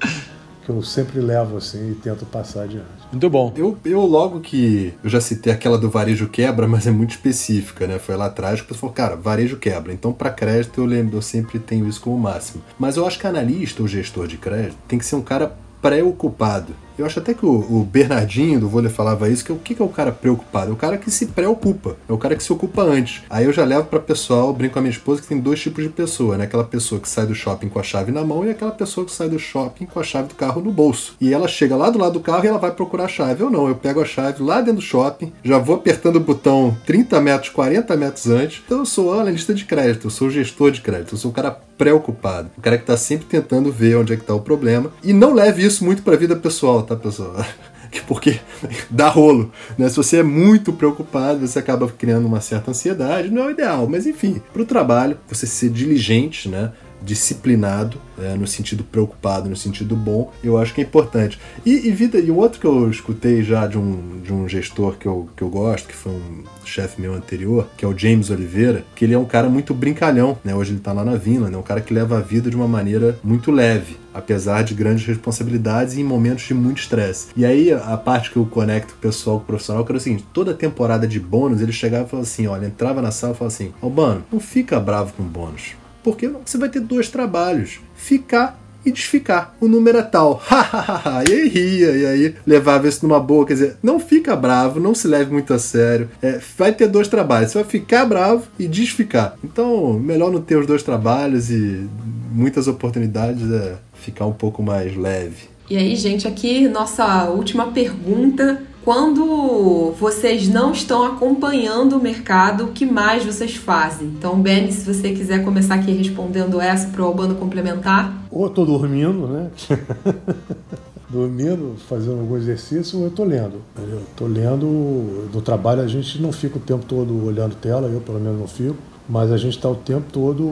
que 0.65 0.71
eu 0.71 0.83
sempre 0.83 1.21
levo 1.21 1.57
assim 1.57 1.93
e 1.93 1.95
tento 1.95 2.27
passar 2.27 2.63
adiante. 2.63 2.87
Muito 3.11 3.31
bom. 3.31 3.53
Eu, 3.57 3.77
eu 3.85 4.01
logo 4.07 4.41
que 4.41 4.95
eu 5.03 5.11
já 5.11 5.21
citei 5.21 5.53
aquela 5.53 5.77
do 5.77 5.91
varejo 5.91 6.29
quebra, 6.29 6.69
mas 6.69 6.87
é 6.87 6.91
muito 6.91 7.11
específica, 7.11 7.87
né? 7.87 7.99
Foi 7.99 8.17
lá 8.17 8.27
atrás 8.27 8.61
que 8.61 8.69
você 8.69 8.79
falou, 8.79 8.95
cara, 8.95 9.17
varejo 9.17 9.57
quebra. 9.57 9.93
Então, 9.93 10.13
para 10.13 10.31
crédito, 10.31 10.81
eu 10.81 10.87
lembro, 10.87 11.17
eu 11.17 11.23
sempre 11.23 11.59
tenho 11.59 11.89
isso 11.89 12.01
como 12.01 12.19
máximo. 12.19 12.63
Mas 12.79 12.97
eu 12.97 13.07
acho 13.07 13.19
que 13.19 13.27
analista 13.27 13.83
ou 13.83 13.89
gestor 13.89 14.27
de 14.27 14.37
crédito 14.37 14.77
tem 14.87 14.99
que 14.99 15.05
ser 15.05 15.17
um 15.17 15.23
cara 15.23 15.57
preocupado. 15.83 16.75
Eu 17.01 17.07
acho 17.07 17.19
até 17.19 17.33
que 17.33 17.47
o, 17.47 17.51
o 17.51 17.83
Bernardinho 17.83 18.61
do 18.61 18.69
vôlei 18.69 18.91
falava 18.91 19.29
isso, 19.29 19.43
que 19.43 19.51
o 19.51 19.57
que, 19.57 19.75
que 19.75 19.81
é 19.81 19.85
o 19.85 19.89
cara 19.89 20.13
preocupado? 20.13 20.71
É 20.71 20.73
o 20.75 20.77
cara 20.77 20.99
que 20.99 21.11
se 21.11 21.27
preocupa, 21.27 21.97
é 22.07 22.13
o 22.13 22.19
cara 22.19 22.37
que 22.37 22.43
se 22.43 22.53
ocupa 22.53 22.83
antes. 22.83 23.23
Aí 23.31 23.47
eu 23.47 23.53
já 23.53 23.65
levo 23.65 23.87
para 23.87 23.99
pessoal, 23.99 24.53
brinco 24.53 24.75
com 24.75 24.81
a 24.81 24.83
minha 24.83 24.93
esposa 24.93 25.23
que 25.23 25.29
tem 25.29 25.41
dois 25.41 25.61
tipos 25.61 25.83
de 25.83 25.89
pessoa, 25.89 26.37
né? 26.37 26.45
Aquela 26.45 26.63
pessoa 26.65 27.01
que 27.01 27.09
sai 27.09 27.27
do 27.27 27.35
shopping 27.35 27.71
com 27.71 27.79
a 27.79 27.83
chave 27.83 28.13
na 28.13 28.23
mão 28.23 28.45
e 28.45 28.51
aquela 28.51 28.71
pessoa 28.71 29.07
que 29.07 29.13
sai 29.13 29.29
do 29.29 29.39
shopping 29.39 29.87
com 29.87 29.99
a 29.99 30.03
chave 30.03 30.29
do 30.29 30.35
carro 30.35 30.61
no 30.61 30.71
bolso. 30.71 31.17
E 31.21 31.33
ela 31.33 31.49
chega 31.49 31.75
lá 31.75 31.89
do 31.89 31.99
lado 31.99 32.13
do 32.13 32.21
carro 32.21 32.45
e 32.45 32.49
ela 32.49 32.59
vai 32.59 32.71
procurar 32.71 33.05
a 33.05 33.09
chave. 33.09 33.43
Eu 33.43 33.49
não, 33.49 33.67
eu 33.67 33.75
pego 33.75 34.03
a 34.03 34.05
chave 34.05 34.43
lá 34.43 34.61
dentro 34.61 34.75
do 34.75 34.83
shopping, 34.83 35.33
já 35.43 35.59
vou 35.59 35.77
apertando 35.77 36.17
o 36.17 36.21
botão 36.21 36.77
30 36.85 37.19
metros, 37.21 37.51
40 37.51 37.97
metros 37.97 38.27
antes. 38.29 38.63
Então 38.67 38.81
eu 38.81 38.87
sou 38.87 39.19
analista 39.19 39.55
de 39.55 39.65
crédito, 39.65 40.07
eu 40.07 40.11
sou 40.11 40.29
gestor 40.29 40.71
de 40.71 40.83
crédito, 40.83 41.15
eu 41.15 41.19
sou 41.19 41.31
o 41.31 41.35
cara 41.35 41.51
preocupado, 41.81 42.51
o 42.59 42.61
cara 42.61 42.77
que 42.77 42.83
está 42.83 42.95
sempre 42.95 43.25
tentando 43.25 43.73
ver 43.73 43.97
onde 43.97 44.13
é 44.13 44.17
que 44.17 44.23
está 44.23 44.35
o 44.35 44.41
problema. 44.41 44.93
E 45.03 45.15
não 45.15 45.33
leve 45.33 45.65
isso 45.65 45.83
muito 45.83 46.03
para 46.03 46.13
a 46.13 46.19
vida 46.19 46.37
pessoal, 46.37 46.83
tá, 46.97 46.97
pessoal? 46.97 47.37
porque 48.07 48.41
dá 48.89 49.09
rolo. 49.09 49.53
Né? 49.79 49.89
Se 49.89 49.97
você 49.97 50.19
é 50.19 50.23
muito 50.23 50.73
preocupado, 50.73 51.47
você 51.47 51.59
acaba 51.59 51.89
criando 51.89 52.27
uma 52.27 52.41
certa 52.41 52.71
ansiedade, 52.71 53.31
não 53.31 53.45
é 53.45 53.47
o 53.47 53.51
ideal, 53.51 53.89
mas 53.89 54.07
enfim, 54.07 54.41
para 54.53 54.63
o 54.63 54.67
trabalho, 54.67 55.19
você 55.29 55.47
ser 55.47 55.71
diligente, 55.71 56.49
né? 56.49 56.73
Disciplinado, 57.03 57.99
é, 58.19 58.35
no 58.35 58.47
sentido 58.47 58.85
preocupado, 58.85 59.49
no 59.49 59.57
sentido 59.57 59.97
bom, 59.97 60.33
eu 60.43 60.59
acho 60.59 60.75
que 60.75 60.81
é 60.81 60.85
importante. 60.85 61.39
E, 61.65 61.89
e 61.89 61.91
vida, 61.91 62.19
e 62.19 62.31
o 62.31 62.37
outro 62.37 62.61
que 62.61 62.67
eu 62.67 62.91
escutei 62.91 63.43
já 63.43 63.67
de 63.67 63.79
um, 63.79 64.21
de 64.23 64.33
um 64.33 64.49
gestor 64.49 64.97
que 64.97 65.07
eu, 65.07 65.29
que 65.37 65.43
eu 65.43 65.49
gosto, 65.49 65.89
que 65.89 65.95
foi 65.95 66.13
um 66.13 66.45
chefe 66.65 67.01
meu 67.01 67.15
anterior, 67.15 67.69
que 67.77 67.85
é 67.85 67.89
o 67.89 67.97
James 67.97 68.31
Oliveira, 68.31 68.85
que 68.95 69.05
ele 69.05 69.15
é 69.15 69.19
um 69.19 69.25
cara 69.25 69.49
muito 69.49 69.75
brincalhão, 69.75 70.39
né? 70.45 70.55
Hoje 70.55 70.71
ele 70.71 70.79
está 70.79 70.93
lá 70.93 71.05
na 71.05 71.17
Vila, 71.17 71.51
né? 71.51 71.57
Um 71.57 71.63
cara 71.63 71.81
que 71.81 71.93
leva 71.93 72.19
a 72.19 72.21
vida 72.21 72.51
de 72.51 72.57
uma 72.57 72.69
maneira 72.69 73.19
muito 73.25 73.51
leve, 73.51 73.97
apesar 74.15 74.63
de 74.63 74.75
grandes 74.75 75.05
responsabilidades 75.07 75.95
e 75.95 76.01
em 76.01 76.05
momentos 76.05 76.45
de 76.45 76.55
muito 76.55 76.79
estresse. 76.79 77.29
E 77.37 77.45
aí 77.45 77.73
a 77.73 77.97
parte 77.97 78.31
que 78.31 78.37
eu 78.37 78.47
conecto 78.47 78.95
o 78.95 78.99
pessoal 78.99 79.39
com 79.39 79.45
o 79.45 79.47
profissional, 79.47 79.85
que 79.85 79.91
era 79.91 79.99
o 79.99 80.01
seguinte, 80.01 80.25
toda 80.33 80.55
temporada 80.55 81.07
de 81.07 81.19
bônus, 81.19 81.61
ele 81.61 81.73
chegava 81.73 82.05
e 82.05 82.09
falava 82.09 82.29
assim, 82.29 82.47
olha, 82.47 82.67
entrava 82.67 83.03
na 83.03 83.11
sala 83.11 83.35
e 83.35 83.37
falava 83.37 83.55
assim, 83.55 83.73
Albano, 83.83 84.25
não 84.33 84.41
fica 84.41 84.79
bravo 84.79 85.13
com 85.15 85.23
bônus 85.23 85.80
porque 86.03 86.29
você 86.29 86.59
vai 86.59 86.69
ter 86.69 86.81
dois 86.81 87.09
trabalhos: 87.09 87.81
ficar 87.95 88.61
e 88.85 88.91
desficar. 88.91 89.55
O 89.61 89.69
número 89.69 89.99
é 89.99 90.03
tal. 90.03 90.43
e 91.29 91.33
aí 91.33 91.49
ria, 91.49 91.91
e 91.91 92.07
aí 92.07 92.35
levava 92.47 92.89
isso 92.89 93.07
numa 93.07 93.21
boa. 93.21 93.47
Quer 93.47 93.55
dizer, 93.55 93.77
não 93.83 94.01
fica 94.01 94.35
bravo, 94.35 94.81
não 94.81 94.95
se 94.95 95.07
leve 95.07 95.33
muito 95.33 95.53
a 95.53 95.59
sério. 95.59 96.09
É, 96.23 96.41
vai 96.57 96.73
ter 96.73 96.89
dois 96.89 97.09
trabalhos. 97.09 97.53
Você 97.53 97.59
vai 97.59 97.69
ficar 97.69 98.07
bravo 98.07 98.47
e 98.59 98.67
desficar. 98.67 99.37
Então, 99.45 99.93
melhor 99.95 100.33
não 100.33 100.41
ter 100.41 100.57
os 100.57 100.67
dois 100.67 100.83
trabalhos 100.83 101.51
e 101.51 101.87
muitas 102.33 102.69
oportunidades 102.69 103.51
é 103.51 103.77
ficar 103.95 104.27
um 104.27 104.33
pouco 104.33 104.63
mais 104.63 104.97
leve. 104.97 105.51
E 105.69 105.77
aí, 105.77 105.95
gente, 105.95 106.27
aqui 106.27 106.67
nossa 106.69 107.29
última 107.31 107.71
pergunta 107.71 108.63
quando 108.85 109.93
vocês 109.99 110.49
não 110.49 110.73
estão 110.73 111.05
acompanhando 111.05 111.97
o 111.97 112.01
mercado, 112.01 112.65
o 112.65 112.69
que 112.69 112.87
mais 112.87 113.25
vocês 113.25 113.55
fazem? 113.57 114.09
Então, 114.09 114.41
Benny, 114.41 114.73
se 114.73 114.93
você 114.93 115.13
quiser 115.13 115.45
começar 115.45 115.75
aqui 115.75 115.93
respondendo 115.93 116.61
essa 116.61 116.89
para 116.89 117.03
o 117.03 117.05
Albano 117.05 117.35
complementar. 117.35 118.13
Ou 118.31 118.47
estou 118.47 118.65
dormindo, 118.65 119.27
né? 119.27 119.51
dormindo, 121.11 121.75
fazendo 121.89 122.21
algum 122.21 122.37
exercício, 122.37 122.99
ou 122.99 123.05
eu 123.05 123.11
estou 123.11 123.27
lendo. 123.27 123.61
Eu 123.77 124.01
estou 124.01 124.29
lendo, 124.29 125.29
no 125.33 125.43
trabalho 125.43 125.83
a 125.83 125.87
gente 125.87 126.21
não 126.23 126.33
fica 126.33 126.57
o 126.57 126.61
tempo 126.61 126.85
todo 126.87 127.27
olhando 127.27 127.55
tela, 127.57 127.89
eu 127.89 128.01
pelo 128.01 128.21
menos 128.21 128.39
não 128.39 128.47
fico, 128.47 128.77
mas 129.09 129.33
a 129.33 129.37
gente 129.37 129.57
está 129.57 129.69
o 129.69 129.75
tempo 129.75 130.07
todo 130.13 130.45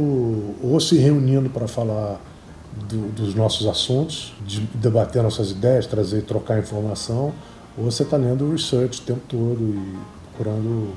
ou 0.63 0.79
se 0.81 0.99
reunindo 0.99 1.49
para 1.49 1.69
falar 1.69 2.21
do, 2.89 3.09
dos 3.13 3.35
nossos 3.35 3.67
assuntos, 3.67 4.35
de 4.45 4.61
debater 4.75 5.23
nossas 5.23 5.53
ideias, 5.53 5.87
trazer, 5.87 6.23
trocar 6.23 6.59
informação, 6.59 7.33
ou 7.79 7.85
você 7.85 8.03
está 8.03 8.17
lendo 8.17 8.51
research 8.51 9.01
o 9.01 9.05
tempo 9.05 9.23
todo 9.29 9.61
e 9.61 9.99
procurando 10.33 10.93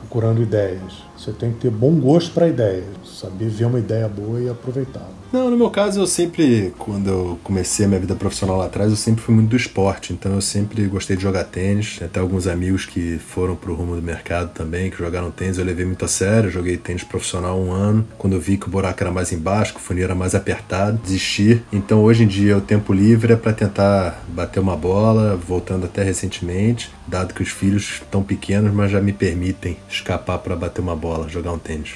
procurando 0.00 0.42
ideias. 0.42 1.04
Você 1.16 1.32
tem 1.32 1.52
que 1.52 1.60
ter 1.60 1.70
bom 1.70 1.94
gosto 2.00 2.32
para 2.32 2.48
ideias, 2.48 2.86
saber 3.04 3.48
ver 3.48 3.66
uma 3.66 3.78
ideia 3.78 4.08
boa 4.08 4.40
e 4.40 4.48
aproveitá-la. 4.48 5.19
Não, 5.32 5.48
no 5.48 5.56
meu 5.56 5.70
caso, 5.70 6.00
eu 6.00 6.08
sempre, 6.08 6.74
quando 6.76 7.08
eu 7.08 7.38
comecei 7.44 7.84
a 7.84 7.88
minha 7.88 8.00
vida 8.00 8.16
profissional 8.16 8.56
lá 8.56 8.66
atrás, 8.66 8.90
eu 8.90 8.96
sempre 8.96 9.22
fui 9.22 9.32
muito 9.32 9.50
do 9.50 9.56
esporte. 9.56 10.12
Então 10.12 10.34
eu 10.34 10.40
sempre 10.40 10.84
gostei 10.86 11.16
de 11.16 11.22
jogar 11.22 11.44
tênis. 11.44 12.00
Até 12.02 12.18
alguns 12.18 12.48
amigos 12.48 12.84
que 12.84 13.16
foram 13.18 13.54
pro 13.54 13.74
rumo 13.74 13.94
do 13.94 14.02
mercado 14.02 14.50
também, 14.52 14.90
que 14.90 14.98
jogaram 14.98 15.30
tênis, 15.30 15.56
eu 15.56 15.64
levei 15.64 15.86
muito 15.86 16.04
a 16.04 16.08
sério. 16.08 16.50
Joguei 16.50 16.76
tênis 16.76 17.04
profissional 17.04 17.60
um 17.60 17.70
ano. 17.70 18.04
Quando 18.18 18.32
eu 18.32 18.40
vi 18.40 18.56
que 18.56 18.66
o 18.66 18.70
buraco 18.70 19.00
era 19.00 19.12
mais 19.12 19.30
embaixo, 19.30 19.72
que 19.72 19.78
o 19.78 19.82
funil 19.82 20.02
era 20.02 20.16
mais 20.16 20.34
apertado, 20.34 20.98
desisti. 20.98 21.62
Então 21.72 22.02
hoje 22.02 22.24
em 22.24 22.26
dia 22.26 22.56
o 22.56 22.60
tempo 22.60 22.92
livre 22.92 23.32
é 23.32 23.36
para 23.36 23.52
tentar 23.52 24.24
bater 24.28 24.58
uma 24.58 24.76
bola, 24.76 25.36
voltando 25.36 25.86
até 25.86 26.02
recentemente, 26.02 26.90
dado 27.06 27.34
que 27.34 27.42
os 27.42 27.50
filhos 27.50 28.00
estão 28.02 28.24
pequenos, 28.24 28.74
mas 28.74 28.90
já 28.90 29.00
me 29.00 29.12
permitem 29.12 29.76
escapar 29.88 30.38
para 30.38 30.56
bater 30.56 30.80
uma 30.80 30.96
bola, 30.96 31.28
jogar 31.28 31.52
um 31.52 31.58
tênis. 31.58 31.94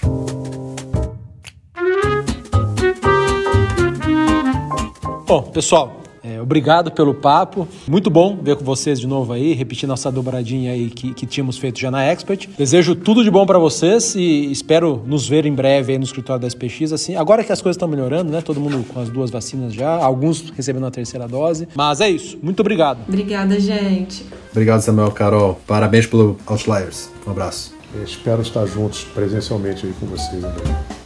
Bom, 5.27 5.41
pessoal, 5.43 6.03
é, 6.22 6.41
obrigado 6.41 6.91
pelo 6.91 7.14
papo. 7.14 7.66
Muito 7.89 8.11
bom 8.11 8.39
ver 8.43 8.57
com 8.57 8.64
vocês 8.64 9.01
de 9.01 9.07
novo 9.07 9.33
aí, 9.33 9.55
repetir 9.55 9.89
nossa 9.89 10.12
dobradinha 10.12 10.72
aí 10.72 10.91
que, 10.91 11.14
que 11.14 11.25
tínhamos 11.25 11.57
feito 11.57 11.81
já 11.81 11.91
na 11.91 12.05
Expert. 12.05 12.47
Desejo 12.59 12.95
tudo 12.95 13.25
de 13.25 13.31
bom 13.31 13.47
para 13.47 13.59
vocês 13.59 14.14
e 14.14 14.53
espero 14.53 15.03
nos 15.07 15.27
ver 15.27 15.47
em 15.47 15.55
breve 15.55 15.93
aí 15.93 15.99
no 15.99 16.05
escritório 16.05 16.43
da 16.43 16.49
SPX. 16.49 16.93
Assim, 16.93 17.16
agora 17.16 17.43
que 17.43 17.53
as 17.53 17.62
coisas 17.62 17.77
estão 17.77 17.89
melhorando, 17.89 18.31
né? 18.31 18.43
Todo 18.43 18.61
mundo 18.61 18.85
com 18.93 19.01
as 19.01 19.09
duas 19.09 19.31
vacinas 19.31 19.72
já, 19.72 19.97
alguns 19.97 20.51
recebendo 20.51 20.87
a 20.87 20.91
terceira 20.91 21.27
dose. 21.27 21.68
Mas 21.75 22.03
é 22.03 22.11
isso. 22.11 22.39
Muito 22.43 22.61
obrigado. 22.61 23.01
Obrigada, 23.09 23.59
gente. 23.59 24.27
Obrigado, 24.51 24.83
Samuel, 24.83 25.11
Carol. 25.11 25.59
Parabéns 25.66 26.07
pelo 26.07 26.37
Outliers. 26.47 27.11
Um 27.27 27.31
abraço. 27.31 27.75
Eu 27.95 28.03
espero 28.03 28.43
estar 28.43 28.66
juntos 28.66 29.05
presencialmente 29.05 29.87
aí 29.87 29.93
com 29.99 30.07
vocês. 30.07 30.43
Né? 30.43 31.03